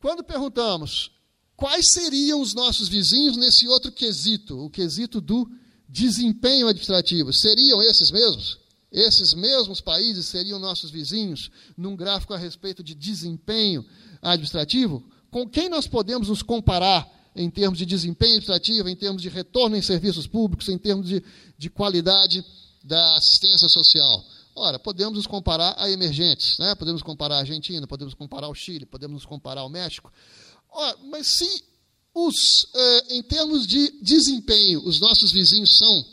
Quando 0.00 0.24
perguntamos 0.24 1.12
quais 1.56 1.92
seriam 1.92 2.40
os 2.40 2.54
nossos 2.54 2.88
vizinhos 2.88 3.36
nesse 3.36 3.66
outro 3.68 3.92
quesito, 3.92 4.58
o 4.58 4.68
quesito 4.68 5.20
do 5.20 5.48
desempenho 5.88 6.66
administrativo, 6.66 7.32
seriam 7.32 7.80
esses 7.82 8.10
mesmos? 8.10 8.58
Esses 8.90 9.32
mesmos 9.32 9.80
países 9.80 10.26
seriam 10.26 10.58
nossos 10.58 10.90
vizinhos 10.90 11.50
num 11.76 11.96
gráfico 11.96 12.34
a 12.34 12.38
respeito 12.38 12.82
de 12.82 12.94
desempenho 12.94 13.86
administrativo? 14.20 15.02
Com 15.32 15.48
quem 15.48 15.70
nós 15.70 15.86
podemos 15.86 16.28
nos 16.28 16.42
comparar 16.42 17.10
em 17.34 17.48
termos 17.48 17.78
de 17.78 17.86
desempenho 17.86 18.32
administrativo, 18.32 18.86
em 18.90 18.94
termos 18.94 19.22
de 19.22 19.30
retorno 19.30 19.74
em 19.74 19.80
serviços 19.80 20.26
públicos, 20.26 20.68
em 20.68 20.76
termos 20.76 21.08
de, 21.08 21.24
de 21.56 21.70
qualidade 21.70 22.44
da 22.84 23.16
assistência 23.16 23.66
social? 23.66 24.22
Ora, 24.54 24.78
podemos 24.78 25.14
nos 25.16 25.26
comparar 25.26 25.74
a 25.78 25.90
emergentes, 25.90 26.58
né? 26.58 26.74
podemos 26.74 27.02
comparar 27.02 27.36
a 27.36 27.38
Argentina, 27.38 27.86
podemos 27.86 28.12
comparar 28.12 28.46
o 28.48 28.54
Chile, 28.54 28.84
podemos 28.84 29.14
nos 29.14 29.24
comparar 29.24 29.62
ao 29.62 29.70
México. 29.70 30.12
Ora, 30.70 30.98
mas 31.10 31.26
se 31.28 31.64
os, 32.14 32.66
eh, 32.74 33.14
em 33.16 33.22
termos 33.22 33.66
de 33.66 33.90
desempenho, 34.02 34.86
os 34.86 35.00
nossos 35.00 35.32
vizinhos 35.32 35.78
são 35.78 36.04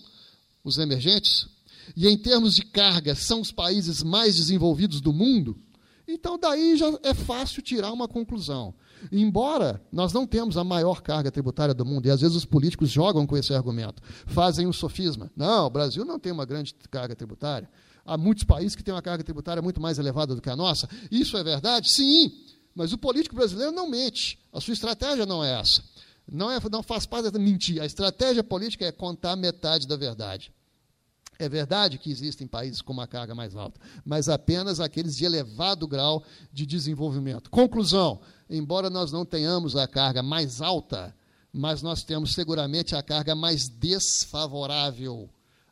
os 0.64 0.78
emergentes, 0.78 1.46
e 1.94 2.08
em 2.08 2.18
termos 2.18 2.56
de 2.56 2.62
carga, 2.62 3.14
são 3.16 3.42
os 3.42 3.52
países 3.52 4.02
mais 4.02 4.38
desenvolvidos 4.38 5.02
do 5.02 5.12
mundo, 5.12 5.62
então 6.08 6.40
daí 6.40 6.78
já 6.78 6.88
é 7.04 7.14
fácil 7.14 7.62
tirar 7.62 7.92
uma 7.92 8.08
conclusão. 8.08 8.74
Embora 9.12 9.82
nós 9.92 10.14
não 10.14 10.26
temos 10.26 10.58
a 10.58 10.64
maior 10.64 11.02
carga 11.02 11.32
tributária 11.32 11.74
do 11.74 11.86
mundo, 11.86 12.06
e 12.08 12.12
às 12.12 12.22
vezes 12.22 12.36
os 12.36 12.46
políticos 12.46 12.90
jogam 12.90 13.26
com 13.26 13.38
esse 13.38 13.54
argumento, 13.54 14.02
fazem 14.26 14.68
um 14.68 14.74
sofisma. 14.74 15.32
Não, 15.36 15.66
o 15.66 15.70
Brasil 15.70 16.06
não 16.06 16.20
tem 16.20 16.32
uma 16.32 16.46
grande 16.46 16.76
carga 16.92 17.16
tributária. 17.16 17.70
Há 18.06 18.18
muitos 18.18 18.44
países 18.44 18.76
que 18.76 18.84
têm 18.84 18.94
uma 18.94 19.02
carga 19.02 19.24
tributária 19.24 19.62
muito 19.62 19.80
mais 19.82 20.00
elevada 20.00 20.34
do 20.34 20.42
que 20.42 20.50
a 20.50 20.56
nossa. 20.56 20.90
Isso 21.12 21.38
é 21.38 21.44
verdade? 21.44 21.92
Sim. 21.92 22.32
Mas 22.76 22.94
o 22.94 22.98
político 22.98 23.36
brasileiro 23.36 23.72
não 23.72 23.90
mente. 23.90 24.40
A 24.52 24.60
sua 24.60 24.74
estratégia 24.74 25.26
não 25.26 25.44
é 25.44 25.60
essa. 25.60 25.84
Não, 26.32 26.50
é, 26.50 26.60
não 26.72 26.84
faz 26.84 27.06
parte 27.06 27.30
da 27.30 27.40
mentir. 27.40 27.82
A 27.82 27.86
estratégia 27.86 28.44
política 28.44 28.86
é 28.86 28.92
contar 28.92 29.36
metade 29.36 29.88
da 29.88 29.96
verdade. 29.96 30.52
É 31.40 31.48
verdade 31.48 31.98
que 31.98 32.12
existem 32.12 32.46
países 32.46 32.82
com 32.82 32.92
uma 32.92 33.08
carga 33.08 33.34
mais 33.34 33.56
alta, 33.56 33.80
mas 34.04 34.28
apenas 34.28 34.82
aqueles 34.82 35.16
de 35.16 35.24
elevado 35.24 35.88
grau 35.88 36.22
de 36.52 36.66
desenvolvimento. 36.66 37.50
Conclusão: 37.50 38.20
embora 38.50 38.90
nós 38.90 39.12
não 39.12 39.26
tenhamos 39.26 39.76
a 39.76 39.88
carga 39.88 40.22
mais 40.22 40.62
alta, 40.62 41.16
mas 41.52 41.82
nós 41.82 42.04
temos 42.04 42.34
seguramente 42.34 42.94
a 42.94 43.02
carga 43.02 43.34
mais 43.34 43.70
desfavorável 43.70 45.30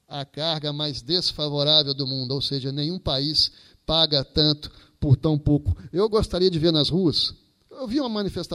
a 0.08 0.24
carga 0.24 0.72
mais 0.72 1.02
desfavorável 1.02 1.94
do 1.94 2.08
mundo, 2.08 2.32
ou 2.34 2.42
seja, 2.42 2.72
nenhum 2.72 2.98
país 2.98 3.52
paga 3.86 4.24
tanto 4.24 4.72
por 5.00 5.18
tão 5.18 5.38
pouco. 5.38 5.76
Eu 5.92 6.08
gostaria 6.08 6.50
de 6.50 6.58
ver 6.58 6.72
nas 6.72 6.90
ruas, 6.90 7.36
eu 7.70 7.88
vi, 7.88 7.98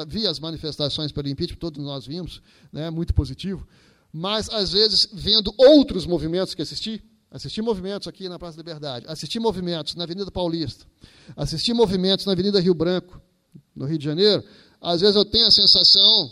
vi 0.08 0.26
as 0.26 0.40
manifestações 0.40 1.12
pelo 1.12 1.28
impeachment, 1.28 1.58
todos 1.58 1.84
nós 1.84 2.06
vimos, 2.06 2.40
né, 2.72 2.90
muito 2.90 3.12
positivo, 3.12 3.66
mas 4.12 4.48
às 4.50 4.72
vezes 4.72 5.08
vendo 5.12 5.52
outros 5.56 6.04
movimentos 6.04 6.54
que 6.54 6.62
assisti, 6.62 7.02
assisti 7.30 7.62
movimentos 7.62 8.06
aqui 8.06 8.28
na 8.28 8.38
Praça 8.38 8.56
da 8.56 8.60
Liberdade, 8.60 9.06
assisti 9.08 9.38
movimentos 9.38 9.94
na 9.94 10.04
Avenida 10.04 10.30
Paulista, 10.30 10.86
assisti 11.36 11.72
movimentos 11.72 12.26
na 12.26 12.32
Avenida 12.32 12.60
Rio 12.60 12.74
Branco, 12.74 13.20
no 13.74 13.86
Rio 13.86 13.98
de 13.98 14.04
Janeiro, 14.04 14.44
às 14.80 15.00
vezes 15.00 15.16
eu 15.16 15.24
tenho 15.24 15.46
a 15.46 15.50
sensação, 15.50 16.30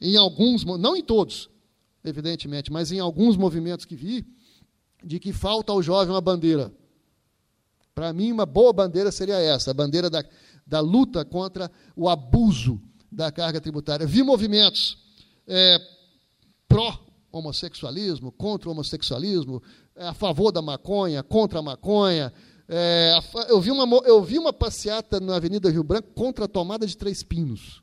em 0.00 0.16
alguns, 0.16 0.64
não 0.64 0.96
em 0.96 1.02
todos, 1.02 1.48
evidentemente, 2.04 2.70
mas 2.70 2.92
em 2.92 2.98
alguns 2.98 3.36
movimentos 3.36 3.86
que 3.86 3.96
vi, 3.96 4.26
de 5.02 5.18
que 5.18 5.32
falta 5.32 5.72
ao 5.72 5.82
jovem 5.82 6.12
uma 6.12 6.20
bandeira. 6.20 6.72
Para 7.94 8.12
mim, 8.12 8.30
uma 8.32 8.46
boa 8.46 8.72
bandeira 8.72 9.10
seria 9.10 9.38
essa, 9.38 9.70
a 9.70 9.74
bandeira 9.74 10.10
da, 10.10 10.24
da 10.66 10.80
luta 10.80 11.24
contra 11.24 11.70
o 11.96 12.08
abuso 12.08 12.80
da 13.10 13.32
carga 13.32 13.60
tributária. 13.60 14.06
Vi 14.06 14.22
movimentos 14.22 14.98
é, 15.46 15.78
pró-homossexualismo, 16.68 18.30
contra 18.32 18.68
o 18.68 18.72
homossexualismo, 18.72 19.62
é, 19.96 20.08
a 20.08 20.14
favor 20.14 20.52
da 20.52 20.62
maconha, 20.62 21.22
contra 21.22 21.60
a 21.60 21.62
maconha. 21.62 22.32
É, 22.68 23.18
eu, 23.48 23.60
vi 23.60 23.70
uma, 23.70 23.96
eu 24.04 24.22
vi 24.22 24.38
uma 24.38 24.52
passeata 24.52 25.18
na 25.18 25.36
Avenida 25.36 25.70
Rio 25.70 25.82
Branco 25.82 26.08
contra 26.14 26.44
a 26.44 26.48
tomada 26.48 26.86
de 26.86 26.96
Três 26.96 27.22
Pinos 27.22 27.82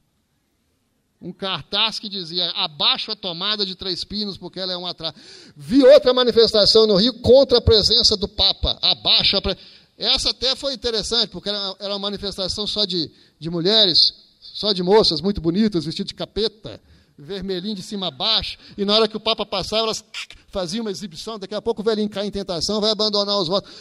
um 1.26 1.32
cartaz 1.32 1.98
que 1.98 2.08
dizia 2.08 2.50
abaixo 2.52 3.12
a 3.12 3.16
tomada 3.16 3.66
de 3.66 3.76
Três 3.76 4.04
Pinos, 4.04 4.38
porque 4.38 4.60
ela 4.60 4.72
é 4.72 4.78
um 4.78 4.86
atraso. 4.86 5.16
Vi 5.56 5.84
outra 5.84 6.14
manifestação 6.14 6.86
no 6.86 6.96
Rio 6.96 7.14
contra 7.16 7.58
a 7.58 7.62
presença 7.62 8.16
do 8.16 8.28
Papa, 8.28 8.78
abaixo 8.82 9.36
a 9.38 9.42
pre... 9.42 9.58
Essa 9.98 10.30
até 10.30 10.56
foi 10.56 10.74
interessante, 10.74 11.30
porque 11.30 11.50
era, 11.50 11.76
era 11.80 11.94
uma 11.94 12.00
manifestação 12.00 12.68
só 12.68 12.86
de, 12.86 13.10
de 13.40 13.50
mulheres, 13.50 14.14
só 14.40 14.72
de 14.72 14.84
moças 14.84 15.20
muito 15.20 15.42
bonitas, 15.42 15.86
vestidas 15.86 16.10
de 16.10 16.14
capeta, 16.14 16.80
vermelhinho 17.18 17.76
de 17.76 17.82
cima 17.82 18.08
a 18.08 18.12
baixo, 18.12 18.58
e 18.78 18.86
na 18.86 18.94
hora 18.94 19.08
que 19.08 19.18
o 19.18 19.20
Papa 19.20 19.46
passava, 19.46 19.84
elas 19.84 20.04
faziam 20.50 20.84
uma 20.84 20.92
exibição, 20.92 21.40
daqui 21.40 21.56
a 21.56 21.62
pouco 21.62 21.82
o 21.82 21.86
velhinho 21.86 22.10
cai 22.10 22.26
em 22.26 22.32
tentação, 22.32 22.82
vai 22.82 22.92
abandonar 22.92 23.38
os 23.38 23.48
votos. 23.48 23.72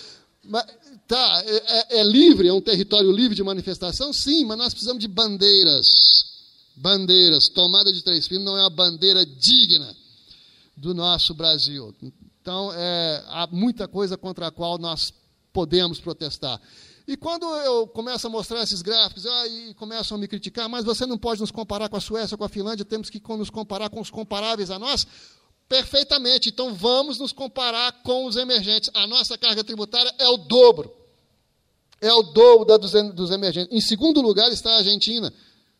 Mas, 0.44 0.64
tá, 1.08 1.42
é, 1.46 1.96
é, 1.96 2.00
é 2.00 2.04
livre, 2.04 2.48
é 2.48 2.52
um 2.52 2.60
território 2.60 3.10
livre 3.10 3.34
de 3.34 3.42
manifestação? 3.42 4.12
Sim, 4.12 4.44
mas 4.44 4.58
nós 4.58 4.72
precisamos 4.72 5.00
de 5.00 5.08
bandeiras 5.08 6.34
bandeiras. 6.76 7.48
Tomada 7.48 7.92
de 7.92 8.02
Três 8.02 8.26
Pinos 8.26 8.44
não 8.44 8.56
é 8.56 8.62
uma 8.62 8.70
bandeira 8.70 9.24
digna 9.24 9.94
do 10.76 10.94
nosso 10.94 11.34
Brasil. 11.34 11.94
Então, 12.40 12.70
é, 12.74 13.24
há 13.28 13.48
muita 13.50 13.86
coisa 13.86 14.16
contra 14.16 14.48
a 14.48 14.50
qual 14.50 14.78
nós 14.78 15.12
podemos 15.52 16.00
protestar. 16.00 16.60
E 17.06 17.16
quando 17.16 17.44
eu 17.44 17.86
começo 17.86 18.26
a 18.26 18.30
mostrar 18.30 18.62
esses 18.62 18.80
gráficos, 18.80 19.26
aí 19.26 19.74
começam 19.74 20.16
a 20.16 20.20
me 20.20 20.26
criticar, 20.26 20.68
mas 20.70 20.84
você 20.84 21.04
não 21.04 21.18
pode 21.18 21.40
nos 21.40 21.50
comparar 21.50 21.90
com 21.90 21.96
a 21.96 22.00
Suécia, 22.00 22.36
com 22.36 22.44
a 22.44 22.48
Finlândia, 22.48 22.84
temos 22.84 23.10
que 23.10 23.20
nos 23.36 23.50
comparar 23.50 23.90
com 23.90 24.00
os 24.00 24.10
comparáveis 24.10 24.70
a 24.70 24.78
nós? 24.78 25.06
Perfeitamente. 25.68 26.48
Então 26.48 26.74
vamos 26.74 27.18
nos 27.18 27.30
comparar 27.30 27.92
com 28.02 28.24
os 28.24 28.36
emergentes. 28.36 28.90
A 28.94 29.06
nossa 29.06 29.36
carga 29.36 29.62
tributária 29.62 30.12
é 30.18 30.26
o 30.28 30.38
dobro. 30.38 30.94
É 32.00 32.12
o 32.12 32.22
dobro 32.22 32.66
da 32.66 32.78
dos, 32.78 32.92
dos 33.14 33.30
emergentes. 33.30 33.74
Em 33.74 33.80
segundo 33.82 34.22
lugar 34.22 34.50
está 34.50 34.70
a 34.70 34.78
Argentina, 34.78 35.32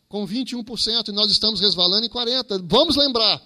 com 0.08 0.26
21% 0.26 1.08
e 1.08 1.12
nós 1.12 1.30
estamos 1.30 1.58
resvalando 1.58 2.04
em 2.04 2.08
40%. 2.10 2.66
Vamos 2.68 2.96
lembrar 2.96 3.42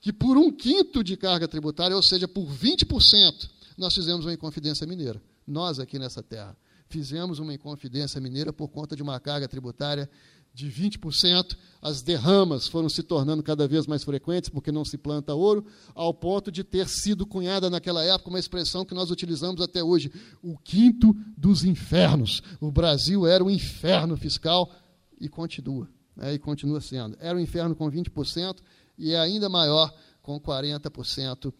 que 0.00 0.10
por 0.10 0.38
um 0.38 0.50
quinto 0.50 1.04
de 1.04 1.18
carga 1.18 1.46
tributária, 1.46 1.94
ou 1.94 2.02
seja, 2.02 2.26
por 2.26 2.46
20%, 2.46 3.50
nós 3.76 3.94
fizemos 3.94 4.24
uma 4.24 4.32
Inconfidência 4.32 4.86
Mineira. 4.86 5.20
Nós 5.46 5.78
aqui 5.78 5.98
nessa 5.98 6.22
terra 6.22 6.56
fizemos 6.90 7.38
uma 7.38 7.54
Inconfidência 7.54 8.20
Mineira 8.20 8.52
por 8.52 8.68
conta 8.68 8.94
de 8.94 9.02
uma 9.02 9.18
carga 9.18 9.48
tributária 9.48 10.10
de 10.52 10.70
20%. 10.70 11.56
As 11.80 12.02
derramas 12.02 12.66
foram 12.66 12.88
se 12.88 13.02
tornando 13.02 13.42
cada 13.42 13.66
vez 13.66 13.86
mais 13.86 14.04
frequentes, 14.04 14.50
porque 14.50 14.70
não 14.70 14.84
se 14.84 14.98
planta 14.98 15.32
ouro, 15.32 15.64
ao 15.94 16.12
ponto 16.12 16.52
de 16.52 16.62
ter 16.62 16.88
sido 16.88 17.24
cunhada 17.24 17.70
naquela 17.70 18.04
época 18.04 18.28
uma 18.28 18.38
expressão 18.38 18.84
que 18.84 18.94
nós 18.94 19.10
utilizamos 19.10 19.62
até 19.62 19.82
hoje: 19.82 20.12
o 20.42 20.58
quinto 20.58 21.14
dos 21.36 21.64
infernos. 21.64 22.42
O 22.60 22.70
Brasil 22.70 23.26
era 23.26 23.42
um 23.42 23.48
inferno 23.48 24.16
fiscal 24.16 24.70
e 25.18 25.28
continua 25.28 25.88
né, 26.20 26.34
e 26.34 26.38
continua 26.38 26.80
sendo. 26.80 27.16
Era 27.18 27.36
o 27.36 27.40
inferno 27.40 27.74
com 27.74 27.90
20% 27.90 28.58
e 28.98 29.12
é 29.12 29.18
ainda 29.18 29.48
maior 29.48 29.92
com 30.22 30.38
40% 30.38 31.52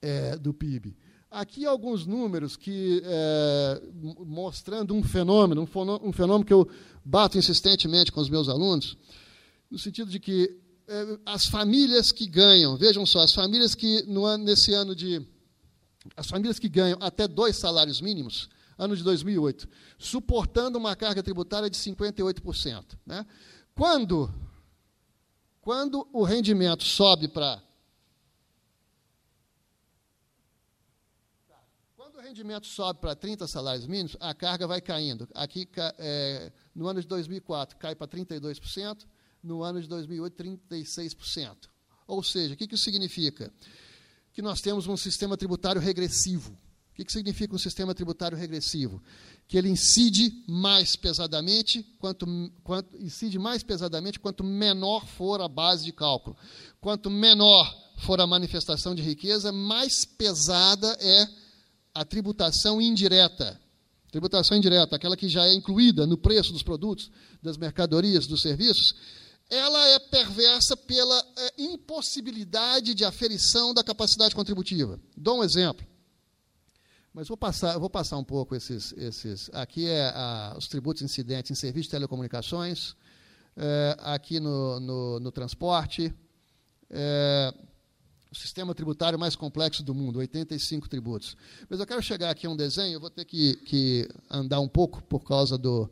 é, 0.00 0.36
do 0.36 0.54
PIB. 0.54 0.96
Aqui 1.34 1.66
alguns 1.66 2.06
números 2.06 2.56
que 2.56 3.02
é, 3.04 3.82
mostrando 4.24 4.94
um 4.94 5.02
fenômeno, 5.02 5.62
um 5.62 6.12
fenômeno 6.12 6.44
que 6.44 6.52
eu 6.52 6.68
bato 7.04 7.36
insistentemente 7.36 8.12
com 8.12 8.20
os 8.20 8.28
meus 8.28 8.48
alunos, 8.48 8.96
no 9.70 9.78
sentido 9.78 10.10
de 10.10 10.20
que 10.20 10.56
é, 10.86 11.18
as 11.26 11.46
famílias 11.46 12.12
que 12.12 12.26
ganham, 12.26 12.76
vejam 12.76 13.04
só, 13.04 13.20
as 13.20 13.32
famílias 13.32 13.74
que 13.74 14.02
no 14.06 14.36
nesse 14.36 14.72
ano 14.72 14.94
de 14.94 15.26
as 16.16 16.26
famílias 16.26 16.58
que 16.58 16.68
ganham 16.68 16.98
até 17.00 17.26
dois 17.26 17.56
salários 17.56 18.00
mínimos, 18.00 18.48
ano 18.76 18.96
de 18.96 19.02
2008, 19.02 19.68
suportando 19.98 20.78
uma 20.78 20.94
carga 20.94 21.22
tributária 21.22 21.70
de 21.70 21.76
58%. 21.76 22.98
Né? 23.06 23.24
Quando, 23.74 24.32
quando 25.60 26.06
o 26.12 26.22
rendimento 26.22 26.84
sobe 26.84 27.28
para. 27.28 27.62
Quando 31.96 32.18
rendimento 32.34 32.66
sobe 32.66 33.00
para 33.00 33.14
30 33.14 33.46
salários 33.46 33.86
mínimos, 33.86 34.16
a 34.18 34.34
carga 34.34 34.66
vai 34.66 34.80
caindo. 34.80 35.28
Aqui, 35.34 35.68
é, 35.98 36.50
no 36.74 36.88
ano 36.88 37.00
de 37.00 37.06
2004, 37.06 37.76
cai 37.78 37.94
para 37.94 38.08
32%, 38.08 39.06
no 39.40 39.62
ano 39.62 39.80
de 39.80 39.86
2008, 39.86 40.42
36%. 40.66 41.68
Ou 42.08 42.24
seja, 42.24 42.54
o 42.54 42.56
que, 42.56 42.66
que 42.66 42.74
isso 42.74 42.82
significa? 42.82 43.52
Que 44.32 44.42
nós 44.42 44.60
temos 44.60 44.88
um 44.88 44.96
sistema 44.96 45.36
tributário 45.36 45.80
regressivo. 45.80 46.50
O 46.90 46.94
que, 46.96 47.04
que 47.04 47.12
significa 47.12 47.54
um 47.54 47.58
sistema 47.58 47.94
tributário 47.94 48.36
regressivo? 48.36 49.00
Que 49.46 49.56
ele 49.56 49.68
incide 49.68 50.44
mais 50.48 50.96
pesadamente 50.96 51.84
quanto, 52.00 52.26
quanto 52.64 52.96
incide 53.00 53.38
mais 53.38 53.62
pesadamente 53.62 54.18
quanto 54.18 54.42
menor 54.42 55.06
for 55.06 55.40
a 55.40 55.48
base 55.48 55.84
de 55.84 55.92
cálculo. 55.92 56.36
Quanto 56.80 57.08
menor 57.08 57.72
for 57.98 58.20
a 58.20 58.26
manifestação 58.26 58.92
de 58.92 59.02
riqueza, 59.02 59.52
mais 59.52 60.04
pesada 60.04 60.96
é 61.00 61.22
a 61.22 61.43
tributação 62.02 62.80
indireta. 62.80 63.60
Tributação 64.10 64.56
indireta, 64.56 64.96
aquela 64.96 65.16
que 65.16 65.28
já 65.28 65.44
é 65.46 65.52
incluída 65.52 66.06
no 66.06 66.16
preço 66.16 66.50
dos 66.50 66.62
produtos, 66.62 67.10
das 67.42 67.58
mercadorias, 67.58 68.26
dos 68.26 68.40
serviços, 68.40 68.94
ela 69.50 69.88
é 69.88 69.98
perversa 69.98 70.76
pela 70.76 71.18
é, 71.36 71.52
impossibilidade 71.58 72.94
de 72.94 73.04
aferição 73.04 73.74
da 73.74 73.84
capacidade 73.84 74.34
contributiva. 74.34 74.98
Dou 75.16 75.40
um 75.40 75.44
exemplo. 75.44 75.86
Mas 77.12 77.28
vou 77.28 77.36
passar, 77.36 77.78
vou 77.78 77.90
passar 77.90 78.16
um 78.16 78.24
pouco 78.24 78.56
esses. 78.56 78.92
esses 78.96 79.50
aqui 79.52 79.86
é 79.86 80.08
a, 80.14 80.54
os 80.58 80.66
tributos 80.66 81.02
incidentes 81.02 81.50
em 81.50 81.54
serviços 81.54 81.86
de 81.86 81.90
telecomunicações, 81.90 82.96
é, 83.56 83.96
aqui 84.00 84.40
no, 84.40 84.80
no, 84.80 85.20
no 85.20 85.30
transporte. 85.30 86.12
É, 86.90 87.54
o 88.34 88.36
sistema 88.36 88.74
tributário 88.74 89.16
mais 89.16 89.36
complexo 89.36 89.82
do 89.82 89.94
mundo, 89.94 90.18
85 90.18 90.88
tributos. 90.88 91.36
Mas 91.70 91.78
eu 91.78 91.86
quero 91.86 92.02
chegar 92.02 92.30
aqui 92.30 92.46
a 92.48 92.50
um 92.50 92.56
desenho, 92.56 92.94
eu 92.94 93.00
vou 93.00 93.08
ter 93.08 93.24
que, 93.24 93.54
que 93.58 94.08
andar 94.28 94.58
um 94.58 94.66
pouco 94.66 95.00
por 95.04 95.20
causa 95.20 95.56
do, 95.56 95.88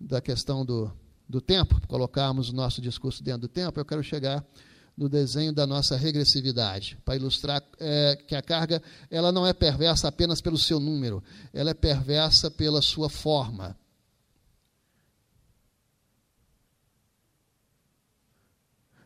da 0.00 0.18
questão 0.18 0.64
do, 0.64 0.90
do 1.28 1.38
tempo, 1.38 1.78
colocarmos 1.86 2.48
o 2.48 2.54
nosso 2.54 2.80
discurso 2.80 3.22
dentro 3.22 3.42
do 3.42 3.48
tempo, 3.48 3.78
eu 3.78 3.84
quero 3.84 4.02
chegar 4.02 4.42
no 4.96 5.06
desenho 5.06 5.52
da 5.52 5.66
nossa 5.66 5.94
regressividade, 5.94 6.98
para 7.04 7.16
ilustrar 7.16 7.62
é, 7.78 8.16
que 8.26 8.34
a 8.34 8.42
carga 8.42 8.82
ela 9.10 9.30
não 9.30 9.46
é 9.46 9.52
perversa 9.52 10.08
apenas 10.08 10.40
pelo 10.40 10.56
seu 10.56 10.80
número, 10.80 11.22
ela 11.52 11.70
é 11.70 11.74
perversa 11.74 12.50
pela 12.50 12.80
sua 12.80 13.10
forma. 13.10 13.76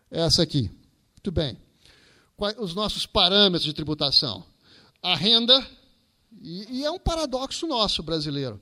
Essa 0.09 0.45
aqui. 0.45 0.70
Muito 1.16 1.32
bem 1.32 1.66
os 2.59 2.74
nossos 2.74 3.07
parâmetros 3.07 3.64
de 3.64 3.72
tributação. 3.72 4.45
A 5.03 5.16
renda, 5.16 5.66
e, 6.41 6.80
e, 6.80 6.84
é 6.84 6.91
um 6.91 6.99
paradoxo 6.99 7.66
nosso 7.66 8.03
brasileiro. 8.03 8.61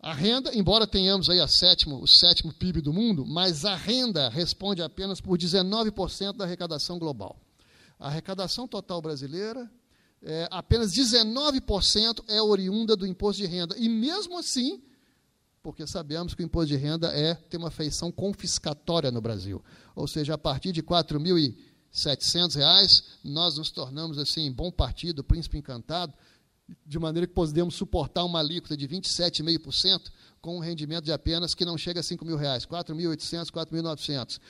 A 0.00 0.12
renda, 0.12 0.54
embora 0.54 0.86
tenhamos 0.86 1.30
aí 1.30 1.46
sétimo, 1.48 2.00
o 2.02 2.06
sétimo 2.06 2.52
PIB 2.52 2.80
do 2.80 2.92
mundo, 2.92 3.24
mas 3.24 3.64
a 3.64 3.74
renda 3.74 4.28
responde 4.28 4.82
apenas 4.82 5.20
por 5.20 5.38
19% 5.38 6.36
da 6.36 6.44
arrecadação 6.44 6.98
global. 6.98 7.40
A 7.98 8.08
arrecadação 8.08 8.68
total 8.68 9.00
brasileira, 9.00 9.70
é, 10.22 10.46
apenas 10.50 10.92
19% 10.92 12.22
é 12.28 12.40
oriunda 12.42 12.94
do 12.94 13.06
imposto 13.06 13.42
de 13.42 13.48
renda. 13.48 13.74
E 13.78 13.88
mesmo 13.88 14.38
assim, 14.38 14.82
porque 15.62 15.86
sabemos 15.86 16.34
que 16.34 16.42
o 16.42 16.44
imposto 16.44 16.68
de 16.68 16.76
renda 16.76 17.08
é, 17.08 17.34
tem 17.34 17.58
uma 17.58 17.70
feição 17.70 18.12
confiscatória 18.12 19.10
no 19.10 19.20
Brasil. 19.20 19.64
Ou 19.94 20.06
seja, 20.06 20.34
a 20.34 20.38
partir 20.38 20.72
de 20.72 20.82
4 20.82 21.18
mil 21.18 21.38
e 21.38 21.56
700 21.90 22.56
reais, 22.56 23.02
nós 23.24 23.56
nos 23.56 23.70
tornamos 23.70 24.18
assim, 24.18 24.50
bom 24.52 24.70
partido, 24.70 25.24
príncipe 25.24 25.58
encantado, 25.58 26.12
de 26.84 26.98
maneira 26.98 27.26
que 27.26 27.32
podemos 27.32 27.74
suportar 27.74 28.24
uma 28.24 28.40
alíquota 28.40 28.76
de 28.76 28.88
27,5% 28.88 30.10
com 30.40 30.56
um 30.56 30.60
rendimento 30.60 31.04
de 31.04 31.12
apenas 31.12 31.54
que 31.54 31.64
não 31.64 31.78
chega 31.78 32.00
a 32.00 32.02
5 32.02 32.24
mil 32.24 32.36
reais, 32.36 32.66
4.800, 32.66 33.50
4.900. 33.50 34.40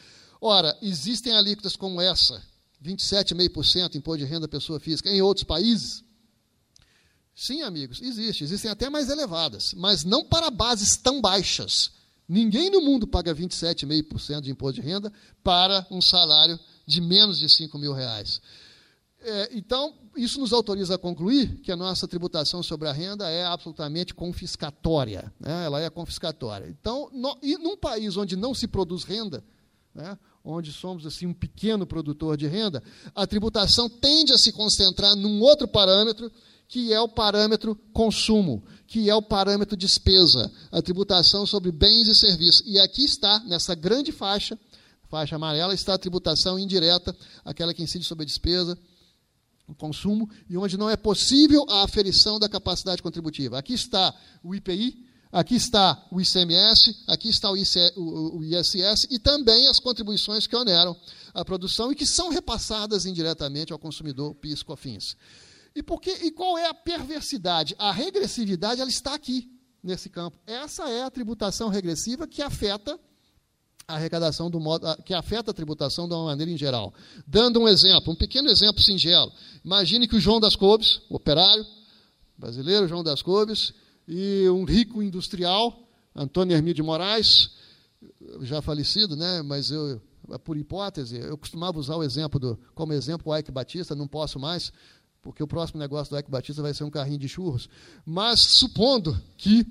Ora, 0.41 0.77
existem 0.83 1.35
alíquotas 1.35 1.77
como 1.77 2.01
essa, 2.01 2.43
27,5% 2.83 3.95
imposto 3.95 4.25
de 4.25 4.31
renda 4.31 4.49
pessoa 4.49 4.81
física, 4.81 5.11
em 5.11 5.21
outros 5.21 5.45
países? 5.45 6.05
Sim, 7.35 7.63
amigos, 7.63 8.01
existe. 8.01 8.45
Existem 8.45 8.71
até 8.71 8.89
mais 8.89 9.11
elevadas, 9.11 9.75
mas 9.75 10.05
não 10.05 10.25
para 10.25 10.51
bases 10.51 10.97
tão 10.97 11.21
baixas. 11.21 11.91
Ninguém 12.27 12.71
no 12.71 12.81
mundo 12.81 13.07
paga 13.07 13.35
27,5% 13.35 14.41
de 14.41 14.51
imposto 14.51 14.81
de 14.81 14.87
renda 14.87 15.13
para 15.45 15.87
um 15.91 16.01
salário 16.01 16.59
de 16.87 17.01
menos 17.01 17.39
de 17.39 17.49
5 17.49 17.77
mil 17.79 17.93
reais. 17.93 18.41
É, 19.21 19.51
então, 19.53 19.95
isso 20.17 20.39
nos 20.39 20.53
autoriza 20.53 20.95
a 20.95 20.99
concluir 20.99 21.61
que 21.61 21.73
a 21.73 21.77
nossa 21.77 22.07
tributação 22.07 22.63
sobre 22.63 22.87
a 22.87 22.93
renda 22.93 23.29
é 23.29 23.45
absolutamente 23.45 24.15
confiscatória. 24.15 25.33
Né? 25.41 25.65
Ela 25.65 25.81
é 25.81 25.91
confiscatória. 25.91 26.69
Então, 26.69 27.11
no, 27.13 27.37
e 27.43 27.59
num 27.59 27.77
país 27.77 28.17
onde 28.17 28.37
não 28.37 28.55
se 28.55 28.69
produz 28.69 29.03
renda, 29.03 29.43
né? 29.93 30.17
onde 30.45 30.73
somos 30.73 31.05
assim 31.05 31.27
um 31.27 31.35
pequeno 31.35 31.85
produtor 31.85 32.37
de 32.37 32.47
renda, 32.47 32.81
a 33.15 33.27
tributação 33.27 33.89
tende 33.89 34.33
a 34.33 34.39
se 34.39 34.53
concentrar 34.53 35.17
num 35.17 35.41
outro 35.41 35.67
parâmetro, 35.67 36.31
que 36.69 36.93
é 36.93 37.01
o 37.01 37.09
parâmetro 37.09 37.75
consumo, 37.93 38.63
que 38.87 39.11
é 39.11 39.15
o 39.15 39.23
parâmetro 39.23 39.77
despesa, 39.77 40.53
a 40.71 40.81
tributação 40.81 41.45
sobre 41.47 41.73
bens 41.73 42.07
e 42.07 42.15
serviços. 42.15 42.63
E 42.65 42.79
aqui 42.79 43.05
está, 43.05 43.41
nessa 43.41 43.75
grande 43.75 44.13
faixa, 44.13 44.57
Faixa 45.09 45.37
amarela 45.37 45.75
está 45.75 45.95
a 45.95 45.99
tributação 45.99 46.59
indireta, 46.59 47.17
aquela 47.45 47.73
que 47.73 47.83
incide 47.83 48.05
sobre 48.05 48.25
a 48.25 48.27
despesa, 48.27 48.79
o 49.69 49.75
consumo, 49.75 50.29
e 50.49 50.57
onde 50.57 50.77
não 50.77 50.89
é 50.89 50.97
possível 50.97 51.65
a 51.69 51.83
aferição 51.85 52.39
da 52.39 52.49
capacidade 52.49 53.03
contributiva. 53.03 53.59
Aqui 53.59 53.75
está 53.75 54.15
o 54.43 54.55
IPI, 54.55 55.07
aqui 55.33 55.57
está 55.57 56.07
o 56.11 56.21
ICMS, 56.21 57.05
aqui 57.07 57.29
está 57.29 57.51
o, 57.51 57.57
ISS 57.57 59.09
e 59.11 59.19
também 59.19 59.67
as 59.69 59.79
contribuições 59.79 60.47
que 60.47 60.57
oneram 60.57 60.97
a 61.35 61.45
produção 61.45 61.91
e 61.91 61.97
que 61.97 62.07
são 62.07 62.31
repassadas 62.31 63.07
indiretamente 63.07 63.73
ao 63.73 63.79
consumidor 63.79 64.35
PIS 64.37 64.63
COFINS. 64.63 65.17
E, 65.75 65.83
por 65.83 66.01
que, 66.01 66.11
e 66.11 66.31
qual 66.31 66.57
é 66.57 66.67
a 66.67 66.75
perversidade? 66.75 67.75
A 67.79 67.93
regressividade 67.93 68.81
ela 68.81 68.89
está 68.89 69.15
aqui, 69.15 69.51
nesse 69.83 70.09
campo. 70.09 70.39
Essa 70.47 70.89
é 70.89 71.03
a 71.03 71.11
tributação 71.11 71.69
regressiva 71.69 72.27
que 72.27 72.41
afeta 72.41 72.99
a 73.89 73.95
arrecadação 73.95 74.51
do 74.51 74.59
modo 74.59 74.85
que 75.05 75.15
afeta 75.15 75.53
a 75.53 75.55
tributação 75.55 76.09
de 76.09 76.15
uma 76.15 76.25
maneira 76.25 76.51
em 76.51 76.57
geral. 76.57 76.93
Dando 77.27 77.61
um 77.61 77.69
exemplo, 77.69 78.13
um 78.13 78.17
pequeno 78.17 78.49
exemplo 78.49 78.83
singelo. 78.83 79.33
Imagine 79.65 80.09
que 80.09 80.17
o 80.17 80.21
João 80.21 80.41
das 80.41 80.57
Cobes, 80.57 81.01
operário 81.09 81.65
brasileiro 82.37 82.89
João 82.89 83.03
das 83.03 83.23
Cobes, 83.23 83.73
e 84.07 84.49
um 84.49 84.65
rico 84.65 85.03
industrial, 85.03 85.89
Antônio 86.15 86.55
Hermídio 86.55 86.83
de 86.83 86.83
Moraes, 86.83 87.51
já 88.43 88.61
falecido, 88.61 89.17
né, 89.17 89.43
mas 89.43 89.71
eu 89.71 90.01
por 90.45 90.57
hipótese, 90.57 91.19
eu 91.19 91.39
costumava 91.39 91.79
usar 91.79 91.95
o 91.95 92.03
exemplo 92.03 92.41
do, 92.41 92.59
como 92.75 92.93
exemplo 92.93 93.33
o 93.33 93.37
Ike 93.37 93.53
Batista, 93.53 93.95
não 93.95 94.09
posso 94.09 94.41
mais, 94.41 94.73
porque 95.23 95.41
o 95.41 95.47
próximo 95.47 95.79
negócio 95.79 96.13
do 96.13 96.19
Ike 96.19 96.31
Batista 96.31 96.63
vai 96.63 96.75
ser 96.75 96.83
um 96.83 96.91
carrinho 96.91 97.19
de 97.19 97.29
churros. 97.29 97.69
Mas 98.05 98.41
supondo 98.41 99.17
que 99.37 99.65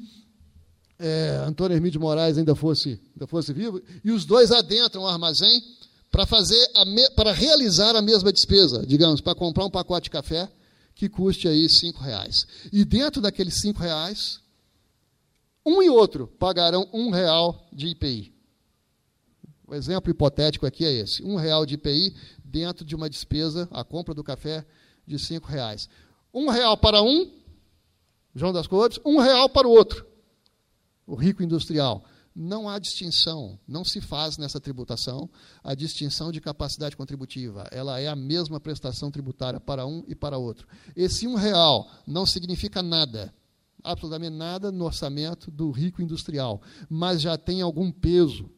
é, 0.98 1.44
Antônio 1.46 1.76
Hermídio 1.76 2.00
Moraes 2.00 2.38
ainda 2.38 2.56
fosse, 2.56 3.00
ainda 3.14 3.28
fosse 3.28 3.52
vivo, 3.54 3.82
e 4.04 4.12
os 4.12 4.26
dois 4.26 4.52
adentram 4.52 5.04
o 5.04 5.08
armazém 5.08 5.62
para 6.10 6.26
fazer 6.26 6.56
para 7.16 7.34
realizar 7.34 7.96
a 7.96 8.02
mesma 8.02 8.32
despesa, 8.32 8.86
digamos, 8.86 9.20
para 9.20 9.36
comprar 9.36 9.66
um 9.66 9.70
pacote 9.70 10.06
de 10.06 10.10
café 10.10 10.50
que 10.94 11.10
custe 11.10 11.48
aí 11.48 11.68
cinco 11.68 12.02
reais. 12.02 12.48
E 12.72 12.86
dentro 12.86 13.22
daqueles 13.22 13.60
cinco 13.60 13.82
reais, 13.82 14.40
um 15.66 15.82
e 15.84 15.90
outro 15.90 16.28
pagarão 16.40 16.88
um 16.94 17.10
real 17.10 17.68
de 17.74 17.88
IPI. 17.88 18.34
O 19.68 19.76
exemplo 19.76 20.10
hipotético 20.10 20.66
aqui 20.66 20.86
é 20.86 20.94
esse: 20.94 21.22
um 21.24 21.36
real 21.36 21.66
de 21.66 21.74
IPI 21.74 22.16
dentro 22.46 22.86
de 22.86 22.96
uma 22.96 23.10
despesa, 23.10 23.68
a 23.72 23.84
compra 23.84 24.14
do 24.14 24.24
café 24.24 24.66
de 25.06 25.20
cinco 25.20 25.50
reais. 25.50 25.90
Um 26.34 26.50
real 26.50 26.78
para 26.78 27.02
um, 27.02 27.30
João 28.34 28.54
das 28.54 28.68
Cores, 28.68 29.00
um 29.04 29.20
real 29.20 29.50
para 29.50 29.68
o 29.68 29.72
outro 29.72 30.15
o 31.06 31.16
rico 31.16 31.44
industrial. 31.44 32.04
Não 32.36 32.68
há 32.68 32.78
distinção, 32.78 33.58
não 33.66 33.86
se 33.86 34.02
faz 34.02 34.38
nessa 34.38 34.60
tributação 34.60 35.30
a 35.64 35.74
distinção 35.74 36.34
de 36.34 36.42
capacidade 36.42 36.98
contributiva. 36.98 37.66
Ela 37.72 38.00
é 38.00 38.08
a 38.08 38.16
mesma 38.16 38.60
prestação 38.60 39.10
tributária 39.10 39.60
para 39.60 39.86
um 39.86 40.04
e 40.06 40.14
para 40.14 40.38
outro. 40.38 40.68
Esse 40.96 41.28
um 41.28 41.36
real 41.36 41.90
não 42.06 42.26
significa 42.26 42.84
nada, 42.84 43.34
absolutamente 43.82 44.36
nada 44.36 44.70
no 44.70 44.84
orçamento 44.84 45.50
do 45.50 45.72
rico 45.72 46.02
industrial, 46.02 46.62
mas 46.90 47.22
já 47.22 47.38
tem 47.38 47.62
algum 47.62 47.90
peso, 47.90 48.50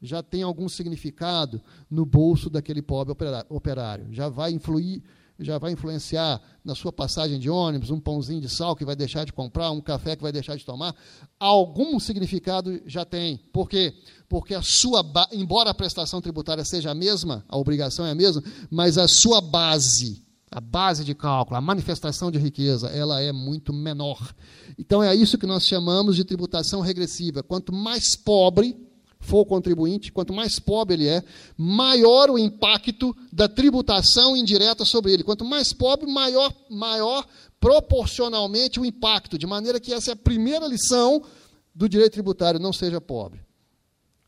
já 0.00 0.22
tem 0.22 0.42
algum 0.42 0.66
significado 0.66 1.60
no 1.90 2.06
bolso 2.06 2.48
daquele 2.48 2.80
pobre 2.80 3.14
operário. 3.50 4.08
Já 4.10 4.30
vai 4.30 4.52
influir 4.52 5.02
já 5.38 5.58
vai 5.58 5.72
influenciar 5.72 6.40
na 6.64 6.74
sua 6.74 6.92
passagem 6.92 7.38
de 7.38 7.48
ônibus, 7.48 7.90
um 7.90 8.00
pãozinho 8.00 8.40
de 8.40 8.48
sal 8.48 8.74
que 8.74 8.84
vai 8.84 8.96
deixar 8.96 9.24
de 9.24 9.32
comprar, 9.32 9.70
um 9.70 9.80
café 9.80 10.16
que 10.16 10.22
vai 10.22 10.32
deixar 10.32 10.56
de 10.56 10.64
tomar, 10.64 10.94
algum 11.38 11.98
significado 12.00 12.80
já 12.86 13.04
tem. 13.04 13.38
Por 13.52 13.68
quê? 13.68 13.94
Porque 14.28 14.54
a 14.54 14.62
sua, 14.62 15.04
embora 15.32 15.70
a 15.70 15.74
prestação 15.74 16.20
tributária 16.20 16.64
seja 16.64 16.90
a 16.90 16.94
mesma, 16.94 17.44
a 17.48 17.56
obrigação 17.56 18.04
é 18.04 18.10
a 18.10 18.14
mesma, 18.14 18.42
mas 18.70 18.98
a 18.98 19.06
sua 19.06 19.40
base 19.40 20.26
a 20.50 20.60
base 20.60 21.04
de 21.04 21.14
cálculo, 21.14 21.58
a 21.58 21.60
manifestação 21.60 22.30
de 22.30 22.38
riqueza, 22.38 22.88
ela 22.88 23.20
é 23.20 23.32
muito 23.32 23.70
menor. 23.70 24.34
Então 24.78 25.02
é 25.02 25.14
isso 25.14 25.36
que 25.36 25.46
nós 25.46 25.66
chamamos 25.66 26.16
de 26.16 26.24
tributação 26.24 26.80
regressiva. 26.80 27.42
Quanto 27.42 27.70
mais 27.70 28.16
pobre 28.16 28.74
for 29.20 29.40
o 29.40 29.46
contribuinte, 29.46 30.12
quanto 30.12 30.32
mais 30.32 30.58
pobre 30.58 30.94
ele 30.94 31.08
é, 31.08 31.22
maior 31.56 32.30
o 32.30 32.38
impacto 32.38 33.16
da 33.32 33.48
tributação 33.48 34.36
indireta 34.36 34.84
sobre 34.84 35.12
ele. 35.12 35.24
Quanto 35.24 35.44
mais 35.44 35.72
pobre, 35.72 36.10
maior, 36.10 36.52
maior 36.70 37.26
proporcionalmente 37.60 38.78
o 38.78 38.84
impacto, 38.84 39.38
de 39.38 39.46
maneira 39.46 39.80
que 39.80 39.92
essa 39.92 40.10
é 40.10 40.14
a 40.14 40.16
primeira 40.16 40.66
lição 40.66 41.22
do 41.74 41.88
direito 41.88 42.12
tributário, 42.12 42.60
não 42.60 42.72
seja 42.72 43.00
pobre. 43.00 43.40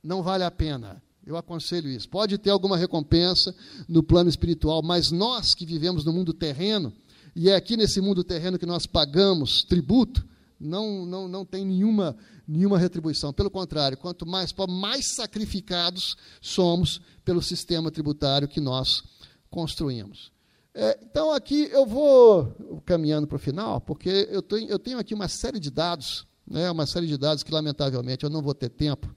Não 0.02 0.22
vale 0.22 0.44
a 0.44 0.50
pena. 0.50 1.02
Eu 1.26 1.36
aconselho 1.36 1.88
isso. 1.88 2.08
Pode 2.08 2.38
ter 2.38 2.50
alguma 2.50 2.76
recompensa 2.76 3.54
no 3.88 4.02
plano 4.02 4.28
espiritual, 4.28 4.82
mas 4.82 5.10
nós 5.10 5.54
que 5.54 5.66
vivemos 5.66 6.04
no 6.04 6.12
mundo 6.12 6.32
terreno, 6.32 6.92
e 7.36 7.48
é 7.48 7.54
aqui 7.54 7.76
nesse 7.76 8.00
mundo 8.00 8.24
terreno 8.24 8.58
que 8.58 8.66
nós 8.66 8.86
pagamos 8.86 9.62
tributo, 9.62 10.24
não, 10.60 11.06
não, 11.06 11.26
não 11.26 11.44
tem 11.44 11.64
nenhuma, 11.64 12.14
nenhuma 12.46 12.78
retribuição. 12.78 13.32
Pelo 13.32 13.50
contrário, 13.50 13.96
quanto 13.96 14.26
mais 14.26 14.54
mais 14.68 15.14
sacrificados 15.14 16.16
somos 16.40 17.00
pelo 17.24 17.40
sistema 17.40 17.90
tributário 17.90 18.46
que 18.46 18.60
nós 18.60 19.02
construímos. 19.48 20.30
É, 20.74 20.98
então, 21.02 21.32
aqui 21.32 21.68
eu 21.72 21.84
vou 21.86 22.82
caminhando 22.84 23.26
para 23.26 23.36
o 23.36 23.40
final, 23.40 23.80
porque 23.80 24.28
eu 24.30 24.42
tenho, 24.42 24.68
eu 24.68 24.78
tenho 24.78 24.98
aqui 24.98 25.14
uma 25.14 25.28
série 25.28 25.58
de 25.58 25.70
dados, 25.70 26.26
né, 26.46 26.70
uma 26.70 26.86
série 26.86 27.06
de 27.06 27.16
dados 27.16 27.42
que, 27.42 27.50
lamentavelmente, 27.50 28.22
eu 28.22 28.30
não 28.30 28.42
vou 28.42 28.54
ter 28.54 28.68
tempo 28.68 29.12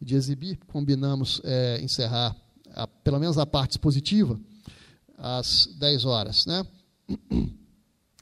de 0.00 0.14
exibir. 0.14 0.58
Combinamos 0.68 1.40
é, 1.44 1.80
encerrar, 1.82 2.34
a, 2.74 2.86
pelo 2.86 3.18
menos 3.18 3.36
a 3.38 3.44
parte 3.44 3.72
expositiva, 3.72 4.40
às 5.18 5.66
10 5.78 6.04
horas. 6.04 6.46
Né? 6.46 6.66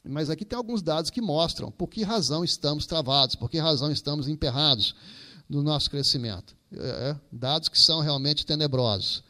Mas 0.05 0.31
aqui 0.31 0.45
tem 0.45 0.57
alguns 0.57 0.83
dados 0.83 1.11
que 1.11 1.21
mostram 1.21 1.71
por 1.71 1.89
que 1.89 2.03
razão 2.03 2.43
estamos 2.43 2.87
travados, 2.87 3.37
por 3.37 3.51
que 3.51 3.59
razão 3.59 3.93
estamos 3.93 4.29
emperrados 4.29 4.95
no 5.49 5.63
nosso 5.63 5.91
crescimento. 5.91 6.57
É, 6.73 7.11
é, 7.11 7.17
dados 7.33 7.69
que 7.69 7.79
são 7.79 8.01
realmente 8.01 8.47
tenebrosos. 8.47 9.25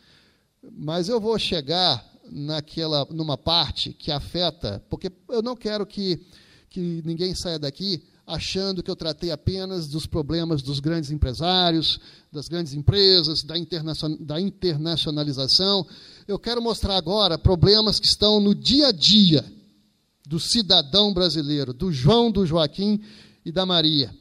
Mas 0.73 1.09
eu 1.09 1.18
vou 1.18 1.39
chegar 1.39 2.05
naquela, 2.31 3.07
numa 3.11 3.37
parte 3.37 3.93
que 3.95 4.12
afeta, 4.12 4.83
porque 4.91 5.11
eu 5.29 5.43
não 5.43 5.57
quero 5.57 5.87
que, 5.87 6.21
que 6.68 7.03
ninguém 7.05 7.35
saia 7.35 7.59
daqui 7.59 8.03
achando 8.27 8.83
que 8.83 8.91
eu 8.91 8.95
tratei 8.95 9.33
apenas 9.33 9.89
dos 9.89 10.07
problemas 10.07 10.62
dos 10.62 10.79
grandes 10.79 11.11
empresários, 11.11 11.99
das 12.31 12.47
grandes 12.47 12.75
empresas, 12.75 13.43
da, 13.43 13.55
da 14.21 14.41
internacionalização. 14.41 15.85
Eu 16.29 16.39
quero 16.39 16.62
mostrar 16.62 16.97
agora 16.97 17.37
problemas 17.37 17.99
que 17.99 18.07
estão 18.07 18.39
no 18.39 18.55
dia 18.55 18.89
a 18.89 18.93
dia 18.93 19.45
do 20.31 20.39
cidadão 20.39 21.12
brasileiro, 21.12 21.72
do 21.74 21.91
João, 21.93 22.31
do 22.31 22.47
Joaquim 22.47 23.03
e 23.45 23.51
da 23.51 23.66
Maria. 23.66 24.16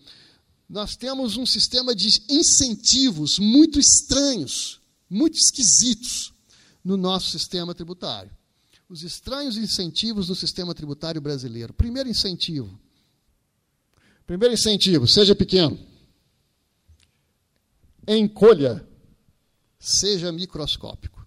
Nós 0.68 0.96
temos 0.96 1.38
um 1.38 1.46
sistema 1.46 1.96
de 1.96 2.08
incentivos 2.28 3.38
muito 3.38 3.80
estranhos, 3.80 4.82
muito 5.08 5.38
esquisitos 5.38 6.34
no 6.84 6.98
nosso 6.98 7.30
sistema 7.30 7.76
tributário. 7.76 8.32
Os 8.90 9.04
estranhos 9.04 9.56
incentivos 9.56 10.30
no 10.30 10.36
sistema 10.36 10.74
tributário 10.74 11.22
brasileiro. 11.22 11.76
Primeiro 11.76 12.10
incentivo. 12.10 12.80
Primeiro 14.26 14.56
incentivo, 14.56 15.08
seja 15.08 15.36
pequeno. 15.36 15.78
Encolha, 18.08 18.84
seja 19.78 20.32
microscópico. 20.32 21.24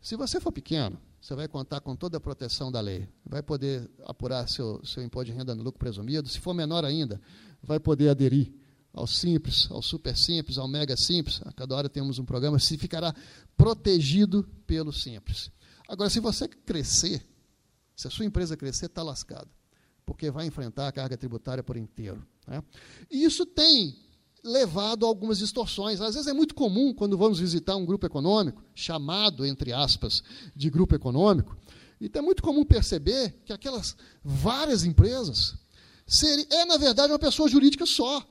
Se 0.00 0.14
você 0.14 0.38
for 0.38 0.52
pequeno, 0.52 0.96
você 1.26 1.34
vai 1.34 1.48
contar 1.48 1.80
com 1.80 1.96
toda 1.96 2.18
a 2.18 2.20
proteção 2.20 2.70
da 2.70 2.80
lei. 2.80 3.08
Vai 3.24 3.42
poder 3.42 3.90
apurar 4.04 4.48
seu, 4.48 4.80
seu 4.84 5.02
imposto 5.02 5.32
de 5.32 5.36
renda 5.36 5.56
no 5.56 5.62
lucro 5.64 5.76
presumido. 5.76 6.28
Se 6.28 6.38
for 6.38 6.54
menor 6.54 6.84
ainda, 6.84 7.20
vai 7.60 7.80
poder 7.80 8.10
aderir 8.10 8.52
ao 8.92 9.08
simples, 9.08 9.68
ao 9.72 9.82
super 9.82 10.16
simples, 10.16 10.56
ao 10.56 10.68
mega 10.68 10.96
simples. 10.96 11.40
A 11.44 11.52
cada 11.52 11.74
hora 11.74 11.88
temos 11.88 12.20
um 12.20 12.24
programa, 12.24 12.60
se 12.60 12.78
ficará 12.78 13.12
protegido 13.56 14.44
pelo 14.68 14.92
simples. 14.92 15.50
Agora, 15.88 16.08
se 16.08 16.20
você 16.20 16.46
crescer, 16.46 17.26
se 17.96 18.06
a 18.06 18.10
sua 18.10 18.24
empresa 18.24 18.56
crescer, 18.56 18.86
está 18.86 19.02
lascado, 19.02 19.48
porque 20.04 20.30
vai 20.30 20.46
enfrentar 20.46 20.86
a 20.86 20.92
carga 20.92 21.16
tributária 21.16 21.64
por 21.64 21.76
inteiro. 21.76 22.24
Né? 22.46 22.62
E 23.10 23.24
isso 23.24 23.44
tem 23.44 23.98
levado 24.46 25.04
a 25.04 25.08
algumas 25.08 25.38
distorções. 25.38 26.00
Às 26.00 26.14
vezes 26.14 26.28
é 26.28 26.32
muito 26.32 26.54
comum, 26.54 26.94
quando 26.94 27.18
vamos 27.18 27.38
visitar 27.38 27.76
um 27.76 27.84
grupo 27.84 28.06
econômico, 28.06 28.62
chamado, 28.74 29.44
entre 29.44 29.72
aspas, 29.72 30.22
de 30.54 30.70
grupo 30.70 30.94
econômico, 30.94 31.56
então 32.00 32.22
é 32.22 32.24
muito 32.24 32.42
comum 32.42 32.64
perceber 32.64 33.34
que 33.44 33.52
aquelas 33.52 33.96
várias 34.22 34.84
empresas 34.84 35.54
seria, 36.06 36.46
é, 36.50 36.64
na 36.64 36.76
verdade, 36.76 37.12
uma 37.12 37.18
pessoa 37.18 37.48
jurídica 37.48 37.84
só. 37.86 38.24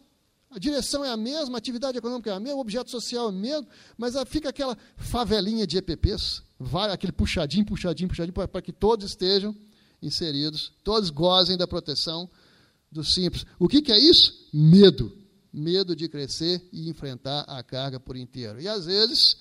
A 0.51 0.59
direção 0.59 1.03
é 1.03 1.09
a 1.09 1.17
mesma, 1.17 1.57
a 1.57 1.59
atividade 1.59 1.97
econômica 1.97 2.29
é 2.29 2.33
a 2.33 2.39
mesma, 2.39 2.57
o 2.57 2.61
objeto 2.61 2.89
social 2.89 3.25
é 3.25 3.29
o 3.29 3.33
mesmo, 3.33 3.67
mas 3.97 4.13
fica 4.27 4.49
aquela 4.49 4.77
favelinha 4.95 5.67
de 5.67 5.77
EPPs, 5.77 6.43
vai 6.57 6.89
aquele 6.91 7.11
puxadinho, 7.11 7.65
puxadinho, 7.65 8.07
puxadinho, 8.07 8.33
para 8.33 8.61
que 8.61 8.71
todos 8.71 9.05
estejam 9.05 9.53
inseridos, 10.01 10.71
todos 10.83 11.09
gozem 11.09 11.57
da 11.57 11.67
proteção 11.67 12.29
do 12.91 13.03
simples. 13.03 13.45
O 13.59 13.67
que, 13.67 13.81
que 13.81 13.91
é 13.91 13.99
isso? 13.99 14.47
Medo 14.53 15.24
medo 15.55 15.95
de 15.95 16.09
crescer 16.09 16.67
e 16.71 16.89
enfrentar 16.89 17.41
a 17.47 17.63
carga 17.63 17.99
por 17.99 18.17
inteiro. 18.17 18.59
E 18.59 18.67
às 18.67 18.85
vezes, 18.85 19.37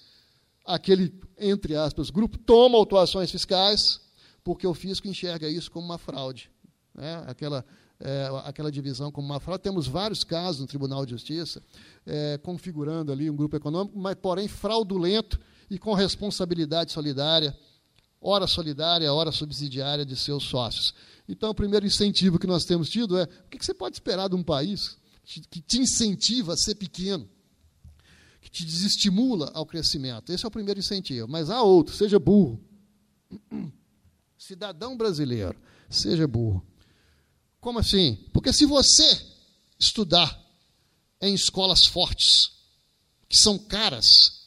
aquele, 0.65 1.13
entre 1.37 1.75
aspas, 1.75 2.09
grupo 2.09 2.39
toma 2.39 2.79
autuações 2.79 3.31
fiscais, 3.31 4.01
porque 4.45 4.67
o 4.67 4.75
fisco 4.75 5.09
enxerga 5.09 5.49
isso 5.49 5.71
como 5.71 5.85
uma 5.85 5.99
fraude. 5.99 6.51
Né? 6.95 7.25
Aquela, 7.27 7.65
é, 7.99 8.29
aquela 8.45 8.71
divisão 8.71 9.11
como 9.11 9.27
uma 9.27 9.41
fraude. 9.41 9.65
Temos 9.65 9.89
vários 9.89 10.23
casos 10.23 10.61
no 10.61 10.67
Tribunal 10.69 11.05
de 11.05 11.11
Justiça, 11.11 11.61
é, 12.07 12.39
configurando 12.39 13.11
ali 13.11 13.29
um 13.29 13.35
grupo 13.35 13.57
econômico, 13.57 13.99
mas, 13.99 14.15
porém, 14.15 14.47
fraudulento 14.47 15.41
e 15.69 15.79
com 15.79 15.95
responsabilidade 15.95 16.93
solidária, 16.93 17.57
hora 18.21 18.47
solidária, 18.47 19.13
hora 19.13 19.33
subsidiária 19.33 20.07
de 20.07 20.15
seus 20.15 20.45
sócios. 20.45 20.95
Então, 21.29 21.51
o 21.51 21.55
primeiro 21.55 21.85
incentivo 21.85 22.39
que 22.39 22.47
nós 22.47 22.65
temos 22.65 22.89
tido 22.89 23.19
é 23.19 23.25
o 23.25 23.49
que 23.49 23.65
você 23.65 23.75
pode 23.75 23.97
esperar 23.97 24.29
de 24.29 24.37
um 24.37 24.43
país 24.45 24.97
que 25.25 25.61
te 25.61 25.81
incentiva 25.81 26.53
a 26.53 26.57
ser 26.57 26.75
pequeno, 26.75 27.29
que 28.41 28.51
te 28.51 28.65
desestimula 28.65 29.51
ao 29.55 29.65
crescimento. 29.65 30.31
Esse 30.31 30.45
é 30.45 30.49
o 30.49 30.51
primeiro 30.51 30.79
incentivo. 30.79 31.27
Mas 31.27 31.49
há 31.49 31.63
outro, 31.63 31.95
seja 31.95 32.19
burro. 32.19 32.63
Cidadão 34.37 34.97
brasileiro, 34.97 35.59
seja 35.89 36.29
burro. 36.29 36.65
Como 37.59 37.79
assim? 37.79 38.19
Porque 38.33 38.53
se 38.53 38.67
você 38.67 39.05
estudar 39.79 40.39
em 41.21 41.35
escolas 41.35 41.87
fortes, 41.87 42.53
que 43.27 43.37
são 43.39 43.59
caras, 43.59 44.43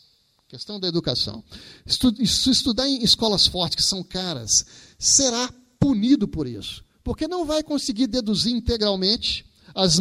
questão 0.47 0.79
da 0.79 0.87
educação, 0.87 1.43
se 1.87 2.51
estudar 2.51 2.87
em 2.87 3.03
escolas 3.03 3.47
fortes, 3.47 3.75
que 3.75 3.83
são 3.83 4.03
caras, 4.03 4.63
será 4.99 5.51
punido 5.79 6.27
por 6.27 6.45
isso. 6.45 6.85
Porque 7.03 7.27
não 7.27 7.45
vai 7.45 7.63
conseguir 7.63 8.05
deduzir 8.05 8.53
integralmente 8.53 9.46
as, 9.77 9.99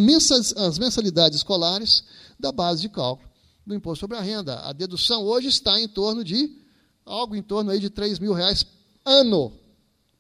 as 0.56 0.78
mensalidades 0.78 1.38
escolares 1.38 2.02
da 2.40 2.50
base 2.50 2.80
de 2.80 2.88
cálculo 2.88 3.28
do 3.66 3.74
imposto 3.74 4.00
sobre 4.00 4.16
a 4.16 4.22
renda. 4.22 4.60
A 4.60 4.72
dedução 4.72 5.22
hoje 5.24 5.48
está 5.48 5.78
em 5.78 5.86
torno 5.86 6.24
de 6.24 6.64
algo 7.04 7.36
em 7.36 7.42
torno 7.42 7.70
aí 7.70 7.78
de 7.78 7.90
3 7.90 8.18
mil 8.18 8.32
reais 8.32 8.64
ano 9.04 9.52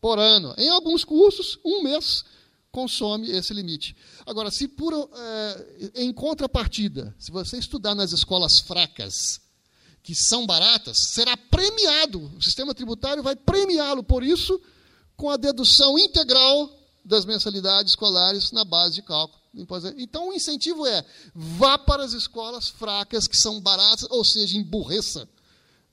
por 0.00 0.18
ano. 0.18 0.54
Em 0.58 0.68
alguns 0.68 1.04
cursos, 1.04 1.58
um 1.64 1.82
mês 1.82 2.24
consome 2.70 3.30
esse 3.30 3.54
limite. 3.54 3.96
Agora, 4.26 4.50
se 4.50 4.68
por, 4.68 4.92
é, 4.92 5.90
em 5.94 6.12
contrapartida, 6.12 7.14
se 7.18 7.30
você 7.30 7.56
estudar 7.56 7.94
nas 7.94 8.12
escolas 8.12 8.58
fracas, 8.58 9.40
que 10.02 10.14
são 10.14 10.46
baratas, 10.46 10.98
será 11.12 11.36
premiado. 11.36 12.30
O 12.36 12.42
sistema 12.42 12.74
tributário 12.74 13.22
vai 13.22 13.34
premiá-lo 13.34 14.04
por 14.04 14.22
isso 14.22 14.60
com 15.16 15.30
a 15.30 15.36
dedução 15.36 15.98
integral 15.98 16.70
das 17.06 17.24
mensalidades 17.24 17.92
escolares 17.92 18.52
na 18.52 18.64
base 18.64 18.96
de 18.96 19.02
cálculo 19.02 19.46
então 19.96 20.28
o 20.28 20.34
incentivo 20.34 20.86
é 20.86 21.04
vá 21.34 21.78
para 21.78 22.04
as 22.04 22.12
escolas 22.12 22.68
fracas, 22.68 23.26
que 23.26 23.36
são 23.36 23.60
baratas, 23.60 24.06
ou 24.10 24.22
seja, 24.22 24.58
emburreça. 24.58 25.28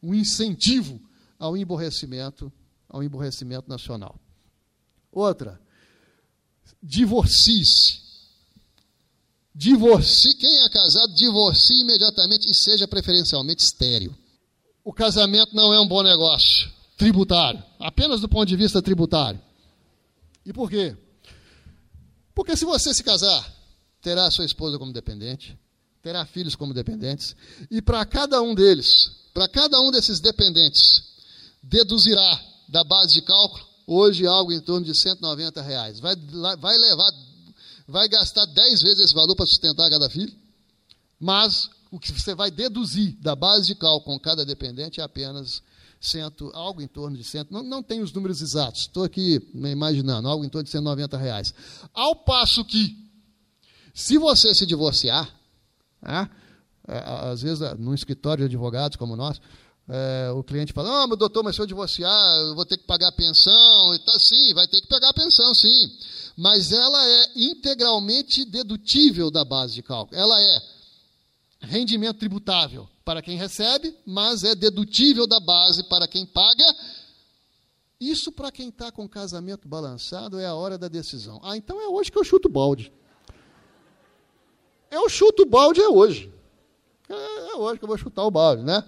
Um 0.01 0.14
incentivo 0.14 0.99
ao 1.39 1.55
emborrecimento, 1.55 2.51
ao 2.89 3.01
emborrecimento 3.01 3.70
nacional. 3.70 4.20
Outra, 5.11 5.61
divorcie-se. 6.82 8.03
Divorcie, 9.55 10.36
quem 10.36 10.64
é 10.64 10.70
casado, 10.70 11.14
divorcie 11.14 11.82
imediatamente 11.82 12.49
e 12.49 12.53
seja 12.53 12.88
preferencialmente 12.88 13.64
estéreo. 13.64 14.18
O 14.84 14.91
casamento 14.91 15.55
não 15.55 15.74
é 15.74 15.80
um 15.80 15.88
bom 15.88 16.03
negócio 16.03 16.70
tributário, 16.97 17.64
apenas 17.80 18.20
do 18.20 18.28
ponto 18.28 18.47
de 18.47 18.55
vista 18.57 18.82
tributário. 18.82 19.39
E 20.45 20.51
por 20.51 20.70
quê? 20.70 20.97
Porque 22.34 22.55
se 22.57 22.65
você 22.65 22.93
se 22.93 23.03
casar, 23.03 23.53
terá 24.01 24.29
sua 24.31 24.45
esposa 24.45 24.77
como 24.77 24.91
dependente, 24.91 25.57
terá 26.01 26.25
filhos 26.25 26.55
como 26.55 26.73
dependentes, 26.73 27.36
e 27.71 27.81
para 27.81 28.05
cada 28.05 28.41
um 28.41 28.53
deles, 28.53 29.11
para 29.34 29.47
cada 29.47 29.79
um 29.79 29.91
desses 29.91 30.19
dependentes, 30.19 31.03
deduzirá 31.61 32.41
da 32.67 32.84
base 32.84 33.13
de 33.13 33.21
cálculo, 33.21 33.65
hoje 33.88 34.27
algo 34.27 34.51
em 34.51 34.59
torno 34.59 34.86
de 34.86 34.93
190 34.93 35.61
reais. 35.61 35.99
Vai, 35.99 36.15
vai 36.57 36.77
levar, 36.77 37.11
vai 37.88 38.07
gastar 38.09 38.45
10 38.45 38.81
vezes 38.81 39.05
esse 39.05 39.13
valor 39.13 39.36
para 39.36 39.45
sustentar 39.45 39.89
cada 39.89 40.09
filho, 40.09 40.34
mas 41.19 41.69
o 41.89 41.99
que 41.99 42.11
você 42.11 42.34
vai 42.36 42.51
deduzir 42.51 43.15
da 43.21 43.36
base 43.36 43.67
de 43.67 43.75
cálculo 43.75 44.17
com 44.17 44.19
cada 44.19 44.43
dependente 44.43 44.99
é 44.99 45.03
apenas 45.03 45.61
cento, 46.08 46.51
algo 46.54 46.82
em 46.82 46.88
torno 46.88 47.16
de 47.16 47.24
cento, 47.24 47.51
não, 47.51 47.64
não 47.64 47.82
tenho 47.82 48.04
os 48.04 48.12
números 48.12 48.41
exatos, 48.41 48.82
estou 48.82 49.04
aqui 49.04 49.41
imaginando, 49.54 50.28
algo 50.28 50.43
em 50.43 50.49
torno 50.49 50.66
de 50.66 50.70
190 50.70 51.18
reais. 51.18 51.54
Ao 51.93 52.16
passo 52.16 52.66
que, 52.66 52.97
se 53.93 54.18
você 54.18 54.54
se 54.54 54.66
divorciar, 54.66 55.34
né, 56.01 56.30
é, 56.88 56.97
às 57.32 57.41
vezes 57.41 57.60
num 57.80 57.93
escritório 57.93 58.47
de 58.47 58.56
advogados 58.56 58.97
como 58.97 59.16
nós, 59.16 59.39
é, 59.88 60.32
o 60.32 60.43
cliente 60.43 60.72
fala, 60.72 61.04
ah, 61.04 61.08
meu 61.08 61.18
doutor, 61.18 61.43
mas 61.43 61.56
se 61.56 61.62
eu 61.62 61.66
divorciar, 61.66 62.38
eu 62.39 62.56
vou 62.56 62.66
ter 62.66 62.78
que 62.78 62.86
pagar 62.86 63.10
a 63.10 63.12
pensão 63.12 63.93
e 63.93 63.99
tal. 63.99 64.18
Sim, 64.18 64.54
vai 64.54 64.66
ter 64.66 64.80
que 64.80 64.88
pagar 64.88 65.10
a 65.10 65.14
pensão, 65.14 65.54
sim. 65.54 65.91
Mas 66.38 66.72
ela 66.72 67.06
é 67.06 67.32
integralmente 67.36 68.45
dedutível 68.45 69.30
da 69.30 69.43
base 69.43 69.74
de 69.74 69.84
cálculo. 69.84 70.18
Ela 70.18 70.41
é 70.41 70.62
rendimento 71.62 72.18
tributável 72.18 72.88
para 73.04 73.22
quem 73.22 73.38
recebe, 73.38 73.95
mas 74.06 74.43
é 74.43 74.56
dedutível 74.56 75.28
da 75.28 75.39
base 75.39 75.84
para 75.84 76.08
quem 76.08 76.26
paga. 76.26 76.66
Isso 77.99 78.32
para 78.32 78.51
quem 78.51 78.70
está 78.70 78.91
com 78.91 79.08
casamento 79.08 79.68
balançado 79.68 80.39
é 80.39 80.45
a 80.45 80.56
hora 80.56 80.78
da 80.78 80.88
decisão. 80.88 81.39
Ah, 81.43 81.56
então 81.56 81.80
é 81.82 81.88
hoje 81.88 82.12
que 82.12 82.18
eu 82.18 82.24
chuto 82.24 82.47
o 82.47 82.51
balde. 82.51 82.91
Eu 84.91 85.10
chuto 85.10 85.43
o 85.43 85.45
balde 85.45 85.82
é 85.82 85.88
hoje. 85.88 86.32
É, 87.10 87.51
é 87.51 87.56
hoje 87.56 87.80
que 87.80 87.86
eu 87.86 87.88
vou 87.88 87.97
chutar 87.97 88.24
o 88.26 88.32
balde, 88.32 88.64
né? 88.64 88.84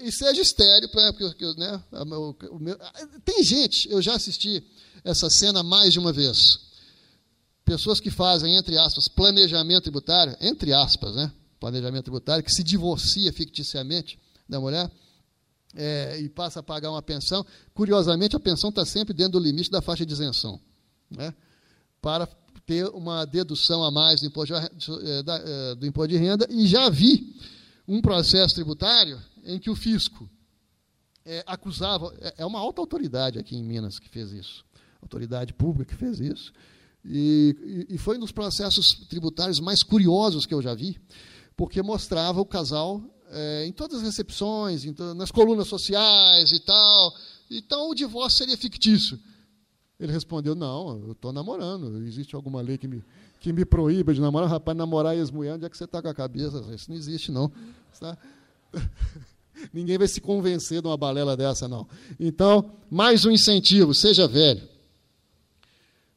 E 0.00 0.12
seja 0.12 0.40
estéreo, 0.40 0.88
porque, 0.88 1.44
né, 1.56 1.82
tem 3.24 3.42
gente, 3.42 3.90
eu 3.90 4.00
já 4.00 4.14
assisti 4.14 4.64
essa 5.02 5.28
cena 5.28 5.62
mais 5.62 5.92
de 5.92 5.98
uma 5.98 6.12
vez. 6.12 6.60
Pessoas 7.64 7.98
que 7.98 8.10
fazem, 8.10 8.54
entre 8.56 8.78
aspas, 8.78 9.08
planejamento 9.08 9.82
tributário, 9.82 10.36
entre 10.40 10.72
aspas, 10.72 11.16
né? 11.16 11.32
Planejamento 11.66 12.04
tributário, 12.04 12.44
que 12.44 12.52
se 12.52 12.62
divorcia 12.62 13.32
ficticiamente 13.32 14.18
da 14.48 14.60
mulher 14.60 14.90
é, 15.74 16.18
e 16.20 16.28
passa 16.28 16.60
a 16.60 16.62
pagar 16.62 16.90
uma 16.90 17.02
pensão. 17.02 17.44
Curiosamente, 17.74 18.36
a 18.36 18.40
pensão 18.40 18.70
está 18.70 18.84
sempre 18.84 19.12
dentro 19.12 19.32
do 19.32 19.44
limite 19.44 19.70
da 19.70 19.82
faixa 19.82 20.06
de 20.06 20.12
isenção, 20.12 20.60
né? 21.10 21.34
para 22.00 22.26
ter 22.64 22.86
uma 22.88 23.24
dedução 23.24 23.82
a 23.84 23.90
mais 23.90 24.20
do 24.20 24.26
imposto 24.26 24.54
de, 24.54 25.08
é, 25.08 25.22
é, 25.70 25.74
do 25.74 25.86
imposto 25.86 26.08
de 26.08 26.16
renda. 26.16 26.46
E 26.50 26.66
já 26.66 26.88
vi 26.88 27.34
um 27.86 28.00
processo 28.00 28.54
tributário 28.54 29.20
em 29.44 29.58
que 29.58 29.70
o 29.70 29.76
fisco 29.76 30.28
é, 31.24 31.42
acusava, 31.46 32.14
é, 32.20 32.34
é 32.38 32.46
uma 32.46 32.58
alta 32.58 32.80
autoridade 32.80 33.38
aqui 33.38 33.56
em 33.56 33.62
Minas 33.62 33.98
que 33.98 34.08
fez 34.08 34.32
isso, 34.32 34.64
autoridade 35.02 35.52
pública 35.52 35.94
que 35.94 35.98
fez 35.98 36.20
isso, 36.20 36.52
e, 37.04 37.86
e 37.90 37.98
foi 37.98 38.16
um 38.16 38.20
dos 38.20 38.32
processos 38.32 38.94
tributários 39.08 39.60
mais 39.60 39.82
curiosos 39.82 40.44
que 40.44 40.52
eu 40.52 40.60
já 40.60 40.74
vi, 40.74 40.98
porque 41.56 41.82
mostrava 41.82 42.40
o 42.40 42.46
casal 42.46 43.02
é, 43.30 43.66
em 43.66 43.72
todas 43.72 43.98
as 43.98 44.02
recepções, 44.02 44.84
to 44.94 45.14
nas 45.14 45.30
colunas 45.30 45.66
sociais 45.66 46.52
e 46.52 46.60
tal. 46.60 47.14
Então 47.50 47.90
o 47.90 47.94
divórcio 47.94 48.38
seria 48.38 48.56
fictício. 48.56 49.18
Ele 49.98 50.12
respondeu: 50.12 50.54
Não, 50.54 50.98
eu 51.06 51.12
estou 51.12 51.32
namorando. 51.32 52.02
Existe 52.02 52.36
alguma 52.36 52.60
lei 52.60 52.76
que 52.76 52.86
me, 52.86 53.02
que 53.40 53.52
me 53.52 53.64
proíba 53.64 54.12
de 54.12 54.20
namorar? 54.20 54.48
Rapaz, 54.48 54.76
namorar 54.76 55.16
ex-mulher, 55.16 55.54
onde 55.54 55.64
é 55.64 55.70
que 55.70 55.76
você 55.76 55.84
está 55.84 56.02
com 56.02 56.08
a 56.08 56.14
cabeça? 56.14 56.62
Isso 56.74 56.90
não 56.90 56.96
existe, 56.96 57.32
não. 57.32 57.50
Tá? 57.98 58.16
Ninguém 59.72 59.96
vai 59.96 60.06
se 60.06 60.20
convencer 60.20 60.82
de 60.82 60.86
uma 60.86 60.98
balela 60.98 61.34
dessa, 61.36 61.66
não. 61.66 61.88
Então, 62.20 62.72
mais 62.90 63.24
um 63.24 63.30
incentivo: 63.30 63.94
seja 63.94 64.28
velho. 64.28 64.75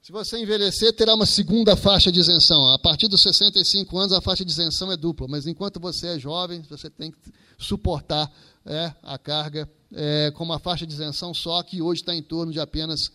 Se 0.10 0.12
você 0.12 0.40
envelhecer, 0.40 0.92
terá 0.92 1.14
uma 1.14 1.28
segunda 1.28 1.76
faixa 1.76 2.12
de 2.12 2.20
isenção. 2.20 2.74
A 2.74 2.80
partir 2.80 3.08
dos 3.08 3.22
65 3.22 3.96
anos, 3.96 4.12
a 4.12 4.20
faixa 4.20 4.44
de 4.44 4.52
isenção 4.52 4.92
é 4.92 4.98
dupla, 4.98 5.28
mas 5.30 5.46
enquanto 5.46 5.80
você 5.80 6.08
é 6.08 6.20
jovem, 6.20 6.64
você 6.68 6.90
tem 6.90 7.12
que 7.12 7.18
suportar 7.60 8.28
é, 8.66 8.92
a 9.04 9.20
carga 9.20 9.70
é, 9.94 10.32
com 10.32 10.44
uma 10.44 10.58
faixa 10.58 10.84
de 10.88 10.96
isenção 10.96 11.32
só, 11.32 11.62
que 11.62 11.80
hoje 11.80 12.02
está 12.02 12.16
em 12.16 12.24
torno 12.24 12.52
de 12.52 12.60
apenas 12.60 13.12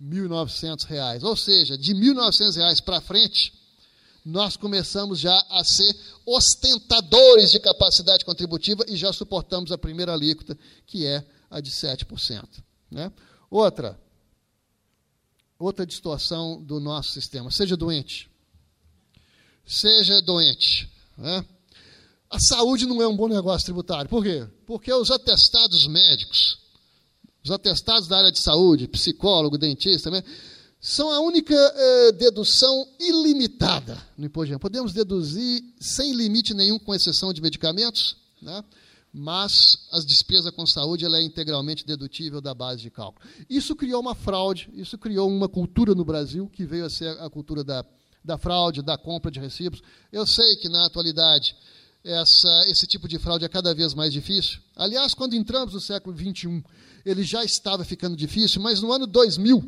R$ 0.00 0.06
1.900. 0.08 1.24
Ou 1.24 1.34
seja, 1.34 1.76
de 1.76 1.92
R$ 1.92 2.14
1.900 2.14 2.80
para 2.84 3.00
frente, 3.00 3.52
nós 4.24 4.56
começamos 4.56 5.18
já 5.18 5.36
a 5.50 5.64
ser 5.64 5.96
ostentadores 6.24 7.50
de 7.50 7.58
capacidade 7.58 8.24
contributiva 8.24 8.84
e 8.86 8.96
já 8.96 9.12
suportamos 9.12 9.72
a 9.72 9.78
primeira 9.78 10.12
alíquota, 10.12 10.56
que 10.86 11.06
é 11.06 11.26
a 11.50 11.60
de 11.60 11.72
7%. 11.72 12.44
Né? 12.88 13.10
Outra, 13.50 13.98
outra 15.58 15.86
distorção 15.86 16.62
do 16.62 16.78
nosso 16.80 17.12
sistema. 17.12 17.50
Seja 17.50 17.76
doente. 17.76 18.30
Seja 19.66 20.20
doente. 20.20 20.90
Né? 21.16 21.44
A 22.30 22.38
saúde 22.38 22.86
não 22.86 23.00
é 23.00 23.08
um 23.08 23.16
bom 23.16 23.28
negócio 23.28 23.66
tributário. 23.66 24.08
Por 24.08 24.22
quê? 24.22 24.46
Porque 24.66 24.92
os 24.92 25.10
atestados 25.10 25.86
médicos, 25.86 26.58
os 27.44 27.50
atestados 27.50 28.08
da 28.08 28.18
área 28.18 28.32
de 28.32 28.38
saúde, 28.38 28.88
psicólogo, 28.88 29.56
dentista, 29.56 30.10
né, 30.10 30.22
são 30.80 31.10
a 31.10 31.20
única 31.20 31.54
eh, 31.54 32.12
dedução 32.12 32.86
ilimitada 33.00 34.00
no 34.16 34.26
imposto 34.26 34.46
de 34.46 34.50
renda. 34.52 34.60
Podemos 34.60 34.92
deduzir 34.92 35.64
sem 35.80 36.12
limite 36.12 36.54
nenhum, 36.54 36.78
com 36.78 36.94
exceção 36.94 37.32
de 37.32 37.40
medicamentos, 37.40 38.16
né? 38.40 38.62
Mas 39.18 39.88
as 39.90 40.04
despesas 40.04 40.52
com 40.52 40.66
saúde 40.66 41.06
ela 41.06 41.16
é 41.16 41.22
integralmente 41.22 41.86
dedutível 41.86 42.38
da 42.38 42.52
base 42.52 42.82
de 42.82 42.90
cálculo. 42.90 43.26
Isso 43.48 43.74
criou 43.74 44.02
uma 44.02 44.14
fraude, 44.14 44.68
isso 44.74 44.98
criou 44.98 45.26
uma 45.26 45.48
cultura 45.48 45.94
no 45.94 46.04
Brasil 46.04 46.50
que 46.50 46.66
veio 46.66 46.84
a 46.84 46.90
ser 46.90 47.18
a 47.18 47.30
cultura 47.30 47.64
da, 47.64 47.82
da 48.22 48.36
fraude, 48.36 48.82
da 48.82 48.98
compra 48.98 49.30
de 49.30 49.40
recibos. 49.40 49.82
Eu 50.12 50.26
sei 50.26 50.56
que 50.56 50.68
na 50.68 50.84
atualidade 50.84 51.56
essa, 52.04 52.64
esse 52.68 52.86
tipo 52.86 53.08
de 53.08 53.18
fraude 53.18 53.46
é 53.46 53.48
cada 53.48 53.74
vez 53.74 53.94
mais 53.94 54.12
difícil. 54.12 54.60
Aliás, 54.76 55.14
quando 55.14 55.34
entramos 55.34 55.72
no 55.72 55.80
século 55.80 56.14
XXI, 56.14 56.62
ele 57.02 57.22
já 57.22 57.42
estava 57.42 57.86
ficando 57.86 58.14
difícil, 58.14 58.60
mas 58.60 58.82
no 58.82 58.92
ano 58.92 59.06
2000, 59.06 59.64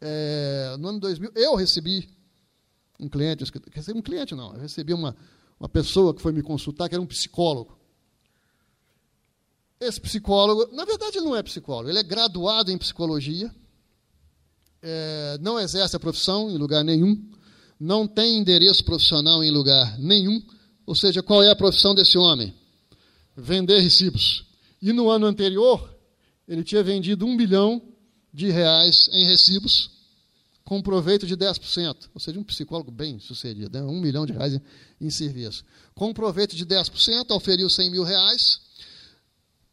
é, 0.00 0.74
no 0.78 0.88
ano 0.88 1.00
2000, 1.00 1.32
eu 1.34 1.54
recebi 1.54 2.08
um 2.98 3.10
cliente, 3.10 3.44
recebi 3.74 3.98
um 3.98 4.02
cliente 4.02 4.34
não, 4.34 4.54
eu 4.54 4.60
recebi 4.60 4.94
uma, 4.94 5.14
uma 5.60 5.68
pessoa 5.68 6.14
que 6.14 6.22
foi 6.22 6.32
me 6.32 6.42
consultar, 6.42 6.88
que 6.88 6.94
era 6.94 7.02
um 7.02 7.06
psicólogo. 7.06 7.81
Esse 9.82 10.00
psicólogo, 10.00 10.68
na 10.74 10.84
verdade, 10.84 11.18
ele 11.18 11.26
não 11.26 11.36
é 11.36 11.42
psicólogo, 11.42 11.90
ele 11.90 11.98
é 11.98 12.02
graduado 12.02 12.70
em 12.70 12.78
psicologia, 12.78 13.52
é, 14.80 15.38
não 15.40 15.58
exerce 15.58 15.96
a 15.96 16.00
profissão 16.00 16.50
em 16.50 16.56
lugar 16.56 16.84
nenhum, 16.84 17.20
não 17.78 18.06
tem 18.06 18.38
endereço 18.38 18.84
profissional 18.84 19.42
em 19.42 19.50
lugar 19.50 19.98
nenhum. 19.98 20.40
Ou 20.86 20.94
seja, 20.94 21.22
qual 21.22 21.42
é 21.42 21.50
a 21.50 21.56
profissão 21.56 21.94
desse 21.94 22.16
homem? 22.16 22.54
Vender 23.36 23.80
recibos. 23.80 24.44
E 24.80 24.92
no 24.92 25.10
ano 25.10 25.26
anterior, 25.26 25.92
ele 26.46 26.62
tinha 26.62 26.82
vendido 26.82 27.26
um 27.26 27.36
bilhão 27.36 27.82
de 28.32 28.50
reais 28.50 29.08
em 29.12 29.24
recibos, 29.24 29.90
com 30.64 30.80
proveito 30.80 31.26
de 31.26 31.36
10%. 31.36 32.08
Ou 32.14 32.20
seja, 32.20 32.38
um 32.38 32.44
psicólogo 32.44 32.90
bem 32.90 33.18
sucedido, 33.18 33.78
né? 33.78 33.84
um 33.84 34.00
milhão 34.00 34.24
de 34.24 34.32
reais 34.32 34.60
em, 35.00 35.10
serviço. 35.10 35.64
Com 35.94 36.12
proveito 36.12 36.54
de 36.54 36.64
10%, 36.64 37.30
oferiu 37.30 37.68
100 37.68 37.90
mil 37.90 38.04
reais 38.04 38.60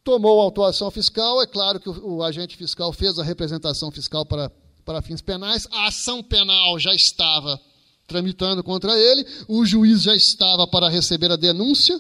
tomou 0.10 0.42
a 0.42 0.44
autuação 0.46 0.90
fiscal, 0.90 1.40
é 1.40 1.46
claro 1.46 1.80
que 1.80 1.88
o, 1.88 2.16
o, 2.16 2.24
agente 2.24 2.58
fiscal 2.58 2.92
fez 2.92 3.20
a 3.20 3.24
representação 3.24 3.92
fiscal 3.92 4.26
para, 4.26 4.52
para 4.84 5.04
fins 5.04 5.22
penais, 5.22 5.68
a 5.72 5.86
ação 5.86 6.24
penal 6.24 6.80
já 6.80 6.96
estava 6.96 7.62
tramitando 8.08 8.64
contra 8.64 8.98
ele, 8.98 9.24
o 9.48 9.64
juiz 9.64 10.02
já 10.02 10.16
estava 10.16 10.66
para 10.66 10.90
receber 10.90 11.32
a 11.32 11.36
denúncia, 11.36 11.96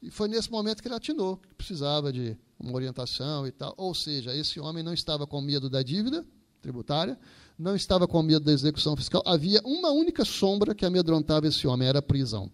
e 0.00 0.12
foi 0.12 0.28
nesse 0.28 0.48
momento 0.48 0.80
que 0.80 0.86
ele 0.86 0.94
atinou, 0.94 1.38
que 1.38 1.52
precisava 1.54 2.12
de 2.12 2.36
uma 2.56 2.72
orientação 2.72 3.48
e 3.48 3.50
tal. 3.50 3.74
Ou 3.76 3.92
seja, 3.96 4.32
esse 4.32 4.60
homem 4.60 4.84
não 4.84 4.94
estava 4.94 5.26
com 5.26 5.40
medo 5.40 5.68
da 5.68 5.82
dívida 5.82 6.24
tributária, 6.62 7.18
não 7.58 7.74
estava 7.74 8.06
com 8.06 8.22
medo 8.22 8.44
da 8.44 8.52
execução 8.52 8.96
fiscal, 8.96 9.20
havia 9.26 9.60
uma 9.64 9.90
única 9.90 10.24
sombra 10.24 10.72
que 10.72 10.86
amedrontava 10.86 11.48
esse 11.48 11.66
homem, 11.66 11.88
era 11.88 11.98
a 11.98 12.02
prisão. 12.02 12.48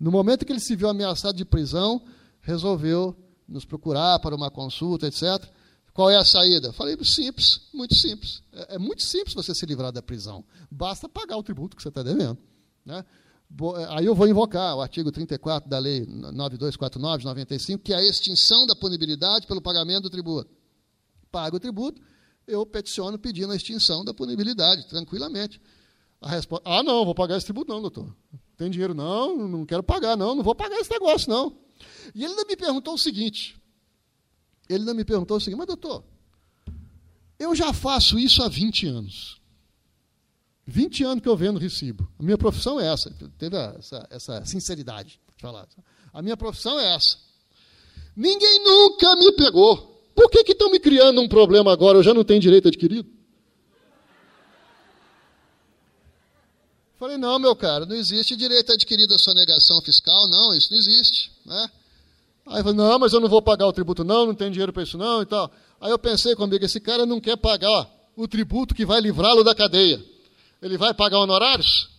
No 0.00 0.10
momento 0.10 0.44
que 0.44 0.50
ele 0.50 0.58
se 0.58 0.74
viu 0.74 0.88
ameaçado 0.88 1.36
de 1.36 1.44
prisão, 1.44 2.02
resolveu 2.40 3.16
nos 3.48 3.64
procurar 3.64 4.18
para 4.20 4.34
uma 4.34 4.50
consulta, 4.50 5.06
etc. 5.06 5.22
Qual 5.92 6.10
é 6.10 6.16
a 6.16 6.24
saída? 6.24 6.72
Falei, 6.72 6.96
simples, 7.04 7.68
muito 7.72 7.94
simples. 7.94 8.42
É, 8.52 8.74
é, 8.74 8.78
muito 8.78 9.02
simples 9.02 9.32
você 9.32 9.54
se 9.54 9.64
livrar 9.64 9.92
da 9.92 10.02
prisão. 10.02 10.44
Basta 10.70 11.08
pagar 11.08 11.36
o 11.36 11.42
tributo 11.42 11.76
que 11.76 11.82
você 11.82 11.88
está 11.88 12.02
devendo. 12.02 12.36
Né? 12.84 13.04
É, 13.78 13.96
aí 13.96 14.04
eu 14.04 14.14
vou 14.14 14.26
invocar 14.26 14.76
o 14.76 14.80
artigo 14.80 15.12
34 15.12 15.70
da 15.70 15.78
Lei 15.78 16.04
9249 16.04 17.18
de 17.18 17.24
95, 17.26 17.82
que 17.82 17.92
é 17.92 17.96
a 17.96 18.02
extinção 18.02 18.66
da 18.66 18.74
punibilidade 18.74 19.46
pelo 19.46 19.62
pagamento 19.62 20.04
do 20.04 20.10
tributo. 20.10 20.50
Pago 21.30 21.56
o 21.56 21.60
tributo, 21.60 22.02
eu 22.46 22.66
peticiono 22.66 23.16
pedindo 23.16 23.52
a 23.52 23.56
extinção 23.56 24.04
da 24.04 24.12
punibilidade, 24.12 24.88
tranquilamente. 24.88 25.60
A 26.20 26.28
resposta, 26.28 26.68
ah, 26.68 26.82
não, 26.82 27.04
vou 27.04 27.14
pagar 27.14 27.36
esse 27.36 27.46
tributo 27.46 27.72
não, 27.72 27.80
doutor. 27.80 28.12
Tem 28.56 28.68
dinheiro? 28.68 28.94
Não, 28.94 29.46
não 29.46 29.64
quero 29.64 29.82
pagar, 29.82 30.16
não, 30.16 30.34
não 30.34 30.42
vou 30.42 30.54
pagar 30.54 30.80
esse 30.80 30.90
negócio, 30.90 31.30
não. 31.30 31.63
E 32.14 32.22
ele 32.24 32.32
ainda 32.32 32.44
me 32.44 32.56
perguntou 32.56 32.94
o 32.94 32.98
seguinte: 32.98 33.56
ele 34.68 34.80
ainda 34.80 34.94
me 34.94 35.04
perguntou 35.04 35.36
o 35.36 35.40
seguinte, 35.40 35.58
mas 35.58 35.66
doutor, 35.66 36.04
Eu 37.38 37.54
já 37.54 37.72
faço 37.72 38.18
isso 38.18 38.42
há 38.42 38.48
20 38.48 38.86
anos. 38.86 39.40
20 40.66 41.04
anos 41.04 41.22
que 41.22 41.28
eu 41.28 41.36
vendo 41.36 41.58
recibo. 41.58 42.08
A 42.18 42.22
minha 42.22 42.38
profissão 42.38 42.80
é 42.80 42.90
essa. 42.90 43.10
Teve 43.36 43.56
essa, 43.56 44.06
essa 44.10 44.44
sinceridade 44.46 45.20
de 45.36 45.42
falar. 45.42 45.68
A 46.12 46.22
minha 46.22 46.36
profissão 46.36 46.78
é 46.78 46.94
essa. 46.94 47.18
Ninguém 48.16 48.64
nunca 48.64 49.16
me 49.16 49.32
pegou. 49.32 49.94
Por 50.14 50.30
que 50.30 50.52
estão 50.52 50.70
me 50.70 50.78
criando 50.78 51.20
um 51.20 51.28
problema 51.28 51.72
agora? 51.72 51.98
Eu 51.98 52.02
já 52.02 52.14
não 52.14 52.24
tenho 52.24 52.40
direito 52.40 52.68
adquirido? 52.68 53.10
Falei, 57.04 57.18
não, 57.18 57.38
meu 57.38 57.54
cara, 57.54 57.84
não 57.84 57.94
existe 57.94 58.34
direito 58.34 58.72
adquirido 58.72 59.14
a 59.14 59.18
sonegação 59.18 59.78
fiscal, 59.82 60.26
não, 60.26 60.54
isso 60.54 60.70
não 60.70 60.78
existe. 60.78 61.30
Né? 61.44 61.70
Aí 62.46 62.62
eu 62.64 62.72
não, 62.72 62.98
mas 62.98 63.12
eu 63.12 63.20
não 63.20 63.28
vou 63.28 63.42
pagar 63.42 63.66
o 63.66 63.72
tributo, 63.74 64.02
não, 64.02 64.24
não 64.24 64.34
tenho 64.34 64.50
dinheiro 64.50 64.72
para 64.72 64.84
isso, 64.84 64.96
não, 64.96 65.20
e 65.20 65.26
tal. 65.26 65.52
Aí 65.78 65.90
eu 65.90 65.98
pensei 65.98 66.34
comigo, 66.34 66.64
esse 66.64 66.80
cara 66.80 67.04
não 67.04 67.20
quer 67.20 67.36
pagar 67.36 67.90
o 68.16 68.26
tributo 68.26 68.74
que 68.74 68.86
vai 68.86 69.02
livrá-lo 69.02 69.44
da 69.44 69.54
cadeia. 69.54 70.02
Ele 70.62 70.78
vai 70.78 70.94
pagar 70.94 71.18
honorários? 71.18 71.90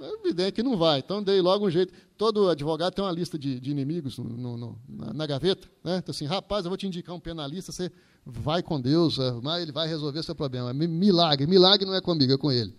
É 0.00 0.08
evidente 0.20 0.52
que 0.52 0.62
não 0.62 0.76
vai. 0.76 1.00
Então 1.00 1.20
dei 1.20 1.40
logo 1.40 1.66
um 1.66 1.70
jeito. 1.70 1.92
Todo 2.16 2.50
advogado 2.50 2.94
tem 2.94 3.04
uma 3.04 3.10
lista 3.10 3.36
de, 3.36 3.58
de 3.58 3.72
inimigos 3.72 4.16
no, 4.16 4.56
no, 4.56 4.78
na, 4.88 5.12
na, 5.12 5.26
gaveta. 5.26 5.66
Né? 5.82 5.96
Então, 5.96 6.12
assim, 6.12 6.26
rapaz, 6.26 6.64
eu 6.64 6.70
vou 6.70 6.78
te 6.78 6.86
indicar 6.86 7.16
um 7.16 7.20
penalista, 7.20 7.72
você 7.72 7.90
vai 8.24 8.62
com 8.62 8.80
Deus, 8.80 9.18
é, 9.18 9.32
mas 9.42 9.60
ele 9.60 9.72
vai 9.72 9.88
resolver 9.88 10.22
seu 10.22 10.36
problema. 10.36 10.72
Milagre, 10.72 11.48
milagre 11.48 11.84
não 11.84 11.96
é 11.96 12.00
comigo, 12.00 12.32
é 12.32 12.38
com 12.38 12.52
ele. 12.52 12.72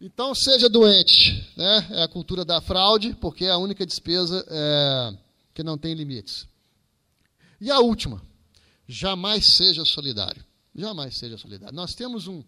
Então, 0.00 0.34
seja 0.34 0.68
doente. 0.68 1.52
Né? 1.56 1.86
É 1.90 2.02
a 2.02 2.08
cultura 2.08 2.44
da 2.44 2.60
fraude, 2.60 3.14
porque 3.20 3.44
é 3.44 3.50
a 3.50 3.58
única 3.58 3.84
despesa 3.84 4.44
é, 4.48 5.14
que 5.52 5.62
não 5.62 5.76
tem 5.76 5.92
limites. 5.92 6.48
E 7.60 7.70
a 7.70 7.80
última, 7.80 8.22
jamais 8.88 9.54
seja 9.54 9.84
solidário. 9.84 10.42
Jamais 10.74 11.16
seja 11.18 11.36
solidário. 11.36 11.74
Nós 11.74 11.94
temos 11.94 12.26
um, 12.26 12.42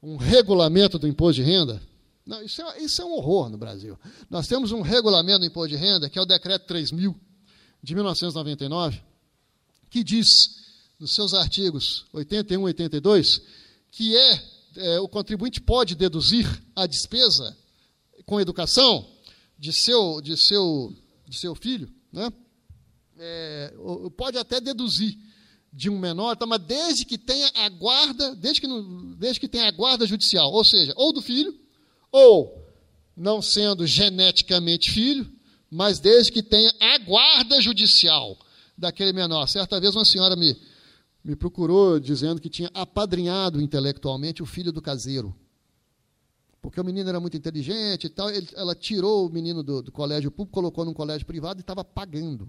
um 0.00 0.16
regulamento 0.16 0.98
do 0.98 1.08
imposto 1.08 1.42
de 1.42 1.50
renda. 1.50 1.82
Não, 2.24 2.42
isso, 2.42 2.62
é, 2.62 2.80
isso 2.80 3.02
é 3.02 3.04
um 3.04 3.14
horror 3.14 3.48
no 3.48 3.58
Brasil. 3.58 3.98
Nós 4.30 4.46
temos 4.46 4.70
um 4.70 4.80
regulamento 4.80 5.40
do 5.40 5.46
imposto 5.46 5.70
de 5.70 5.76
renda, 5.76 6.08
que 6.08 6.18
é 6.18 6.22
o 6.22 6.26
Decreto 6.26 6.66
3000, 6.66 7.18
de 7.82 7.94
1999, 7.94 9.02
que 9.90 10.04
diz, 10.04 10.26
nos 11.00 11.14
seus 11.14 11.34
artigos 11.34 12.04
81 12.12 12.60
e 12.60 12.64
82, 12.64 13.42
que 13.90 14.16
é, 14.16 14.42
é, 14.76 15.00
o 15.00 15.08
contribuinte 15.08 15.60
pode 15.60 15.94
deduzir 15.94 16.46
a 16.74 16.86
despesa 16.86 17.56
com 18.24 18.40
educação 18.40 19.08
de 19.58 19.72
seu, 19.72 20.20
de 20.20 20.36
seu, 20.36 20.92
de 21.26 21.38
seu 21.38 21.54
filho, 21.54 21.92
né? 22.12 22.32
É, 23.18 23.72
pode 24.16 24.36
até 24.36 24.60
deduzir 24.60 25.16
de 25.72 25.88
um 25.88 25.98
menor, 25.98 26.36
tá, 26.36 26.46
mas 26.46 26.60
desde 26.62 27.04
que 27.04 27.16
tenha 27.18 27.50
a 27.54 27.68
guarda, 27.68 28.34
desde 28.36 28.60
que, 28.60 28.66
desde 29.18 29.40
que 29.40 29.48
tenha 29.48 29.68
a 29.68 29.70
guarda 29.70 30.06
judicial, 30.06 30.50
ou 30.52 30.64
seja, 30.64 30.92
ou 30.96 31.12
do 31.12 31.22
filho, 31.22 31.54
ou 32.10 32.66
não 33.16 33.40
sendo 33.40 33.86
geneticamente 33.86 34.90
filho, 34.90 35.30
mas 35.70 35.98
desde 35.98 36.32
que 36.32 36.42
tenha 36.42 36.72
a 36.80 36.98
guarda 36.98 37.60
judicial 37.60 38.38
daquele 38.76 39.12
menor. 39.12 39.46
Certa 39.48 39.80
vez 39.80 39.94
uma 39.94 40.04
senhora 40.04 40.36
me, 40.36 40.56
me 41.26 41.34
procurou 41.34 41.98
dizendo 41.98 42.40
que 42.40 42.48
tinha 42.48 42.70
apadrinhado 42.72 43.60
intelectualmente 43.60 44.44
o 44.44 44.46
filho 44.46 44.70
do 44.70 44.80
caseiro. 44.80 45.34
Porque 46.62 46.80
o 46.80 46.84
menino 46.84 47.08
era 47.08 47.18
muito 47.18 47.36
inteligente 47.36 48.04
e 48.04 48.08
tal, 48.08 48.30
ele, 48.30 48.46
ela 48.54 48.76
tirou 48.76 49.26
o 49.26 49.30
menino 49.32 49.60
do, 49.60 49.82
do 49.82 49.90
colégio 49.90 50.30
público, 50.30 50.54
colocou 50.54 50.84
num 50.84 50.94
colégio 50.94 51.26
privado 51.26 51.58
e 51.58 51.62
estava 51.62 51.84
pagando 51.84 52.48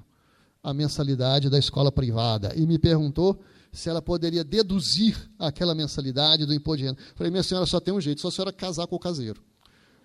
a 0.61 0.75
mensalidade 0.75 1.49
da 1.49 1.57
escola 1.57 1.91
privada 1.91 2.53
e 2.55 2.67
me 2.67 2.77
perguntou 2.77 3.39
se 3.71 3.89
ela 3.89 4.01
poderia 4.01 4.43
deduzir 4.43 5.17
aquela 5.39 5.73
mensalidade 5.73 6.45
do 6.45 6.53
imposto 6.53 6.77
de 6.77 6.83
renda. 6.85 6.99
Falei, 7.15 7.31
minha 7.31 7.43
senhora, 7.43 7.65
só 7.65 7.79
tem 7.79 7.93
um 7.93 8.01
jeito, 8.01 8.21
só 8.21 8.27
a 8.27 8.31
senhora 8.31 8.53
casar 8.53 8.85
com 8.85 8.95
o 8.95 8.99
caseiro. 8.99 9.41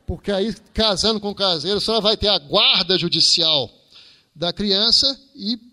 Porque 0.07 0.33
aí, 0.33 0.55
casando 0.73 1.21
com 1.21 1.31
o 1.31 1.35
caseiro, 1.35 1.77
a 1.77 1.81
senhora 1.81 2.03
vai 2.03 2.17
ter 2.17 2.29
a 2.29 2.39
guarda 2.39 2.99
judicial 2.99 3.71
da 4.35 4.51
criança 4.51 5.07
e 5.35 5.72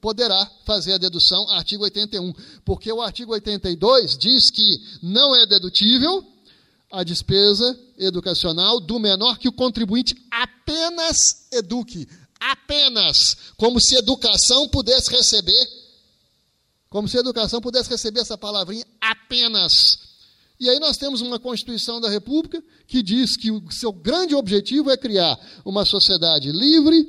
poderá 0.00 0.50
fazer 0.64 0.94
a 0.94 0.98
dedução, 0.98 1.48
artigo 1.50 1.84
81. 1.84 2.32
Porque 2.64 2.92
o 2.92 3.02
artigo 3.02 3.32
82 3.32 4.16
diz 4.18 4.50
que 4.50 4.80
não 5.02 5.34
é 5.34 5.46
dedutível 5.46 6.26
a 6.90 7.04
despesa 7.04 7.78
educacional 7.98 8.80
do 8.80 8.98
menor 8.98 9.38
que 9.38 9.48
o 9.48 9.52
contribuinte 9.52 10.14
apenas 10.30 11.46
eduque, 11.52 12.08
apenas, 12.40 13.36
como 13.56 13.80
se 13.80 13.94
educação 13.96 14.68
pudesse 14.68 15.10
receber, 15.10 15.68
como 16.88 17.08
se 17.08 17.16
educação 17.16 17.60
pudesse 17.60 17.88
receber 17.88 18.20
essa 18.20 18.36
palavrinha 18.36 18.84
apenas. 19.00 20.10
E 20.58 20.68
aí 20.68 20.78
nós 20.78 20.98
temos 20.98 21.20
uma 21.20 21.38
Constituição 21.38 22.00
da 22.00 22.10
República 22.10 22.62
que 22.86 23.02
diz 23.02 23.36
que 23.36 23.50
o 23.50 23.70
seu 23.70 23.92
grande 23.92 24.34
objetivo 24.34 24.90
é 24.90 24.96
criar 24.96 25.38
uma 25.64 25.86
sociedade 25.86 26.50
livre, 26.52 27.08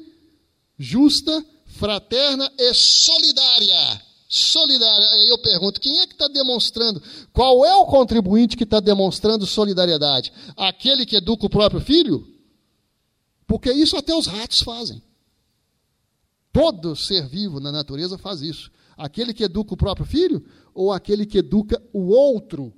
justa, 0.77 1.45
fraterna 1.71 2.51
e 2.57 2.73
solidária. 2.73 4.01
Solidária. 4.27 5.09
Aí 5.11 5.27
eu 5.27 5.37
pergunto: 5.39 5.81
quem 5.81 5.99
é 5.99 6.07
que 6.07 6.13
está 6.13 6.27
demonstrando? 6.27 7.01
Qual 7.33 7.65
é 7.65 7.75
o 7.75 7.85
contribuinte 7.85 8.55
que 8.55 8.63
está 8.63 8.79
demonstrando 8.79 9.45
solidariedade? 9.45 10.31
Aquele 10.55 11.05
que 11.05 11.17
educa 11.17 11.45
o 11.45 11.49
próprio 11.49 11.81
filho? 11.81 12.27
Porque 13.45 13.71
isso 13.71 13.97
até 13.97 14.15
os 14.15 14.27
ratos 14.27 14.61
fazem. 14.61 15.01
Todo 16.53 16.95
ser 16.95 17.27
vivo 17.27 17.59
na 17.59 17.71
natureza 17.71 18.17
faz 18.17 18.41
isso. 18.41 18.71
Aquele 18.97 19.33
que 19.33 19.43
educa 19.43 19.73
o 19.73 19.77
próprio 19.77 20.05
filho 20.05 20.45
ou 20.73 20.91
aquele 20.91 21.25
que 21.25 21.39
educa 21.39 21.81
o 21.91 22.09
outro, 22.09 22.73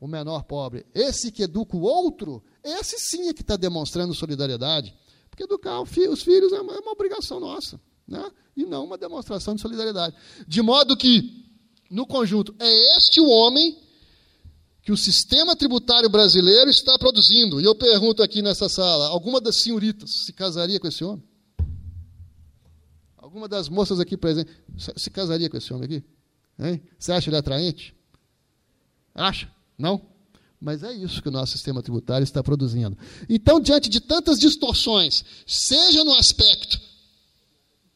o 0.00 0.06
menor 0.06 0.44
pobre. 0.44 0.86
Esse 0.94 1.30
que 1.30 1.42
educa 1.42 1.76
o 1.76 1.82
outro, 1.82 2.42
esse 2.64 2.98
sim 2.98 3.28
é 3.28 3.34
que 3.34 3.42
está 3.42 3.56
demonstrando 3.56 4.14
solidariedade. 4.14 4.94
Porque 5.28 5.44
educar 5.44 5.80
os 5.82 6.22
filhos 6.22 6.52
é 6.52 6.60
uma, 6.60 6.74
é 6.74 6.78
obrigação 6.90 7.40
nossa, 7.40 7.80
né? 8.10 8.30
e 8.56 8.66
não 8.66 8.84
uma 8.84 8.98
demonstração 8.98 9.54
de 9.54 9.60
solidariedade. 9.60 10.16
De 10.46 10.60
modo 10.60 10.96
que, 10.96 11.46
no 11.88 12.04
conjunto, 12.04 12.54
é 12.58 12.96
este 12.96 13.20
o 13.20 13.28
homem 13.28 13.78
que 14.82 14.90
o 14.90 14.96
sistema 14.96 15.54
tributário 15.54 16.10
brasileiro 16.10 16.68
está 16.68 16.98
produzindo. 16.98 17.60
E 17.60 17.64
eu 17.64 17.74
pergunto 17.74 18.22
aqui 18.22 18.42
nessa 18.42 18.68
sala: 18.68 19.06
alguma 19.06 19.40
das 19.40 19.56
senhoritas 19.56 20.24
se 20.26 20.32
casaria 20.32 20.80
com 20.80 20.88
esse 20.88 21.04
homem? 21.04 21.22
Alguma 23.16 23.46
das 23.46 23.68
moças 23.68 24.00
aqui 24.00 24.16
presentes 24.16 24.52
se 24.96 25.08
casaria 25.08 25.48
com 25.48 25.56
esse 25.56 25.72
homem 25.72 25.84
aqui? 25.84 26.04
Hein? 26.58 26.82
Você 26.98 27.12
acha 27.12 27.30
ele 27.30 27.36
atraente? 27.36 27.94
Acha? 29.14 29.48
Não? 29.78 30.10
Mas 30.60 30.82
é 30.82 30.92
isso 30.92 31.22
que 31.22 31.28
o 31.28 31.32
nosso 31.32 31.52
sistema 31.52 31.82
tributário 31.82 32.24
está 32.24 32.42
produzindo. 32.42 32.98
Então, 33.28 33.60
diante 33.60 33.88
de 33.88 34.00
tantas 34.00 34.38
distorções, 34.38 35.24
seja 35.46 36.04
no 36.04 36.12
aspecto 36.14 36.89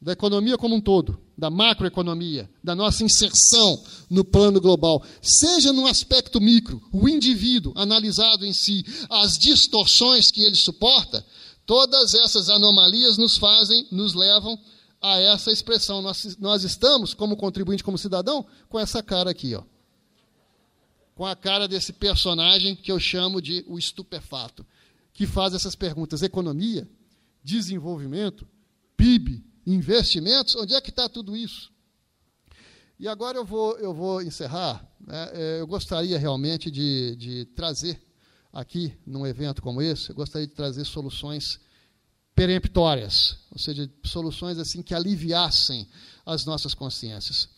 da 0.05 0.11
economia 0.11 0.55
como 0.55 0.75
um 0.75 0.79
todo, 0.79 1.19
da 1.35 1.49
macroeconomia, 1.49 2.47
da 2.63 2.75
nossa 2.75 3.03
inserção 3.03 3.83
no 4.07 4.23
plano 4.23 4.61
global, 4.61 5.03
seja 5.19 5.73
no 5.73 5.87
aspecto 5.87 6.39
micro, 6.39 6.79
o 6.93 7.09
indivíduo 7.09 7.73
analisado 7.75 8.45
em 8.45 8.53
si, 8.53 8.85
as 9.09 9.35
distorções 9.35 10.29
que 10.29 10.43
ele 10.43 10.55
suporta, 10.55 11.25
todas 11.65 12.13
essas 12.13 12.51
anomalias 12.51 13.17
nos 13.17 13.35
fazem, 13.35 13.87
nos 13.91 14.13
levam 14.13 14.59
a 15.01 15.19
essa 15.19 15.51
expressão. 15.51 16.03
Nós, 16.03 16.37
nós 16.37 16.63
estamos, 16.63 17.15
como 17.15 17.35
contribuinte, 17.35 17.83
como 17.83 17.97
cidadão, 17.97 18.45
com 18.69 18.79
essa 18.79 19.01
cara 19.01 19.31
aqui, 19.31 19.55
ó. 19.55 19.63
Com 21.15 21.25
a 21.25 21.35
cara 21.35 21.67
desse 21.67 21.91
personagem 21.91 22.75
que 22.75 22.91
eu 22.91 22.99
chamo 22.99 23.41
de 23.41 23.65
o 23.67 23.79
estupefato, 23.79 24.63
que 25.11 25.25
faz 25.25 25.55
essas 25.55 25.73
perguntas: 25.73 26.21
economia, 26.21 26.87
desenvolvimento, 27.43 28.47
PIB, 28.95 29.43
investimentos, 29.65 30.55
onde 30.55 30.73
é 30.73 30.81
que 30.81 30.89
está 30.89 31.09
tudo 31.09 31.35
isso? 31.35 31.71
E 32.99 33.07
agora 33.07 33.37
eu 33.37 33.45
vou, 33.45 33.77
eu 33.77 33.93
vou 33.93 34.21
encerrar. 34.21 34.85
Né? 34.99 35.29
É, 35.33 35.59
eu 35.59 35.67
gostaria 35.67 36.17
realmente 36.17 36.71
de, 36.71 37.15
de 37.15 37.45
trazer 37.55 38.01
aqui, 38.53 38.93
num 39.05 39.27
evento 39.27 39.61
como 39.61 39.81
esse, 39.81 40.09
eu 40.09 40.15
gostaria 40.15 40.47
de 40.47 40.53
trazer 40.53 40.85
soluções 40.85 41.59
peremptórias, 42.33 43.37
ou 43.51 43.59
seja, 43.59 43.89
soluções 44.03 44.57
assim 44.57 44.81
que 44.81 44.93
aliviassem 44.93 45.87
as 46.25 46.45
nossas 46.45 46.73
consciências. 46.73 47.49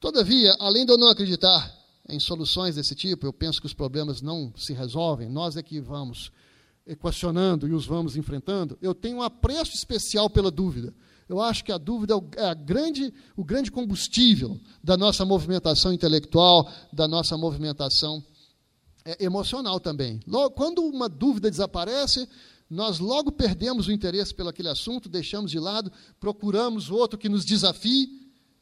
Todavia, 0.00 0.54
além 0.58 0.84
de 0.84 0.92
eu 0.92 0.98
não 0.98 1.08
acreditar 1.08 1.72
em 2.08 2.18
soluções 2.18 2.74
desse 2.74 2.94
tipo, 2.94 3.26
eu 3.26 3.32
penso 3.32 3.60
que 3.60 3.66
os 3.66 3.74
problemas 3.74 4.20
não 4.20 4.52
se 4.56 4.72
resolvem, 4.72 5.28
nós 5.28 5.56
é 5.56 5.62
que 5.62 5.80
vamos 5.80 6.32
equacionando 6.86 7.68
e 7.68 7.72
os 7.72 7.86
vamos 7.86 8.16
enfrentando. 8.16 8.76
Eu 8.82 8.94
tenho 8.94 9.18
um 9.18 9.22
apreço 9.22 9.72
especial 9.74 10.28
pela 10.28 10.50
dúvida. 10.50 10.92
Eu 11.28 11.40
acho 11.40 11.64
que 11.64 11.72
a 11.72 11.78
dúvida 11.78 12.14
é 12.36 12.46
a 12.46 12.54
grande, 12.54 13.12
o 13.36 13.44
grande 13.44 13.70
combustível 13.70 14.60
da 14.82 14.96
nossa 14.96 15.24
movimentação 15.24 15.92
intelectual, 15.92 16.70
da 16.92 17.08
nossa 17.08 17.36
movimentação 17.36 18.22
é, 19.04 19.24
emocional 19.24 19.80
também. 19.80 20.20
Logo, 20.26 20.54
quando 20.54 20.82
uma 20.82 21.08
dúvida 21.08 21.50
desaparece, 21.50 22.28
nós 22.68 22.98
logo 22.98 23.30
perdemos 23.30 23.86
o 23.86 23.92
interesse 23.92 24.34
pelo 24.34 24.48
aquele 24.48 24.68
assunto, 24.68 25.08
deixamos 25.08 25.50
de 25.50 25.58
lado, 25.58 25.92
procuramos 26.18 26.90
outro 26.90 27.18
que 27.18 27.28
nos 27.28 27.44
desafie, 27.44 28.08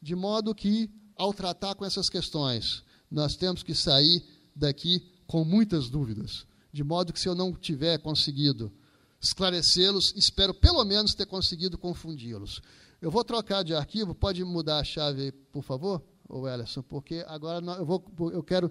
de 0.02 0.16
modo 0.16 0.54
que, 0.54 0.90
ao 1.16 1.32
tratar 1.32 1.74
com 1.74 1.84
essas 1.84 2.08
questões, 2.08 2.82
nós 3.10 3.36
temos 3.36 3.62
que 3.62 3.74
sair 3.74 4.24
daqui 4.54 5.02
com 5.26 5.44
muitas 5.44 5.88
dúvidas, 5.88 6.46
de 6.72 6.82
modo 6.82 7.12
que 7.12 7.20
se 7.20 7.28
eu 7.28 7.34
não 7.34 7.52
tiver 7.52 7.98
conseguido 7.98 8.72
esclarecê-los, 9.20 10.14
espero 10.16 10.54
pelo 10.54 10.84
menos 10.84 11.14
ter 11.14 11.26
conseguido 11.26 11.76
confundi-los. 11.76 12.60
Eu 13.00 13.10
vou 13.10 13.24
trocar 13.24 13.62
de 13.62 13.74
arquivo, 13.74 14.14
pode 14.14 14.42
mudar 14.44 14.78
a 14.78 14.84
chave 14.84 15.22
aí, 15.22 15.32
por 15.32 15.62
favor, 15.62 16.02
ou 16.28 16.48
Ellison, 16.48 16.82
porque 16.82 17.24
agora 17.28 17.64
eu, 17.78 17.84
vou, 17.84 18.04
eu 18.32 18.42
quero 18.42 18.70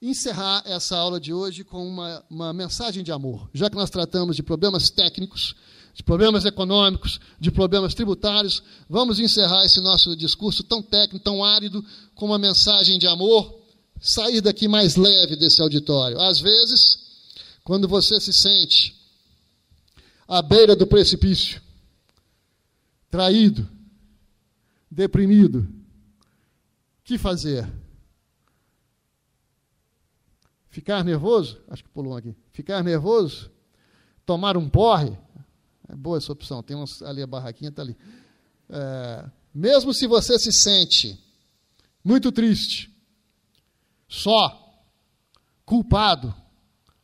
encerrar 0.00 0.62
essa 0.64 0.96
aula 0.96 1.18
de 1.18 1.32
hoje 1.32 1.64
com 1.64 1.86
uma, 1.86 2.24
uma 2.30 2.52
mensagem 2.52 3.02
de 3.02 3.10
amor. 3.10 3.48
Já 3.52 3.68
que 3.68 3.76
nós 3.76 3.90
tratamos 3.90 4.36
de 4.36 4.42
problemas 4.42 4.90
técnicos, 4.90 5.56
de 5.94 6.02
problemas 6.04 6.44
econômicos, 6.44 7.18
de 7.40 7.50
problemas 7.50 7.94
tributários, 7.94 8.62
vamos 8.88 9.18
encerrar 9.18 9.64
esse 9.64 9.80
nosso 9.80 10.16
discurso 10.16 10.62
tão 10.62 10.80
técnico, 10.80 11.24
tão 11.24 11.44
árido, 11.44 11.84
com 12.14 12.26
uma 12.26 12.38
mensagem 12.38 12.98
de 12.98 13.08
amor, 13.08 13.58
sair 14.00 14.40
daqui 14.40 14.68
mais 14.68 14.94
leve 14.94 15.34
desse 15.34 15.60
auditório. 15.60 16.20
Às 16.20 16.38
vezes, 16.38 16.98
quando 17.64 17.88
você 17.88 18.20
se 18.20 18.32
sente 18.32 18.97
à 20.28 20.42
beira 20.42 20.76
do 20.76 20.86
precipício, 20.86 21.62
traído, 23.10 23.66
deprimido, 24.90 25.60
o 25.60 27.02
que 27.02 27.16
fazer? 27.16 27.66
Ficar 30.68 31.02
nervoso? 31.02 31.60
Acho 31.68 31.82
que 31.82 31.88
pulou 31.88 32.16
aqui. 32.16 32.36
Ficar 32.52 32.84
nervoso? 32.84 33.50
Tomar 34.24 34.56
um 34.56 34.68
porre? 34.68 35.16
É 35.88 35.96
boa 35.96 36.18
essa 36.18 36.30
opção. 36.30 36.62
Tem 36.62 36.76
uns, 36.76 37.02
ali 37.02 37.22
a 37.22 37.26
barraquinha 37.26 37.70
está 37.70 37.82
ali. 37.82 37.96
É, 38.68 39.24
mesmo 39.54 39.94
se 39.94 40.06
você 40.06 40.38
se 40.38 40.52
sente 40.52 41.18
muito 42.04 42.30
triste, 42.30 42.94
só, 44.06 44.84
culpado, 45.64 46.34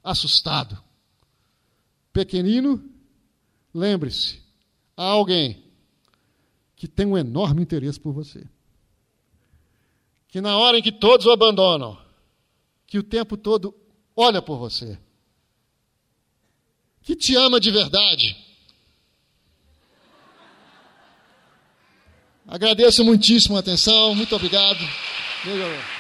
assustado, 0.03 0.79
pequenino, 2.13 2.94
lembre-se, 3.75 4.41
há 4.97 5.05
alguém 5.05 5.65
que 6.77 6.87
tem 6.87 7.07
um 7.07 7.19
enorme 7.19 7.63
interesse 7.63 7.99
por 7.99 8.13
você. 8.13 8.47
Que 10.29 10.41
na 10.41 10.57
hora 10.57 10.79
em 10.79 10.83
que 10.83 10.93
todos 10.93 11.27
o 11.27 11.31
abandonam, 11.31 11.99
que 12.87 12.99
o 12.99 13.03
tempo 13.03 13.37
todo 13.37 13.75
olha 14.17 14.41
por 14.41 14.57
você. 14.59 14.99
Que 17.03 17.15
te 17.15 17.35
ama 17.37 17.61
de 17.61 17.71
verdade. 17.71 18.37
Agradeço 22.47 23.05
muitíssimo 23.05 23.57
a 23.57 23.61
atenção, 23.61 24.15
muito 24.15 24.35
obrigado. 24.37 24.79
Beijo. 25.45 25.94